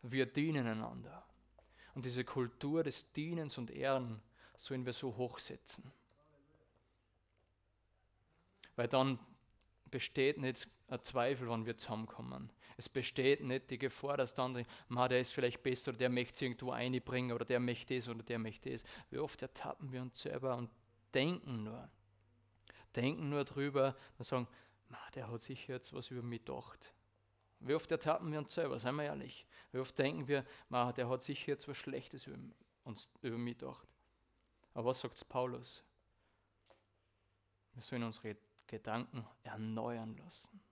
Wir 0.03 0.25
dienen 0.25 0.67
einander. 0.67 1.25
Und 1.95 2.05
diese 2.05 2.23
Kultur 2.23 2.81
des 2.81 3.11
Dienens 3.11 3.57
und 3.57 3.71
Ehren 3.71 4.21
sollen 4.55 4.85
wir 4.85 4.93
so 4.93 5.17
hochsetzen. 5.17 5.91
Weil 8.77 8.87
dann 8.87 9.19
besteht 9.91 10.37
nicht 10.37 10.69
ein 10.87 11.03
Zweifel, 11.03 11.49
wann 11.49 11.65
wir 11.65 11.75
zusammenkommen. 11.75 12.49
Es 12.77 12.89
besteht 12.89 13.41
nicht 13.41 13.69
die 13.69 13.77
Gefahr, 13.77 14.17
dass 14.17 14.37
andere, 14.37 14.65
Ma, 14.89 15.07
der 15.07 15.21
ist 15.21 15.31
vielleicht 15.31 15.63
besser 15.63 15.91
oder 15.91 15.99
der 15.99 16.09
möchte 16.09 16.33
es 16.33 16.41
irgendwo 16.41 16.71
einbringen 16.71 17.31
oder 17.31 17.45
der 17.45 17.59
möchte 17.59 17.95
das 17.95 18.07
oder 18.09 18.23
der 18.23 18.37
möchte 18.37 18.69
das. 18.69 18.83
Wie 19.09 19.17
oft 19.17 19.41
ertappen 19.41 19.91
wir 19.91 20.01
uns 20.01 20.19
selber 20.19 20.57
und 20.57 20.69
denken 21.13 21.63
nur. 21.63 21.89
Denken 22.95 23.29
nur 23.29 23.45
drüber 23.45 23.95
und 24.17 24.25
sagen, 24.25 24.47
Ma, 24.89 24.99
der 25.15 25.31
hat 25.31 25.41
sicher 25.41 25.73
jetzt 25.73 25.93
was 25.93 26.11
über 26.11 26.21
mich 26.21 26.43
gedacht. 26.43 26.93
Wie 27.59 27.73
oft 27.73 27.89
ertappen 27.91 28.31
wir 28.31 28.39
uns 28.39 28.53
selber, 28.53 28.77
seien 28.77 28.95
wir 28.95 29.05
ehrlich. 29.05 29.45
Wie 29.71 29.79
oft 29.79 29.97
denken 29.97 30.27
wir, 30.27 30.45
Ma, 30.69 30.91
der 30.91 31.07
hat 31.07 31.21
sicher 31.21 31.53
jetzt 31.53 31.67
was 31.67 31.77
Schlechtes 31.77 32.27
über, 32.27 32.37
uns, 32.83 33.09
über 33.21 33.37
mich 33.37 33.57
gedacht. 33.57 33.87
Aber 34.73 34.89
was 34.89 34.99
sagt 34.99 35.27
Paulus? 35.29 35.81
Wir 37.73 37.81
sollen 37.81 38.03
unsere 38.03 38.35
Gedanken 38.67 39.25
erneuern 39.43 40.15
lassen. 40.17 40.64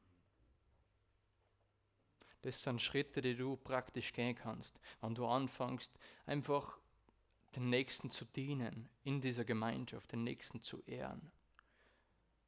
Das 2.43 2.61
sind 2.61 2.81
Schritte, 2.81 3.21
die 3.21 3.35
du 3.35 3.55
praktisch 3.55 4.11
gehen 4.11 4.35
kannst, 4.35 4.79
wenn 5.01 5.15
du 5.15 5.25
anfängst, 5.25 5.97
einfach 6.25 6.77
den 7.55 7.69
Nächsten 7.69 8.09
zu 8.11 8.25
dienen, 8.25 8.89
in 9.03 9.21
dieser 9.21 9.45
Gemeinschaft, 9.45 10.11
den 10.11 10.23
Nächsten 10.23 10.61
zu 10.61 10.81
ehren. 10.85 11.31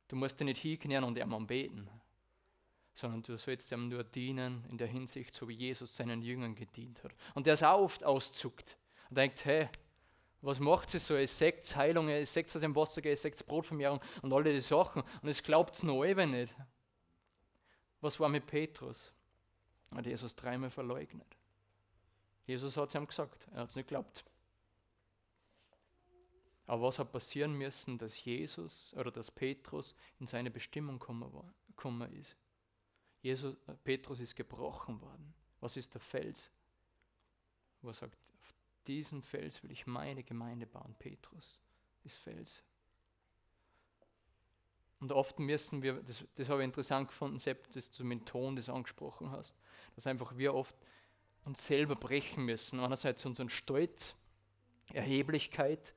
Du 0.09 0.15
musst 0.15 0.39
dir 0.39 0.45
nicht 0.45 0.61
hingehen 0.61 1.03
und 1.03 1.17
ihm 1.17 1.33
anbeten, 1.33 1.89
sondern 2.93 3.23
du 3.23 3.37
sollst 3.37 3.71
ihm 3.71 3.87
nur 3.87 4.03
dienen 4.03 4.65
in 4.69 4.77
der 4.77 4.87
Hinsicht, 4.87 5.33
so 5.33 5.47
wie 5.47 5.55
Jesus 5.55 5.95
seinen 5.95 6.21
Jüngern 6.21 6.55
gedient 6.55 7.03
hat. 7.03 7.13
Und 7.33 7.47
der 7.47 7.53
es 7.53 7.63
auch 7.63 7.81
oft 7.81 8.03
auszuckt 8.03 8.77
und 9.09 9.17
denkt, 9.17 9.45
hey, 9.45 9.69
was 10.41 10.59
macht 10.59 10.89
sie 10.91 10.99
so? 10.99 11.15
Es 11.15 11.39
sagt 11.39 11.73
Heilung, 11.75 12.09
es 12.09 12.33
sagt 12.33 12.53
was 12.53 12.63
im 12.63 12.75
Wasser 12.75 13.03
es 13.05 13.21
sagt 13.21 13.45
Brotvermehrung 13.47 14.01
und 14.21 14.33
alle 14.33 14.51
die 14.51 14.59
Sachen. 14.59 15.03
Und 15.21 15.29
es 15.29 15.41
glaubt 15.41 15.75
es 15.75 15.83
noch 15.83 16.03
eben 16.03 16.31
nicht. 16.31 16.53
Was 18.01 18.19
war 18.19 18.29
mit 18.29 18.45
Petrus? 18.45 19.14
Hat 19.91 20.05
Jesus 20.05 20.35
dreimal 20.35 20.69
verleugnet. 20.69 21.37
Jesus 22.45 22.77
hat 22.77 22.89
es 22.89 22.95
ihm 22.95 23.07
gesagt, 23.07 23.47
er 23.53 23.61
hat 23.61 23.69
es 23.69 23.75
nicht 23.75 23.87
geglaubt. 23.87 24.25
Aber 26.67 26.83
was 26.83 26.99
hat 26.99 27.11
passieren 27.11 27.53
müssen, 27.53 27.97
dass 27.97 28.23
Jesus 28.23 28.93
oder 28.95 29.11
dass 29.11 29.29
Petrus 29.29 29.95
in 30.19 30.27
seine 30.27 30.49
Bestimmung 30.49 30.99
gekommen 30.99 32.11
ist? 32.13 32.35
Jesus, 33.21 33.55
äh, 33.67 33.73
Petrus 33.83 34.19
ist 34.19 34.35
gebrochen 34.35 35.01
worden. 35.01 35.33
Was 35.59 35.77
ist 35.77 35.93
der 35.93 36.01
Fels? 36.01 36.51
Wo 37.81 37.89
er 37.89 37.93
sagt, 37.93 38.17
auf 38.39 38.53
diesen 38.87 39.21
Fels 39.21 39.63
will 39.63 39.71
ich 39.71 39.85
meine 39.87 40.23
Gemeinde 40.23 40.65
bauen. 40.65 40.95
Petrus 40.97 41.59
ist 42.03 42.17
Fels. 42.17 42.63
Und 44.99 45.11
oft 45.11 45.39
müssen 45.39 45.81
wir, 45.81 46.01
das, 46.01 46.23
das 46.35 46.49
habe 46.49 46.61
ich 46.61 46.65
interessant 46.65 47.09
gefunden, 47.09 47.39
selbst 47.39 47.75
dass 47.75 47.91
du 47.91 48.03
mit 48.03 48.21
dem 48.21 48.25
Ton 48.25 48.55
das 48.55 48.69
angesprochen 48.69 49.31
hast, 49.31 49.55
dass 49.95 50.07
einfach 50.07 50.37
wir 50.37 50.53
oft 50.53 50.75
uns 51.45 51.65
selber 51.65 51.95
brechen 51.95 52.45
müssen. 52.45 52.79
Einerseits 52.79 53.25
unseren 53.25 53.49
Stolz, 53.49 54.15
Erheblichkeit, 54.93 55.95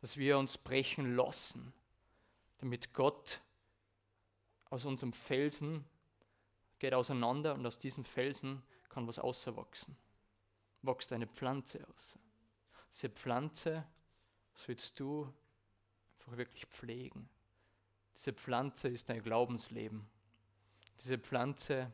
dass 0.00 0.16
wir 0.16 0.38
uns 0.38 0.58
brechen 0.58 1.16
lassen, 1.16 1.72
damit 2.58 2.92
Gott 2.94 3.40
aus 4.70 4.84
unserem 4.84 5.12
Felsen 5.12 5.84
geht 6.78 6.94
auseinander 6.94 7.54
und 7.54 7.66
aus 7.66 7.78
diesem 7.78 8.04
Felsen 8.04 8.62
kann 8.88 9.06
was 9.06 9.18
außerwachsen. 9.18 9.96
Wächst 10.82 11.12
eine 11.12 11.26
Pflanze 11.26 11.86
aus. 11.88 12.18
Diese 12.92 13.08
Pflanze 13.10 13.86
sollst 14.54 14.98
du 15.00 15.32
einfach 16.18 16.36
wirklich 16.36 16.66
pflegen. 16.66 17.28
Diese 18.16 18.32
Pflanze 18.32 18.88
ist 18.88 19.08
dein 19.08 19.22
Glaubensleben. 19.22 20.08
Diese 21.00 21.18
Pflanze 21.18 21.92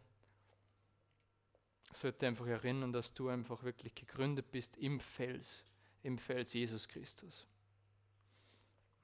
sollte 1.93 2.27
einfach 2.27 2.47
erinnern, 2.47 2.93
dass 2.93 3.13
du 3.15 3.29
einfach 3.29 3.63
wirklich 3.63 3.95
gegründet 3.95 4.51
bist 4.51 4.77
im 4.77 5.01
Fels, 5.01 5.65
im 6.03 6.19
Fels 6.19 6.53
Jesus 6.53 6.89
Christus. 6.89 7.47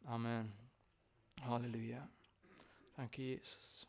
Amen. 0.04 0.52
Halleluja. 1.42 2.08
Danke, 2.96 3.22
Jesus. 3.22 3.86